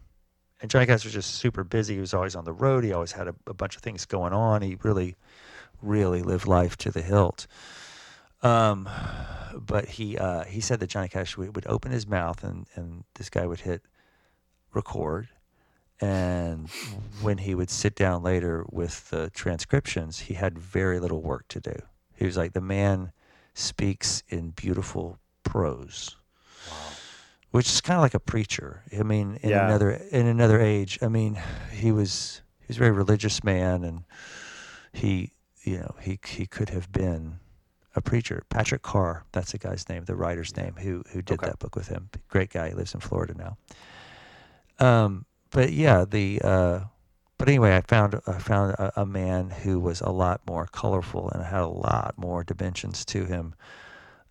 and 0.61 0.69
Johnny 0.69 0.85
Cash 0.85 1.03
was 1.03 1.13
just 1.13 1.35
super 1.35 1.63
busy. 1.63 1.95
He 1.95 1.99
was 1.99 2.13
always 2.13 2.35
on 2.35 2.45
the 2.45 2.53
road. 2.53 2.83
He 2.83 2.93
always 2.93 3.11
had 3.11 3.27
a, 3.27 3.35
a 3.47 3.53
bunch 3.53 3.75
of 3.75 3.81
things 3.81 4.05
going 4.05 4.33
on. 4.33 4.61
He 4.61 4.77
really 4.83 5.15
really 5.81 6.21
lived 6.21 6.47
life 6.47 6.77
to 6.77 6.91
the 6.91 7.01
hilt. 7.01 7.47
Um, 8.43 8.89
but 9.55 9.85
he 9.89 10.17
uh, 10.17 10.45
he 10.45 10.61
said 10.61 10.79
that 10.79 10.87
Johnny 10.87 11.07
Cash 11.07 11.37
would, 11.37 11.55
would 11.55 11.67
open 11.67 11.91
his 11.91 12.07
mouth 12.07 12.43
and, 12.43 12.65
and 12.75 13.03
this 13.15 13.29
guy 13.29 13.45
would 13.45 13.61
hit 13.61 13.81
record, 14.73 15.29
and 15.99 16.69
when 17.21 17.39
he 17.39 17.53
would 17.53 17.69
sit 17.69 17.93
down 17.95 18.23
later 18.23 18.65
with 18.71 19.09
the 19.09 19.29
transcriptions, 19.31 20.19
he 20.21 20.33
had 20.35 20.57
very 20.57 20.99
little 20.99 21.21
work 21.21 21.47
to 21.49 21.59
do. 21.59 21.75
He 22.15 22.25
was 22.25 22.37
like 22.37 22.53
the 22.53 22.61
man 22.61 23.11
speaks 23.53 24.23
in 24.29 24.51
beautiful 24.51 25.19
prose, 25.43 26.15
which 27.51 27.67
is 27.67 27.81
kind 27.81 27.97
of 27.97 28.01
like 28.01 28.13
a 28.13 28.19
preacher. 28.19 28.83
I 28.97 29.03
mean, 29.03 29.37
in 29.43 29.49
Yeah. 29.51 29.65
another 29.65 29.91
in 29.91 30.25
another 30.25 30.59
age, 30.59 30.97
I 31.01 31.09
mean, 31.09 31.37
he 31.71 31.91
was 31.91 32.41
he 32.59 32.65
was 32.69 32.77
a 32.77 32.79
very 32.79 32.91
religious 32.91 33.43
man, 33.43 33.83
and 33.83 34.05
he 34.93 35.33
you 35.63 35.77
know 35.79 35.95
he 36.01 36.17
he 36.25 36.47
could 36.47 36.69
have 36.69 36.91
been 36.91 37.40
a 37.95 38.01
preacher. 38.01 38.43
Patrick 38.49 38.81
Carr, 38.81 39.25
that's 39.31 39.51
the 39.51 39.57
guy's 39.57 39.87
name, 39.89 40.05
the 40.05 40.15
writer's 40.15 40.55
name, 40.55 40.75
who 40.77 41.03
who 41.11 41.21
did 41.21 41.39
Okay. 41.39 41.47
that 41.47 41.59
book 41.59 41.75
with 41.75 41.87
him. 41.87 42.09
Great 42.29 42.49
guy. 42.51 42.69
He 42.69 42.75
lives 42.75 42.93
in 42.93 42.99
Florida 42.99 43.33
now. 43.33 43.57
Um, 44.79 45.25
but 45.51 45.71
yeah, 45.73 46.05
the 46.05 46.41
uh, 46.43 46.79
but 47.37 47.49
anyway, 47.49 47.75
I 47.75 47.81
found 47.81 48.19
I 48.27 48.39
found 48.39 48.73
a, 48.73 49.01
a 49.01 49.05
man 49.05 49.49
who 49.49 49.79
was 49.79 50.01
a 50.01 50.09
lot 50.11 50.41
more 50.47 50.67
colorful 50.67 51.29
and 51.31 51.43
had 51.43 51.61
a 51.61 51.67
lot 51.67 52.13
more 52.17 52.43
dimensions 52.43 53.03
to 53.05 53.25
him 53.25 53.55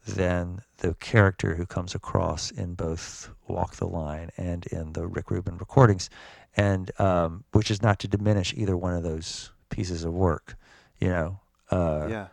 than 0.06 0.62
the 0.78 0.94
character 0.94 1.54
who 1.54 1.66
comes 1.66 1.94
across 1.94 2.50
in 2.50 2.74
both 2.74 3.30
Walk 3.46 3.76
the 3.76 3.86
Line 3.86 4.30
and 4.38 4.64
in 4.66 4.94
the 4.94 5.06
Rick 5.06 5.30
Rubin 5.30 5.58
recordings, 5.58 6.08
and 6.56 6.90
um, 6.98 7.44
which 7.52 7.70
is 7.70 7.82
not 7.82 7.98
to 8.00 8.08
diminish 8.08 8.54
either 8.56 8.76
one 8.76 8.94
of 8.94 9.02
those 9.02 9.50
pieces 9.68 10.04
of 10.04 10.12
work, 10.14 10.56
you 10.98 11.08
know. 11.08 11.40
Uh, 11.70 12.06
yeah. 12.08 12.26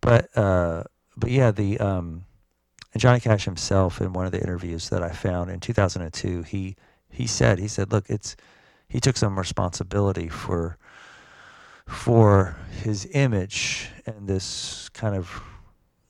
But 0.00 0.36
uh, 0.36 0.84
but 1.16 1.30
yeah, 1.30 1.50
the 1.50 1.78
um, 1.78 2.24
and 2.92 3.00
Johnny 3.00 3.20
Cash 3.20 3.44
himself 3.44 4.00
in 4.00 4.12
one 4.12 4.26
of 4.26 4.32
the 4.32 4.40
interviews 4.40 4.88
that 4.90 5.02
I 5.02 5.10
found 5.10 5.50
in 5.50 5.60
2002, 5.60 6.42
he 6.42 6.76
he 7.10 7.26
said 7.26 7.58
he 7.58 7.68
said, 7.68 7.92
look, 7.92 8.08
it's 8.08 8.36
he 8.88 9.00
took 9.00 9.16
some 9.16 9.38
responsibility 9.38 10.28
for 10.28 10.76
for 11.86 12.56
his 12.82 13.06
image 13.12 13.88
and 14.06 14.28
this 14.28 14.88
kind 14.90 15.14
of 15.16 15.42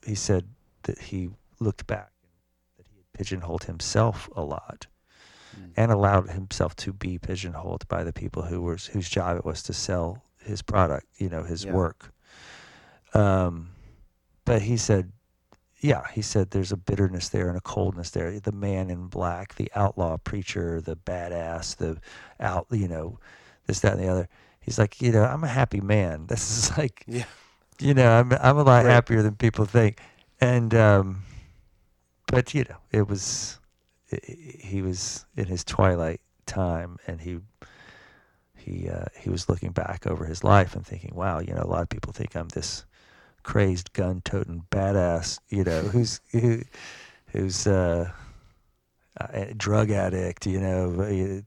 he 0.05 0.14
said 0.14 0.45
that 0.82 0.99
he 0.99 1.30
looked 1.59 1.86
back 1.86 2.11
that 2.76 2.86
he 2.91 2.99
had 2.99 3.12
pigeonholed 3.12 3.64
himself 3.64 4.28
a 4.36 4.43
lot 4.43 4.86
Mm. 5.59 5.72
and 5.76 5.91
allowed 5.91 6.30
himself 6.30 6.76
to 6.76 6.93
be 6.93 7.18
pigeonholed 7.18 7.88
by 7.88 8.05
the 8.05 8.12
people 8.12 8.43
who 8.45 8.62
was 8.62 8.86
whose 8.86 9.09
job 9.11 9.36
it 9.36 9.45
was 9.45 9.64
to 9.64 9.72
sell 9.72 10.22
his 10.45 10.62
product, 10.62 11.07
you 11.18 11.28
know, 11.28 11.43
his 11.43 11.64
Yeah. 11.64 11.72
work. 11.74 12.12
Um, 13.14 13.70
but 14.51 14.62
he 14.62 14.76
said, 14.76 15.12
yeah, 15.78 16.09
he 16.12 16.22
said 16.22 16.51
there's 16.51 16.72
a 16.72 16.76
bitterness 16.76 17.28
there 17.28 17.46
and 17.46 17.57
a 17.57 17.61
coldness 17.61 18.11
there. 18.11 18.40
The 18.40 18.51
man 18.51 18.90
in 18.90 19.07
black, 19.07 19.55
the 19.55 19.70
outlaw 19.76 20.16
preacher, 20.16 20.80
the 20.80 20.96
badass, 20.96 21.76
the 21.76 21.98
out, 22.40 22.66
you 22.72 22.88
know, 22.88 23.20
this, 23.68 23.78
that, 23.78 23.92
and 23.92 24.03
the 24.03 24.09
other. 24.09 24.28
He's 24.61 24.76
like, 24.76 25.01
you 25.01 25.12
know, 25.12 25.22
I'm 25.22 25.44
a 25.44 25.46
happy 25.46 25.80
man. 25.80 26.26
This 26.28 26.51
is 26.59 26.76
like, 26.76 27.05
Yeah. 27.07 27.26
you 27.78 27.94
know, 27.94 28.11
I'm 28.11 28.32
I'm 28.32 28.57
a 28.59 28.64
lot 28.64 28.84
Right. 28.84 28.90
happier 28.90 29.22
than 29.22 29.36
people 29.36 29.66
think. 29.66 30.01
And 30.40 30.74
um, 30.74 31.22
but 32.26 32.53
you 32.53 32.64
know, 32.68 32.78
it 32.90 33.07
was 33.07 33.61
i- 34.12 34.16
i- 34.28 34.57
he 34.66 34.82
was 34.82 35.26
in 35.36 35.46
his 35.46 35.62
twilight 35.62 36.20
time, 36.46 36.98
and 37.07 37.20
he 37.20 37.38
he 38.57 38.88
uh, 38.90 39.05
he 39.16 39.30
was 39.30 39.48
looking 39.48 39.70
back 39.70 40.09
over 40.09 40.24
his 40.24 40.42
life 40.42 40.74
and 40.74 40.84
thinking, 40.84 41.12
wow, 41.14 41.38
you 41.38 41.55
know, 41.55 41.62
a 41.62 41.70
lot 41.70 41.82
of 41.82 41.88
people 41.88 42.12
think 42.12 42.34
I'm 42.34 42.48
this 42.48 42.84
crazed 43.43 43.93
gun-toting 43.93 44.64
badass, 44.70 45.38
you 45.49 45.64
know, 45.64 45.82
who's 45.82 46.20
who, 46.32 46.62
who's 47.28 47.66
uh, 47.66 48.11
a 49.18 49.55
drug 49.55 49.91
addict, 49.91 50.47
you 50.47 50.61
know, 50.61 51.43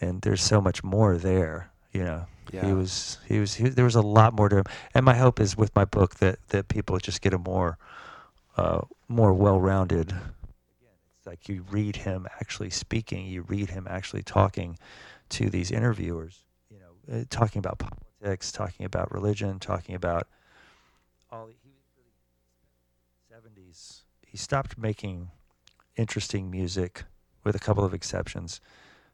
and 0.00 0.22
there's 0.22 0.42
so 0.42 0.60
much 0.60 0.82
more 0.84 1.16
there, 1.16 1.70
you 1.92 2.04
know. 2.04 2.26
Yeah. 2.52 2.66
He 2.66 2.72
was 2.72 3.18
he 3.26 3.38
was 3.38 3.54
he, 3.54 3.68
there 3.68 3.84
was 3.84 3.94
a 3.94 4.02
lot 4.02 4.34
more 4.34 4.48
to 4.48 4.56
him, 4.56 4.64
and 4.94 5.04
my 5.04 5.14
hope 5.14 5.40
is 5.40 5.56
with 5.56 5.74
my 5.74 5.84
book 5.84 6.16
that 6.16 6.38
that 6.48 6.68
people 6.68 6.98
just 6.98 7.22
get 7.22 7.32
a 7.32 7.38
more 7.38 7.78
uh, 8.56 8.82
more 9.08 9.32
well-rounded. 9.32 10.12
It's 10.12 11.26
like 11.26 11.48
you 11.48 11.64
read 11.70 11.96
him 11.96 12.26
actually 12.40 12.70
speaking, 12.70 13.26
you 13.26 13.42
read 13.42 13.70
him 13.70 13.86
actually 13.88 14.22
talking 14.22 14.76
to 15.30 15.48
these 15.48 15.70
interviewers, 15.70 16.42
you 16.68 16.78
know, 16.80 17.20
uh, 17.20 17.24
talking 17.30 17.60
about 17.60 17.78
politics, 17.78 18.50
talking 18.50 18.84
about 18.84 19.12
religion, 19.12 19.60
talking 19.60 19.94
about 19.94 20.26
all. 21.32 21.46
He 21.46 21.70
was 21.70 21.82
really 21.96 22.12
seventies. 23.30 24.02
He 24.26 24.36
stopped 24.36 24.76
making 24.78 25.30
interesting 25.96 26.50
music, 26.50 27.04
with 27.44 27.56
a 27.56 27.58
couple 27.58 27.84
of 27.84 27.94
exceptions, 27.94 28.60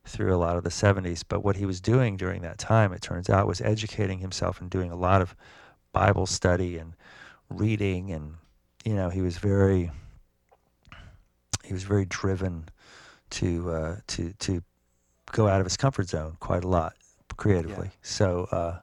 through 0.05 0.35
a 0.35 0.37
lot 0.37 0.57
of 0.57 0.65
the 0.65 0.71
seventies. 0.71 1.23
But 1.23 1.45
what 1.45 1.57
he 1.57 1.67
was 1.67 1.81
doing 1.81 2.17
during 2.17 2.43
that 2.43 2.59
time, 2.59 2.93
it 2.93 3.03
turns 3.03 3.31
out, 3.31 3.47
was 3.47 3.61
educating 3.61 4.19
himself 4.19 4.61
and 4.61 4.69
doing 4.69 4.91
a 4.91 4.97
lot 4.97 5.23
of 5.23 5.35
Bible 5.93 6.27
study 6.27 6.77
and 6.77 6.95
reading, 7.49 8.11
and 8.11 8.35
you 8.85 8.95
know, 8.95 9.09
he 9.09 9.23
was 9.23 9.39
very 9.39 9.91
he 11.65 11.73
was 11.73 11.85
very 11.85 12.05
driven 12.05 12.69
to 13.31 13.71
uh, 13.71 13.97
to 14.09 14.33
to 14.41 14.63
go 15.31 15.47
out 15.47 15.61
of 15.61 15.67
his 15.67 15.77
comfort 15.77 16.09
zone 16.09 16.37
quite 16.41 16.65
a 16.65 16.69
lot 16.69 16.95
creatively. 17.37 17.91
So 18.03 18.49
uh, 18.51 18.81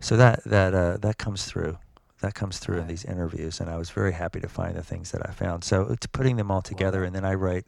so 0.00 0.16
that 0.16 0.44
that 0.44 0.74
uh, 0.74 0.96
that 0.98 1.18
comes 1.18 1.44
through. 1.44 1.78
That 2.20 2.34
comes 2.34 2.58
through 2.58 2.78
in 2.80 2.86
these 2.88 3.04
interviews, 3.04 3.60
and 3.60 3.70
I 3.70 3.76
was 3.76 3.90
very 3.90 4.12
happy 4.12 4.40
to 4.40 4.48
find 4.48 4.74
the 4.76 4.82
things 4.82 5.12
that 5.12 5.28
I 5.28 5.32
found. 5.32 5.62
So 5.64 5.82
it's 5.82 6.06
putting 6.08 6.36
them 6.36 6.50
all 6.50 6.62
together, 6.62 7.04
and 7.04 7.14
then 7.14 7.24
I 7.24 7.34
write 7.34 7.64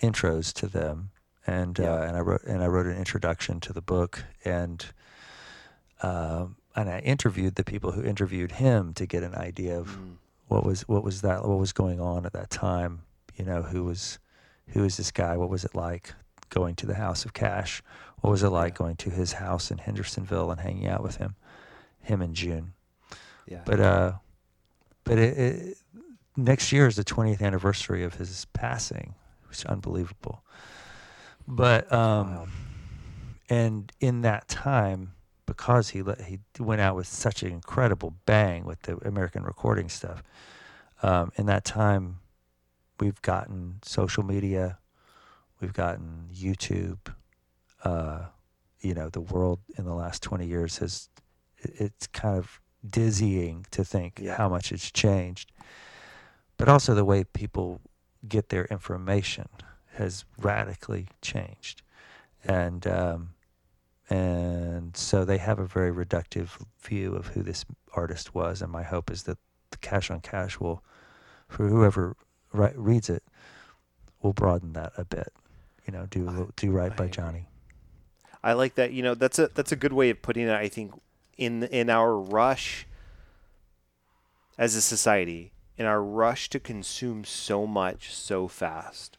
intros 0.00 0.52
to 0.54 0.66
them, 0.68 1.10
and 1.46 1.76
Yeah. 1.78 1.94
uh, 1.94 2.02
and 2.02 2.16
I 2.16 2.20
wrote 2.20 2.44
and 2.44 2.62
I 2.62 2.66
wrote 2.68 2.86
an 2.86 2.96
introduction 2.96 3.58
to 3.60 3.72
the 3.72 3.82
book, 3.82 4.24
and 4.44 4.84
um, 6.02 6.56
and 6.74 6.88
I 6.88 6.98
interviewed 7.00 7.54
the 7.56 7.64
people 7.64 7.92
who 7.92 8.02
interviewed 8.02 8.52
him 8.52 8.94
to 8.94 9.06
get 9.06 9.22
an 9.22 9.34
idea 9.34 9.78
of 9.78 9.88
Mm. 9.88 10.16
what 10.48 10.64
was 10.64 10.82
what 10.88 11.04
was 11.04 11.20
that 11.22 11.46
what 11.46 11.58
was 11.58 11.72
going 11.72 12.00
on 12.00 12.24
at 12.26 12.32
that 12.32 12.50
time 12.50 13.02
you 13.36 13.44
know 13.44 13.62
who 13.62 13.84
was 13.84 14.18
who 14.68 14.82
was 14.82 14.96
this 14.96 15.10
guy 15.10 15.36
what 15.36 15.48
was 15.50 15.64
it 15.64 15.74
like 15.74 16.14
going 16.50 16.74
to 16.76 16.86
the 16.86 16.94
house 16.94 17.24
of 17.24 17.32
cash 17.32 17.82
what 18.20 18.30
was 18.30 18.42
it 18.42 18.50
like 18.50 18.74
Yeah. 18.74 18.78
going 18.78 18.96
to 18.96 19.10
his 19.10 19.34
house 19.34 19.70
in 19.70 19.78
hendersonville 19.78 20.50
and 20.50 20.60
hanging 20.60 20.86
out 20.88 21.02
with 21.02 21.16
him 21.16 21.34
him 22.00 22.20
and 22.22 22.34
june 22.34 22.72
Yeah. 23.46 23.62
but 23.64 23.80
uh 23.80 24.12
but 25.04 25.18
it, 25.18 25.38
it 25.38 25.76
next 26.36 26.72
year 26.72 26.86
is 26.86 26.96
the 26.96 27.04
20th 27.04 27.42
anniversary 27.42 28.04
of 28.04 28.14
his 28.14 28.46
passing 28.52 29.14
which 29.48 29.58
is 29.58 29.64
unbelievable 29.66 30.42
but 31.46 31.92
um 31.92 32.34
Wow. 32.34 32.46
and 33.50 33.92
in 34.00 34.22
that 34.22 34.48
time 34.48 35.12
because 35.46 35.90
he 35.90 36.02
let, 36.02 36.22
he 36.22 36.38
went 36.58 36.80
out 36.80 36.96
with 36.96 37.06
such 37.06 37.42
an 37.42 37.50
incredible 37.50 38.14
bang 38.26 38.64
with 38.64 38.82
the 38.82 38.96
American 39.06 39.42
recording 39.42 39.88
stuff 39.88 40.22
um, 41.02 41.32
in 41.36 41.46
that 41.46 41.64
time 41.64 42.20
we've 43.00 43.20
gotten 43.22 43.80
social 43.82 44.22
media 44.22 44.78
we've 45.60 45.72
gotten 45.72 46.28
YouTube 46.32 46.98
uh, 47.84 48.26
you 48.80 48.94
know 48.94 49.08
the 49.10 49.20
world 49.20 49.58
in 49.76 49.84
the 49.84 49.94
last 49.94 50.22
20 50.22 50.46
years 50.46 50.78
has 50.78 51.08
it- 51.58 51.74
it's 51.78 52.06
kind 52.06 52.38
of 52.38 52.60
dizzying 52.88 53.66
to 53.70 53.84
think 53.84 54.18
Yeah. 54.20 54.36
how 54.36 54.48
much 54.48 54.72
it's 54.72 54.90
changed 54.90 55.52
but 56.56 56.68
also 56.68 56.94
the 56.94 57.04
way 57.04 57.24
people 57.24 57.80
get 58.28 58.48
their 58.50 58.64
information 58.66 59.48
has 59.94 60.24
radically 60.38 61.08
changed 61.20 61.82
and 62.44 62.86
um, 62.86 63.30
and 64.10 64.96
so 64.96 65.24
they 65.24 65.38
have 65.38 65.58
a 65.58 65.64
very 65.66 65.92
reductive 65.92 66.50
view 66.82 67.14
of 67.14 67.28
who 67.28 67.42
this 67.42 67.64
artist 67.94 68.34
was 68.34 68.60
and 68.62 68.70
my 68.70 68.82
hope 68.82 69.10
is 69.10 69.22
that 69.24 69.38
the 69.70 69.76
cash 69.78 70.10
on 70.10 70.20
cash 70.20 70.58
will 70.60 70.82
for 71.48 71.68
whoever 71.68 72.16
ri- 72.52 72.72
reads 72.74 73.08
it 73.08 73.22
will 74.22 74.32
broaden 74.32 74.72
that 74.72 74.92
a 74.96 75.04
bit 75.04 75.32
you 75.86 75.92
know 75.92 76.06
do 76.06 76.28
I- 76.28 76.46
do 76.56 76.70
right 76.70 76.92
I 76.92 76.96
by 76.96 77.08
johnny 77.08 77.46
I 78.44 78.54
like 78.54 78.74
that. 78.74 78.90
You 78.92 79.04
know, 79.04 79.14
that's 79.14 79.38
a 79.38 79.50
that's 79.54 79.70
a 79.70 79.76
good 79.76 79.92
way 79.92 80.10
of 80.10 80.20
putting 80.20 80.48
it. 80.48 80.50
I 80.52 80.66
think 80.68 81.00
in 81.36 81.64
in 81.64 81.90
our 81.90 82.16
rush 82.16 82.86
as 84.58 84.74
a 84.74 84.80
society, 84.82 85.52
in 85.76 85.86
our 85.86 86.02
rush 86.02 86.48
to 86.50 86.60
consume 86.60 87.24
so 87.24 87.66
much 87.66 88.14
so 88.14 88.48
fast, 88.48 89.16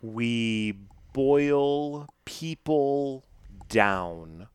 we 0.00 0.74
boil 1.12 2.08
people 2.24 3.24
down 3.68 4.48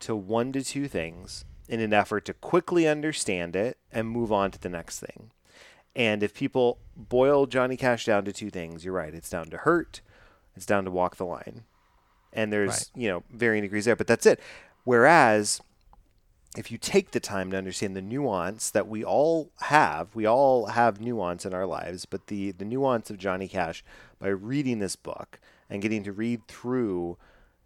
to 0.00 0.14
one 0.14 0.52
to 0.52 0.62
two 0.62 0.86
things 0.88 1.44
in 1.68 1.80
an 1.80 1.92
effort 1.92 2.24
to 2.24 2.34
quickly 2.34 2.86
understand 2.86 3.56
it 3.56 3.76
and 3.92 4.08
move 4.08 4.32
on 4.32 4.50
to 4.50 4.60
the 4.60 4.68
next 4.68 5.00
thing. 5.00 5.30
And 5.96 6.22
if 6.22 6.32
people 6.34 6.78
boil 6.96 7.46
Johnny 7.46 7.76
Cash 7.76 8.04
down 8.04 8.24
to 8.24 8.32
two 8.32 8.50
things, 8.50 8.84
you're 8.84 8.94
right. 8.94 9.14
It's 9.14 9.30
down 9.30 9.46
to 9.50 9.56
hurt, 9.58 10.00
it's 10.56 10.66
down 10.66 10.84
to 10.84 10.90
walk 10.90 11.16
the 11.16 11.26
line. 11.26 11.64
And 12.32 12.52
there's, 12.52 12.68
Right. 12.68 13.02
you 13.02 13.08
know, 13.08 13.24
varying 13.30 13.62
degrees 13.62 13.86
there, 13.86 13.96
but 13.96 14.06
that's 14.06 14.26
it. 14.26 14.38
Whereas 14.88 15.60
if 16.56 16.72
you 16.72 16.78
take 16.78 17.10
the 17.10 17.20
time 17.20 17.50
to 17.50 17.58
understand 17.58 17.94
the 17.94 18.00
nuance 18.00 18.70
that 18.70 18.88
we 18.88 19.04
all 19.04 19.50
have, 19.60 20.14
we 20.14 20.24
all 20.24 20.68
have 20.68 20.98
nuance 20.98 21.44
in 21.44 21.52
our 21.52 21.66
lives, 21.66 22.06
but 22.06 22.28
the, 22.28 22.52
the 22.52 22.64
nuance 22.64 23.10
of 23.10 23.18
Johnny 23.18 23.48
Cash 23.48 23.84
by 24.18 24.28
reading 24.28 24.78
this 24.78 24.96
book 24.96 25.40
and 25.68 25.82
getting 25.82 26.04
to 26.04 26.12
read 26.12 26.48
through 26.48 27.18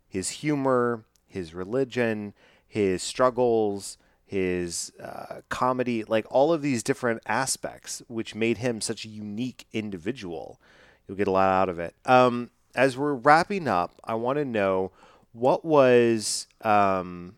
his 0.08 0.30
humor, 0.30 1.04
his 1.28 1.54
religion, 1.54 2.34
his 2.66 3.04
struggles, 3.04 3.98
his 4.26 4.90
uh, 5.00 5.42
comedy, 5.48 6.02
like 6.02 6.26
all 6.28 6.52
of 6.52 6.60
these 6.60 6.82
different 6.82 7.22
aspects, 7.26 8.02
which 8.08 8.34
made 8.34 8.58
him 8.58 8.80
such 8.80 9.04
a 9.04 9.08
unique 9.08 9.66
individual. 9.72 10.60
You'll 11.06 11.18
get 11.18 11.28
a 11.28 11.30
lot 11.30 11.50
out 11.50 11.68
of 11.68 11.78
it. 11.78 11.94
Um, 12.04 12.50
as 12.74 12.98
we're 12.98 13.14
wrapping 13.14 13.68
up, 13.68 14.00
I 14.02 14.14
want 14.14 14.38
to 14.38 14.44
know 14.44 14.90
what 15.32 15.64
was 15.64 16.46
um, 16.62 17.36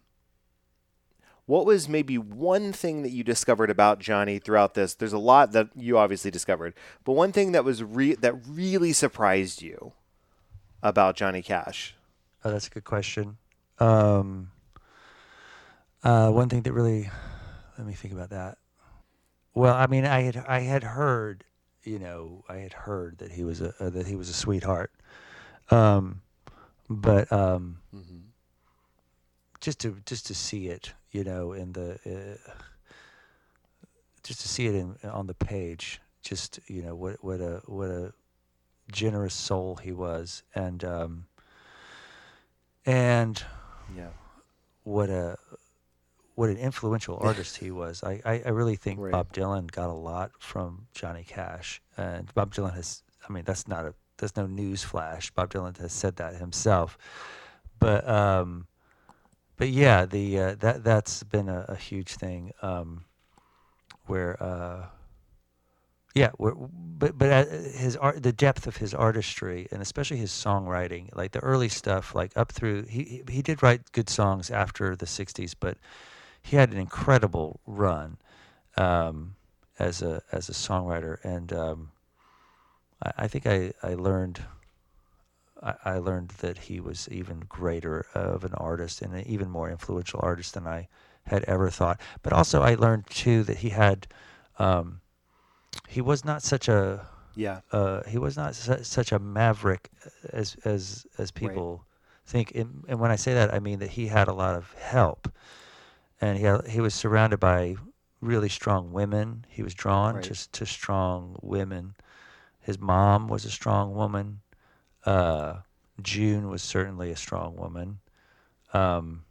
what 1.47 1.67
was 1.67 1.89
maybe 1.89 2.17
one 2.19 2.73
thing 2.73 3.03
that 3.03 3.11
you 3.11 3.23
discovered 3.23 3.71
about 3.71 3.99
Johnny 3.99 4.39
throughout 4.39 4.75
this? 4.75 4.95
There's 4.95 5.13
a 5.13 5.19
lot 5.19 5.53
that 5.53 5.69
you 5.77 5.99
obviously 5.99 6.31
discovered, 6.31 6.75
but 7.05 7.13
one 7.13 7.33
thing 7.33 7.53
that 7.53 7.65
was 7.65 7.83
re- 7.83 8.15
that 8.17 8.35
really 8.49 8.93
surprised 8.93 9.61
you 9.63 9.93
about 10.83 11.17
Johnny 11.17 11.43
Cash. 11.43 11.95
oh 12.45 12.51
that's 12.51 12.67
a 12.67 12.71
good 12.71 12.85
question 12.85 13.39
um, 13.79 14.51
uh, 16.03 16.31
one 16.31 16.49
thing 16.49 16.63
that 16.63 16.73
really 16.73 17.11
let 17.79 17.87
me 17.87 17.95
think 17.95 18.13
about 18.13 18.31
that 18.31 18.59
well 19.55 19.75
i 19.75 19.87
mean 19.87 20.05
i 20.05 20.21
had 20.21 20.37
i 20.47 20.61
had 20.61 20.85
heard 20.85 21.45
you 21.83 21.99
know 21.99 22.45
i 22.49 22.57
had 22.57 22.73
heard 22.73 23.19
that 23.19 23.33
he 23.33 23.43
was 23.45 23.61
a 23.63 23.73
uh, 23.81 23.89
that 23.91 24.07
he 24.07 24.15
was 24.15 24.29
a 24.29 24.33
sweetheart 24.35 24.93
um, 25.71 26.21
but 26.89 27.31
um, 27.33 27.79
just 29.61 29.81
to 29.81 29.97
just 30.07 30.27
to 30.27 30.35
see 30.35 30.69
it, 30.69 30.93
you 31.11 31.25
know, 31.25 31.53
in 31.53 31.73
the 31.73 31.99
uh, 32.07 32.51
just 34.23 34.41
to 34.41 34.49
see 34.49 34.67
it 34.67 34.75
in 34.75 34.97
on 35.09 35.27
the 35.27 35.35
page, 35.35 36.01
just 36.23 36.61
you 36.67 36.83
know 36.83 36.95
what 36.95 37.23
what 37.25 37.41
a 37.41 37.63
what 37.67 37.91
a 37.91 38.13
generous 38.93 39.35
soul 39.35 39.77
he 39.77 39.93
was, 39.93 40.43
and 40.55 40.85
um, 40.85 41.27
and 42.87 43.43
Yeah. 43.95 44.11
what 44.83 45.11
a 45.11 45.39
what 46.35 46.51
an 46.51 46.57
influential 46.57 47.17
artist 47.23 47.59
he 47.59 47.71
was. 47.71 48.03
I, 48.03 48.21
I, 48.25 48.43
I 48.47 48.49
really 48.51 48.77
think 48.77 48.99
Right. 48.99 49.13
Bob 49.13 49.33
Dylan 49.33 49.71
got 49.71 49.89
a 49.89 49.95
lot 49.95 50.33
from 50.39 50.89
Johnny 50.95 51.25
Cash, 51.25 51.81
and 51.97 52.33
Bob 52.35 52.55
Dylan 52.55 52.75
has. 52.75 53.03
I 53.29 53.33
mean, 53.33 53.45
that's 53.45 53.67
not 53.67 53.87
a 53.87 53.95
that's 54.25 54.37
no 54.37 54.47
news 54.47 54.83
flash. 54.83 55.31
Bob 55.31 55.51
Dylan 55.51 55.77
has 55.79 55.93
said 55.93 56.17
that 56.17 56.37
himself, 56.37 56.97
but 57.79 58.09
um, 58.09 58.67
but 59.57 59.69
yeah, 59.69 60.07
the 60.07 60.39
uh, 60.39 60.55
that 60.61 60.83
that's 60.83 61.23
been 61.23 61.49
a, 61.49 61.67
a 61.69 61.77
huge 61.77 62.15
thing. 62.15 62.53
Um, 62.63 63.05
where 64.07 64.43
uh, 64.43 64.87
yeah, 66.15 66.31
where, 66.39 66.55
but 66.57 67.19
but 67.19 67.31
uh, 67.31 67.45
his 67.45 67.97
art, 67.97 68.23
the 68.23 68.33
depth 68.33 68.67
of 68.67 68.77
his 68.77 68.95
artistry, 68.95 69.69
and 69.71 69.83
especially 69.83 70.17
his 70.17 70.31
songwriting, 70.31 71.15
like 71.15 71.33
the 71.33 71.41
early 71.41 71.69
stuff, 71.69 72.15
like 72.15 72.37
up 72.37 72.53
through 72.53 72.85
he 72.85 73.23
he 73.29 73.43
did 73.43 73.63
write 73.63 73.93
good 73.93 74.09
songs 74.09 74.51
after 74.51 74.97
the 74.97 75.07
'60s, 75.07 75.55
but 75.59 75.77
he 76.41 76.57
had 76.57 76.73
an 76.73 76.79
incredible 76.79 77.61
run, 77.67 78.17
um, 78.77 79.35
as 79.79 80.03
a 80.03 80.23
as 80.33 80.49
a 80.49 80.53
songwriter, 80.53 81.19
and 81.25 81.53
um, 81.53 81.91
I, 83.05 83.13
I 83.25 83.29
think 83.29 83.47
I 83.47 83.73
I 83.83 83.95
learned. 83.95 84.41
I, 85.63 85.75
I 85.85 85.99
learned 85.99 86.31
that 86.41 86.59
he 86.59 86.81
was 86.81 87.09
even 87.11 87.41
greater 87.49 88.07
of 88.15 88.45
an 88.45 88.55
artist 88.55 89.03
and 89.03 89.15
an 89.15 89.27
even 89.27 89.49
more 89.51 89.71
influential 89.71 90.21
artist 90.23 90.55
than 90.55 90.67
I 90.67 90.89
had 91.25 91.45
ever 91.45 91.71
thought. 91.71 92.01
But 92.23 92.33
also, 92.33 92.61
I 92.63 92.75
learned 92.75 93.07
too 93.07 93.45
that 93.45 93.59
he 93.59 93.71
had, 93.71 94.07
um, 94.59 95.01
he 95.89 96.01
was 96.01 96.25
not 96.25 96.43
such 96.43 96.69
a 96.69 97.07
Yeah. 97.35 97.61
uh, 97.73 98.03
he 98.07 98.19
was 98.19 98.37
not 98.37 98.55
su- 98.55 98.85
such 98.85 99.13
a 99.13 99.19
maverick 99.19 99.91
as 100.33 100.57
as 100.65 101.07
as 101.19 101.31
people 101.31 101.85
think. 102.27 102.53
And, 102.55 102.85
and 102.89 103.01
when 103.01 103.11
I 103.11 103.17
say 103.17 103.35
that, 103.35 103.53
I 103.55 103.59
mean 103.59 103.79
that 103.79 103.91
he 103.91 104.09
had 104.09 104.29
a 104.29 104.35
lot 104.35 104.55
of 104.55 104.73
help, 104.75 105.33
and 106.21 106.37
he 106.39 106.45
had, 106.45 106.67
he 106.67 106.81
was 106.81 106.95
surrounded 106.95 107.41
by 107.41 107.77
really 108.21 108.49
strong 108.49 108.93
women. 108.93 109.47
He 109.49 109.63
was 109.63 109.75
drawn 109.75 110.17
Right. 110.17 110.25
to 110.25 110.51
to 110.53 110.67
strong 110.67 111.37
women. 111.43 111.95
His 112.65 112.79
mom 112.79 113.29
was 113.29 113.45
a 113.45 113.51
strong 113.51 113.95
woman. 113.95 114.41
Uh, 115.05 115.57
June 116.03 116.49
was 116.49 116.63
certainly 116.63 117.11
a 117.11 117.17
strong 117.17 117.57
woman, 117.57 117.99
um, 118.73 119.25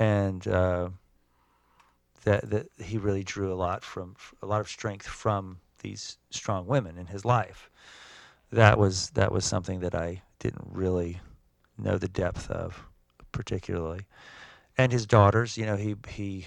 and 0.00 0.46
uh, 0.48 0.88
that 2.24 2.50
that 2.50 2.66
he 2.78 2.98
really 2.98 3.22
drew 3.22 3.52
a 3.52 3.54
lot 3.54 3.84
from 3.84 4.16
a 4.42 4.46
lot 4.46 4.60
of 4.60 4.68
strength 4.68 5.06
from 5.06 5.58
these 5.78 6.18
strong 6.30 6.66
women 6.66 6.98
in 6.98 7.06
his 7.06 7.24
life. 7.24 7.70
That 8.50 8.78
was 8.78 9.10
that 9.10 9.30
was 9.30 9.44
something 9.44 9.78
that 9.80 9.94
I 9.94 10.22
didn't 10.40 10.66
really 10.68 11.20
know 11.78 11.98
the 11.98 12.08
depth 12.08 12.50
of, 12.50 12.84
particularly. 13.30 14.06
And 14.76 14.90
his 14.90 15.06
daughters, 15.06 15.56
you 15.56 15.66
know, 15.66 15.76
he 15.76 15.94
he 16.08 16.46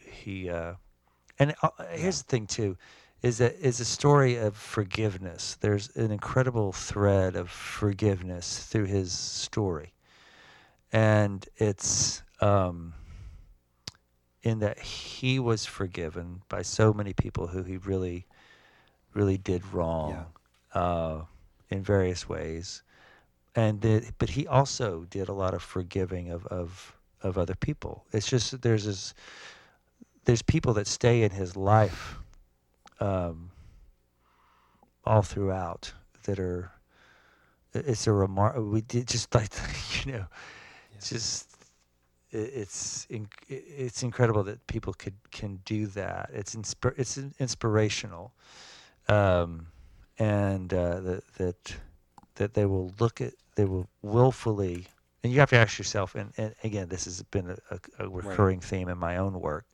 he. 0.00 0.48
Uh, 0.48 0.74
and 1.40 1.54
uh, 1.62 1.70
here's 1.90 2.22
the 2.22 2.28
thing 2.28 2.46
too, 2.46 2.76
is 3.22 3.38
that 3.38 3.56
is 3.60 3.80
a 3.80 3.84
story 3.84 4.36
of 4.36 4.56
forgiveness. 4.56 5.56
There's 5.60 5.94
an 5.96 6.10
incredible 6.10 6.72
thread 6.72 7.36
of 7.36 7.50
forgiveness 7.50 8.64
through 8.64 8.86
his 8.86 9.12
story, 9.12 9.92
and 10.92 11.46
it's. 11.56 12.22
Um, 12.40 12.94
in 14.42 14.60
that 14.60 14.78
he 14.78 15.38
was 15.38 15.66
forgiven 15.66 16.42
by 16.48 16.62
so 16.62 16.92
many 16.92 17.12
people 17.12 17.46
who 17.46 17.62
he 17.62 17.76
really, 17.76 18.26
really 19.12 19.36
did 19.36 19.62
wrong 19.72 20.24
uh, 20.74 21.20
in 21.68 21.82
various 21.82 22.28
ways, 22.28 22.82
and 23.54 23.80
that, 23.82 24.12
but 24.18 24.30
he 24.30 24.46
also 24.46 25.04
did 25.10 25.28
a 25.28 25.32
lot 25.32 25.52
of 25.54 25.62
forgiving 25.62 26.30
of, 26.30 26.46
of 26.46 26.96
of 27.22 27.36
other 27.36 27.54
people. 27.54 28.04
It's 28.12 28.26
just 28.26 28.62
there's 28.62 28.86
this, 28.86 29.14
there's 30.24 30.42
people 30.42 30.72
that 30.74 30.86
stay 30.86 31.22
in 31.22 31.30
his 31.30 31.54
life, 31.56 32.16
um, 33.00 33.50
all 35.04 35.22
throughout 35.22 35.92
that 36.24 36.38
are. 36.38 36.72
It's 37.72 38.06
a 38.08 38.12
remark. 38.12 38.56
We 38.58 38.80
did 38.80 39.06
just 39.06 39.32
like 39.34 39.50
you 40.04 40.12
know, 40.12 40.26
just 41.00 41.50
it- 42.32 42.50
it's 42.54 43.06
in, 43.10 43.28
it's 43.48 44.02
incredible 44.02 44.42
that 44.44 44.66
people 44.66 44.92
could 44.92 45.14
can 45.30 45.60
do 45.64 45.86
that. 45.88 46.30
It's 46.32 46.54
inspir- 46.54 46.98
it's 46.98 47.18
inspirational, 47.38 48.32
um, 49.08 49.68
and 50.18 50.72
uh, 50.74 51.00
that 51.00 51.34
that 51.34 51.76
that 52.36 52.54
they 52.54 52.66
will 52.66 52.92
look 52.98 53.20
at 53.20 53.34
they 53.54 53.64
will 53.64 53.88
willfully. 54.02 54.86
And 55.22 55.30
you 55.32 55.38
have 55.40 55.50
to 55.50 55.56
ask 55.56 55.78
yourself, 55.78 56.14
and, 56.14 56.32
and 56.38 56.54
again, 56.64 56.88
this 56.88 57.04
has 57.04 57.22
been 57.24 57.50
a, 57.70 57.78
a, 57.98 58.08
recurring 58.08 58.60
theme 58.60 58.88
in 58.88 58.96
my 58.96 59.18
own 59.18 59.38
work. 59.38 59.66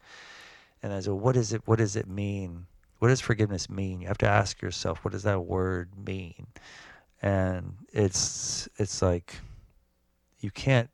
And 0.82 0.92
as 0.92 1.06
a, 1.06 1.14
what 1.14 1.36
is 1.36 1.52
it? 1.52 1.62
What 1.66 1.78
does 1.78 1.94
it 1.94 2.08
mean? 2.08 2.66
What 3.06 3.10
does 3.10 3.20
forgiveness 3.20 3.70
mean? 3.70 4.00
You 4.00 4.08
have 4.08 4.18
to 4.18 4.28
ask 4.28 4.60
yourself, 4.60 5.04
what 5.04 5.12
does 5.12 5.22
that 5.22 5.42
word 5.42 5.90
mean? 5.96 6.48
And 7.22 7.76
it's 7.92 8.68
it's 8.78 9.00
like 9.00 9.36
you 10.40 10.50
can't 10.50 10.90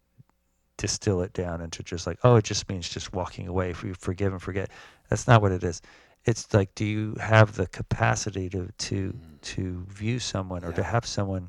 distill 0.76 1.22
it 1.22 1.32
down 1.32 1.62
into 1.62 1.82
just 1.82 2.06
like, 2.06 2.18
oh, 2.22 2.36
it 2.36 2.44
just 2.44 2.68
means 2.68 2.86
just 2.86 3.14
walking 3.14 3.48
away. 3.48 3.70
If 3.70 3.82
you 3.82 3.94
forgive 3.94 4.30
and 4.30 4.42
forget, 4.42 4.68
that's 5.08 5.26
not 5.26 5.40
what 5.40 5.52
it 5.52 5.64
is. 5.64 5.80
It's 6.26 6.52
like, 6.52 6.74
do 6.74 6.84
you 6.84 7.14
have 7.18 7.56
the 7.56 7.66
capacity 7.68 8.50
to 8.50 8.68
to 8.76 9.14
mm-hmm. 9.14 9.36
to 9.40 9.86
view 9.88 10.18
someone 10.18 10.64
or 10.64 10.72
to 10.74 10.82
have 10.82 11.06
someone 11.06 11.48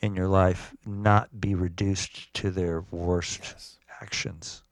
in 0.00 0.14
your 0.14 0.28
life 0.28 0.74
not 0.86 1.42
be 1.42 1.54
reduced 1.54 2.32
to 2.32 2.50
their 2.50 2.86
worst 2.90 3.40
Yes. 3.40 3.76
actions? 4.00 4.62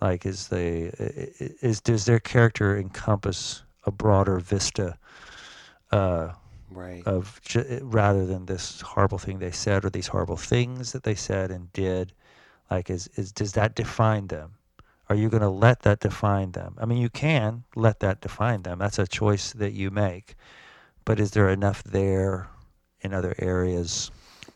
Like, 0.00 0.24
is 0.24 0.48
they 0.48 0.94
is 1.60 1.82
does 1.82 2.06
their 2.06 2.20
character 2.20 2.78
encompass 2.78 3.64
a 3.84 3.90
broader 3.90 4.38
vista? 4.38 4.98
Uh, 5.90 6.32
Right. 6.74 7.06
of 7.06 7.38
rather 7.82 8.24
than 8.24 8.46
this 8.46 8.80
horrible 8.80 9.18
thing 9.18 9.38
they 9.38 9.50
said 9.50 9.84
or 9.84 9.90
these 9.90 10.06
horrible 10.06 10.38
things 10.38 10.92
that 10.92 11.02
they 11.02 11.14
said 11.14 11.50
and 11.50 11.70
did 11.72 12.14
like 12.70 12.88
is, 12.88 13.08
is 13.16 13.30
does 13.32 13.52
that 13.52 13.74
define 13.74 14.28
them? 14.28 14.54
Are 15.08 15.14
you 15.16 15.28
going 15.28 15.42
to 15.42 15.50
let 15.50 15.82
that 15.82 16.00
define 16.00 16.52
them? 16.52 16.76
I 16.80 16.86
mean 16.86 16.98
you 16.98 17.10
can 17.10 17.64
let 17.76 18.00
that 18.00 18.22
define 18.22 18.62
them. 18.62 18.78
That's 18.78 18.98
a 18.98 19.06
choice 19.06 19.52
that 19.52 19.72
you 19.72 19.90
make. 19.90 20.34
But 21.04 21.20
is 21.20 21.32
there 21.32 21.50
enough 21.50 21.84
there 21.84 22.48
in 23.02 23.12
other 23.12 23.34
areas 23.38 24.10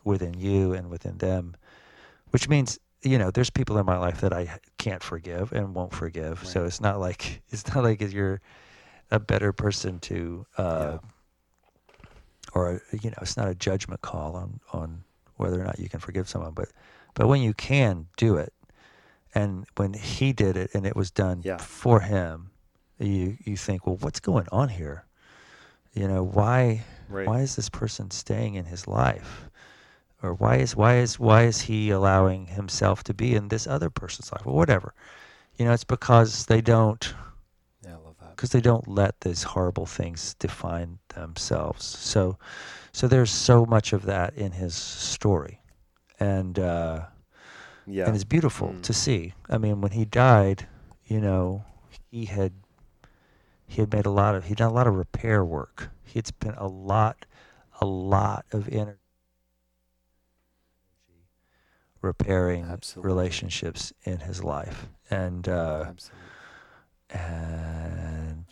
within 0.04 0.34
you 0.34 0.72
and 0.72 0.88
within 0.88 1.18
them? 1.18 1.54
Which 2.30 2.48
means 2.48 2.78
you 3.02 3.18
know 3.18 3.30
there's 3.30 3.50
people 3.50 3.76
in 3.76 3.86
my 3.86 3.98
life 3.98 4.20
that 4.22 4.32
i 4.32 4.58
can't 4.78 5.02
forgive 5.02 5.52
and 5.52 5.74
won't 5.74 5.92
forgive. 5.92 6.46
So 6.46 6.64
it's 6.64 6.80
not 6.80 6.98
like 6.98 7.42
it's 7.50 7.66
not 7.74 7.84
like 7.84 8.00
you're 8.00 8.40
a 9.10 9.20
better 9.20 9.52
person 9.52 9.98
to 10.00 10.46
uh, 10.58 10.98
or 12.54 12.80
you 12.92 13.10
know 13.10 13.16
it's 13.22 13.36
not 13.36 13.48
a 13.48 13.54
judgment 13.54 14.00
call 14.02 14.34
on 14.36 14.60
on 14.72 15.04
whether 15.36 15.60
or 15.60 15.64
not 15.64 15.78
you 15.78 15.88
can 15.88 16.00
forgive 16.00 16.28
someone 16.28 16.52
but 16.52 16.68
but 17.14 17.28
when 17.28 17.40
you 17.42 17.52
can 17.54 18.06
do 18.16 18.36
it 18.36 18.52
and 19.34 19.66
when 19.76 19.92
he 19.94 20.32
did 20.32 20.56
it 20.56 20.70
and 20.74 20.86
it 20.86 20.96
was 20.96 21.10
done 21.10 21.40
Yeah. 21.44 21.58
for 21.58 22.00
him 22.00 22.50
you 22.98 23.36
you 23.44 23.56
think 23.56 23.86
well 23.86 23.96
what's 23.96 24.20
going 24.20 24.46
on 24.50 24.70
here? 24.70 25.04
You 25.92 26.08
know 26.08 26.22
why 26.24 26.84
Right. 27.08 27.26
why 27.28 27.40
is 27.40 27.56
this 27.56 27.68
person 27.68 28.10
staying 28.10 28.54
in 28.54 28.64
his 28.64 28.88
life? 28.88 29.48
Or 30.22 30.34
why 30.34 30.56
is 30.56 30.74
why 30.74 30.96
is 30.96 31.18
why 31.20 31.42
is 31.44 31.62
he 31.62 31.90
allowing 31.90 32.46
himself 32.46 33.04
to 33.04 33.14
be 33.14 33.34
in 33.34 33.48
this 33.48 33.66
other 33.66 33.90
person's 33.90 34.32
life? 34.32 34.46
Or 34.46 34.54
whatever. 34.54 34.94
You 35.56 35.64
know 35.66 35.72
it's 35.72 35.84
because 35.84 36.46
they 36.46 36.60
don't 36.60 37.14
Yeah, 37.84 37.94
I 37.96 37.98
love 37.98 38.16
that. 38.20 38.25
Because 38.36 38.50
they 38.50 38.60
don't 38.60 38.88
let 38.88 39.20
these 39.22 39.44
horrible 39.44 39.86
things 39.86 40.34
define 40.38 40.98
themselves. 41.14 41.84
So, 41.84 42.38
so 42.92 43.08
there's 43.08 43.30
so 43.32 43.66
much 43.66 43.92
of 43.92 44.04
that 44.06 44.34
in 44.36 44.52
his 44.52 44.74
story, 44.74 45.60
and 46.20 46.58
uh, 46.58 47.06
Yeah. 47.86 48.06
and 48.06 48.14
it's 48.14 48.24
beautiful 48.24 48.68
Mm. 48.68 48.82
to 48.82 48.92
see. 48.92 49.34
I 49.48 49.58
mean, 49.58 49.80
when 49.80 49.92
he 49.92 50.04
died, 50.04 50.66
you 51.06 51.20
know, 51.20 51.64
he 52.10 52.26
had 52.26 52.52
he 53.66 53.80
had 53.82 53.92
made 53.92 54.06
a 54.06 54.10
lot 54.10 54.34
of 54.34 54.44
he'd 54.46 54.58
done 54.58 54.70
a 54.70 54.74
lot 54.74 54.86
of 54.86 54.94
repair 54.94 55.44
work. 55.44 55.90
He 56.04 56.18
had 56.18 56.26
spent 56.26 56.56
a 56.58 56.68
lot, 56.68 57.26
a 57.80 57.86
lot 57.86 58.46
of 58.52 58.68
energy 58.68 58.98
repairing 62.02 62.64
Absolutely. 62.64 63.10
relationships 63.10 63.92
in 64.04 64.20
his 64.20 64.42
life, 64.44 64.88
and 65.10 65.48
uh, 65.48 65.86
Absolutely. 65.88 66.25
And 67.10 68.44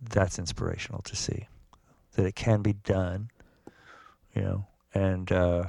that's 0.00 0.38
inspirational 0.38 1.00
to 1.02 1.16
see 1.16 1.48
that 2.14 2.26
it 2.26 2.34
can 2.34 2.62
be 2.62 2.72
done 2.72 3.30
you 4.34 4.42
know 4.42 4.66
and 4.94 5.32
uh, 5.32 5.64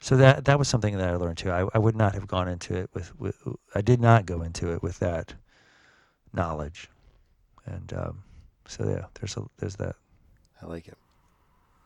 so 0.00 0.16
that 0.16 0.44
that 0.44 0.58
was 0.58 0.68
something 0.68 0.96
that 0.96 1.08
I 1.08 1.16
learned 1.16 1.38
too. 1.38 1.50
I, 1.50 1.66
I 1.74 1.78
would 1.78 1.96
not 1.96 2.14
have 2.14 2.26
gone 2.26 2.48
into 2.48 2.74
it 2.74 2.90
with, 2.94 3.18
with 3.18 3.42
I 3.74 3.80
did 3.80 4.00
not 4.00 4.26
go 4.26 4.42
into 4.42 4.72
it 4.72 4.82
with 4.82 4.98
that 5.00 5.34
knowledge, 6.32 6.88
and 7.64 7.92
um, 7.92 8.22
so 8.66 8.88
yeah, 8.88 9.06
there's 9.14 9.36
a 9.36 9.44
there's 9.58 9.76
that. 9.76 9.96
I 10.62 10.66
like 10.66 10.88
it. 10.88 10.96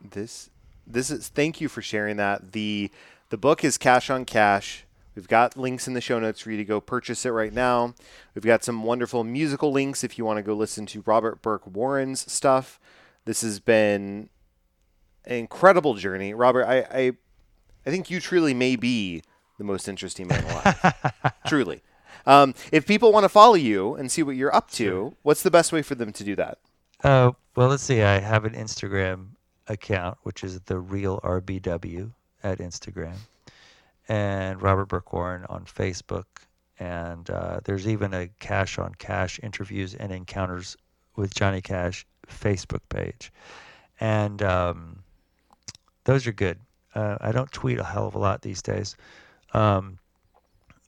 This 0.01 0.51
this 0.87 1.11
is 1.11 1.29
thank 1.29 1.61
you 1.61 1.69
for 1.69 1.83
sharing 1.83 2.17
that. 2.17 2.53
The 2.53 2.91
the 3.31 3.39
book 3.39 3.65
is 3.65 3.79
Cash 3.79 4.11
on 4.11 4.25
Cash. 4.25 4.85
We've 5.21 5.29
got 5.29 5.55
links 5.55 5.87
in 5.87 5.93
the 5.93 6.01
show 6.01 6.19
notes 6.19 6.41
for 6.41 6.51
you 6.51 6.57
to 6.57 6.65
go 6.65 6.81
purchase 6.81 7.27
it 7.27 7.29
right 7.29 7.53
now. 7.53 7.95
We've 8.35 8.43
got 8.43 8.65
some 8.65 8.85
wonderful 8.85 9.23
musical 9.23 9.71
links 9.71 10.03
if 10.03 10.17
you 10.17 10.25
want 10.25 10.39
to 10.39 10.43
go 10.43 10.55
listen 10.55 10.87
to 10.87 11.03
Robert 11.05 11.43
Burke 11.43 11.67
Warren's 11.67 12.33
stuff. 12.33 12.81
This 13.27 13.43
has 13.43 13.61
been 13.61 14.31
an 15.27 15.37
incredible 15.37 15.93
journey. 15.93 16.33
Robert, 16.33 16.65
I 16.65 16.79
I, 16.91 17.13
I 17.85 17.91
think 17.91 18.09
you 18.09 18.19
truly 18.19 18.55
may 18.55 18.77
be 18.77 19.23
the 19.59 19.65
most 19.65 19.89
interesting 19.89 20.27
man 20.27 20.43
alive. 20.43 20.95
truly. 21.47 21.83
Um, 22.25 22.55
if 22.73 22.87
people 22.87 23.13
want 23.13 23.25
to 23.25 23.29
follow 23.29 23.57
you 23.57 23.97
and 23.97 24.11
see 24.11 24.23
what 24.23 24.37
you're 24.37 24.55
up 24.57 24.71
to, 24.71 25.15
what's 25.21 25.43
the 25.43 25.51
best 25.51 25.71
way 25.71 25.83
for 25.83 25.97
them 25.97 26.15
to 26.15 26.25
do 26.25 26.35
that? 26.37 26.57
Uh, 27.05 27.33
well, 27.57 27.69
let's 27.69 27.83
see. 27.83 28.01
I 28.01 28.21
have 28.21 28.47
an 28.47 28.55
Instagram 28.55 29.33
account, 29.69 30.17
which 30.23 30.43
is 30.43 30.59
the 30.61 30.79
real 30.79 31.21
RBW 31.21 32.11
at 32.43 32.59
Instagram, 32.59 33.17
and 34.11 34.61
Robert 34.61 34.87
Burke 34.87 35.13
Warren 35.13 35.47
on 35.49 35.65
Facebook. 35.65 36.25
And 36.81 37.31
uh, 37.31 37.61
there's 37.65 37.87
even 37.87 38.13
a 38.13 38.29
Cash 38.41 38.79
on 38.79 38.95
Cash 38.95 39.39
interviews 39.43 39.95
and 39.95 40.11
encounters 40.11 40.77
with 41.15 41.33
Johnny 41.35 41.61
Cash 41.61 42.07
Facebook 42.29 42.81
page, 42.89 43.33
and 44.01 44.43
um, 44.43 45.03
those 46.05 46.27
are 46.27 46.33
good. 46.33 46.59
Uh, 46.95 47.19
I 47.21 47.33
don't 47.33 47.53
tweet 47.53 47.79
a 47.79 47.85
hell 47.85 48.07
of 48.07 48.15
a 48.15 48.19
lot 48.19 48.41
these 48.41 48.63
days, 48.63 48.97
um, 49.53 49.99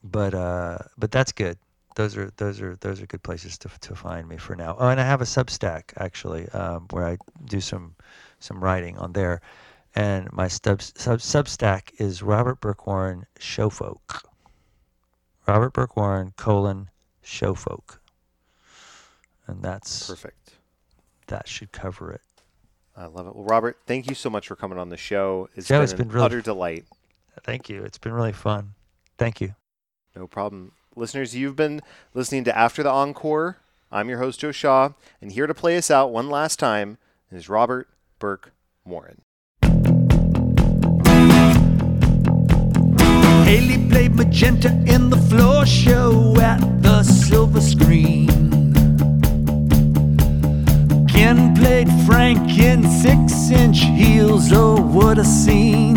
but 0.02 0.34
uh, 0.34 0.78
but 0.96 1.10
that's 1.10 1.32
good. 1.32 1.58
Those 1.94 2.16
are 2.16 2.30
those 2.38 2.62
are 2.62 2.76
those 2.76 3.02
are 3.02 3.06
good 3.06 3.22
places 3.22 3.58
to 3.58 3.68
to 3.82 3.94
find 3.94 4.26
me 4.26 4.38
for 4.38 4.56
now. 4.56 4.76
Oh, 4.78 4.88
and 4.88 4.98
I 4.98 5.04
have 5.04 5.20
a 5.20 5.24
Substack 5.26 5.92
actually 5.98 6.48
um, 6.50 6.86
where 6.90 7.04
I 7.04 7.18
do 7.44 7.60
some 7.60 7.94
some 8.40 8.64
writing 8.64 8.96
on 8.96 9.12
there, 9.12 9.42
and 9.94 10.32
my 10.32 10.48
sub, 10.48 10.80
sub 10.82 11.18
Substack 11.20 11.90
is 11.98 12.22
Robert 12.22 12.60
Burke 12.60 12.86
Warren 12.86 13.26
Showfolk. 13.38 14.22
Robert 15.46 15.72
Burke 15.72 15.96
Warren 15.96 16.32
colon 16.36 16.88
Showfolk, 17.24 17.98
and 19.46 19.62
that's 19.62 20.06
Perfect. 20.08 20.54
that 21.26 21.48
should 21.48 21.72
cover 21.72 22.12
it. 22.12 22.20
I 22.96 23.06
love 23.06 23.26
it. 23.26 23.34
Well, 23.34 23.44
Robert, 23.44 23.78
thank 23.86 24.08
you 24.08 24.14
so 24.14 24.28
much 24.30 24.46
for 24.48 24.54
coming 24.56 24.78
on 24.78 24.88
the 24.90 24.96
show. 24.96 25.48
It's 25.56 25.68
Yeah, 25.70 25.78
been 25.78 25.82
it's 25.84 25.92
an 25.92 25.98
been 25.98 26.08
really- 26.10 26.26
utter 26.26 26.40
delight. 26.42 26.84
Thank 27.42 27.68
you. 27.70 27.82
It's 27.82 27.98
been 27.98 28.12
really 28.12 28.32
fun. 28.34 28.74
Thank 29.18 29.40
you. 29.40 29.54
No 30.14 30.26
problem. 30.26 30.72
Listeners, 30.94 31.34
you've 31.34 31.56
been 31.56 31.80
listening 32.12 32.44
to 32.44 32.56
After 32.56 32.82
the 32.82 32.90
Encore. 32.90 33.56
I'm 33.90 34.08
your 34.10 34.18
host, 34.18 34.40
Joe 34.40 34.52
Shaw, 34.52 34.90
and 35.22 35.32
here 35.32 35.46
to 35.46 35.54
play 35.54 35.76
us 35.78 35.90
out 35.90 36.12
one 36.12 36.28
last 36.28 36.58
time 36.58 36.98
is 37.30 37.48
Robert 37.48 37.88
Burke 38.18 38.52
Warren. 38.84 39.22
Haley 43.52 43.86
played 43.90 44.14
magenta 44.14 44.68
in 44.86 45.10
the 45.10 45.18
floor 45.28 45.66
show 45.66 46.34
at 46.40 46.58
the 46.82 47.02
silver 47.02 47.60
screen. 47.60 48.28
Ken 51.06 51.54
played 51.54 51.88
Frank 52.06 52.58
in 52.58 52.82
six 52.82 53.50
inch 53.50 53.80
heels. 53.80 54.50
Oh, 54.54 54.80
what 54.80 55.18
a 55.18 55.24
scene! 55.26 55.96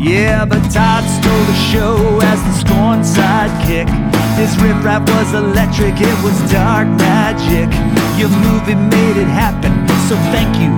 Yeah, 0.00 0.44
but 0.46 0.62
Todd 0.74 1.04
stole 1.16 1.44
the 1.52 1.60
show 1.70 1.94
as 2.24 2.42
the 2.42 2.54
scorn 2.62 3.02
sidekick. 3.02 3.86
His 4.34 4.50
riffraff 4.60 5.08
was 5.10 5.32
electric, 5.32 5.94
it 6.00 6.18
was 6.24 6.36
dark 6.50 6.88
magic. 6.98 7.70
Your 8.18 8.30
movie 8.42 8.74
made 8.74 9.16
it 9.16 9.28
happen, 9.28 9.70
so 10.08 10.16
thank 10.34 10.58
you, 10.58 10.74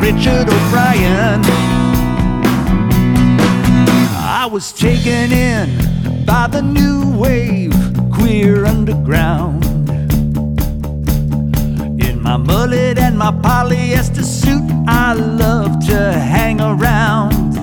Richard 0.00 0.48
O'Brien. 0.48 1.75
I 4.46 4.48
was 4.48 4.70
taken 4.72 5.32
in 5.32 6.24
by 6.24 6.46
the 6.46 6.62
new 6.62 7.18
wave, 7.18 7.74
queer 8.14 8.64
underground. 8.64 9.64
In 12.00 12.22
my 12.22 12.36
mullet 12.36 12.96
and 12.96 13.18
my 13.18 13.32
polyester 13.32 14.22
suit, 14.22 14.62
I 14.86 15.14
love 15.14 15.84
to 15.88 16.12
hang 16.12 16.60
around. 16.60 17.58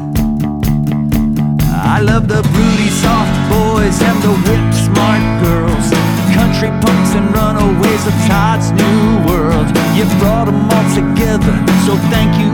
I 1.71 2.01
love 2.01 2.27
the 2.27 2.41
broody 2.51 2.89
soft 2.89 3.31
boys 3.47 4.01
and 4.01 4.19
the 4.21 4.35
whip 4.43 4.73
smart 4.75 5.23
girls, 5.41 5.87
country 6.35 6.67
punks 6.83 7.15
and 7.15 7.31
runaways 7.33 8.05
of 8.05 8.15
Todd's 8.27 8.71
new 8.71 9.23
world. 9.31 9.67
You 9.95 10.03
brought 10.19 10.47
them 10.47 10.67
all 10.67 10.87
together, 10.91 11.55
so 11.87 11.95
thank 12.11 12.35
you, 12.43 12.51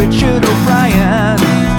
Richard 0.00 0.42
O'Brien. 0.42 1.77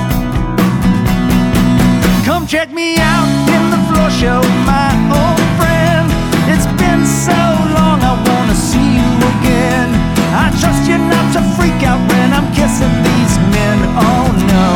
Come 2.26 2.46
check 2.46 2.72
me 2.72 2.96
out 2.98 3.28
in 3.50 3.70
the 3.72 3.82
floor 3.90 4.10
show, 4.10 4.42
my 4.66 4.92
old 5.10 5.42
friend. 5.58 6.06
It's 6.52 6.68
been 6.78 7.06
so 7.06 7.40
long, 7.76 8.00
I 8.02 8.14
wanna 8.28 8.56
see 8.56 8.90
you 9.00 9.12
again. 9.34 9.90
I 10.34 10.52
trust 10.60 10.88
you 10.90 10.98
not 10.98 11.26
to 11.34 11.42
freak 11.58 11.82
out 11.84 12.00
when 12.12 12.34
I'm 12.34 12.48
kissing 12.54 12.96
these 13.04 13.36
men. 13.56 13.78
Oh 13.98 14.26
no, 14.56 14.70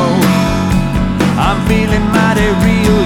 I'm 1.37 1.59
feeling 1.67 2.05
mighty 2.15 2.49
real, 2.65 3.01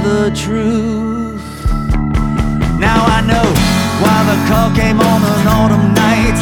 another 0.00 0.34
truth. 0.34 1.42
Now 2.78 3.04
I 3.04 3.20
know 3.26 3.48
why 4.00 4.18
the 4.24 4.38
call 4.48 4.70
came 4.74 5.00
on 5.00 5.20
an 5.22 5.46
autumn 5.46 5.92
night 5.94 6.38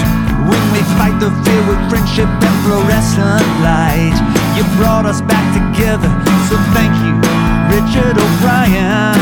when 0.49 0.63
we 0.73 0.81
fight 0.97 1.19
the 1.19 1.31
fear 1.45 1.63
with 1.67 1.81
friendship 1.91 2.29
and 2.29 2.57
fluorescent 2.65 3.47
light. 3.63 4.17
You 4.57 4.65
brought 4.77 5.07
us 5.07 5.21
back 5.23 5.47
together, 5.55 6.11
so 6.49 6.57
thank 6.75 6.95
you, 7.03 7.15
Richard 7.75 8.17
O'Brien. 8.19 9.18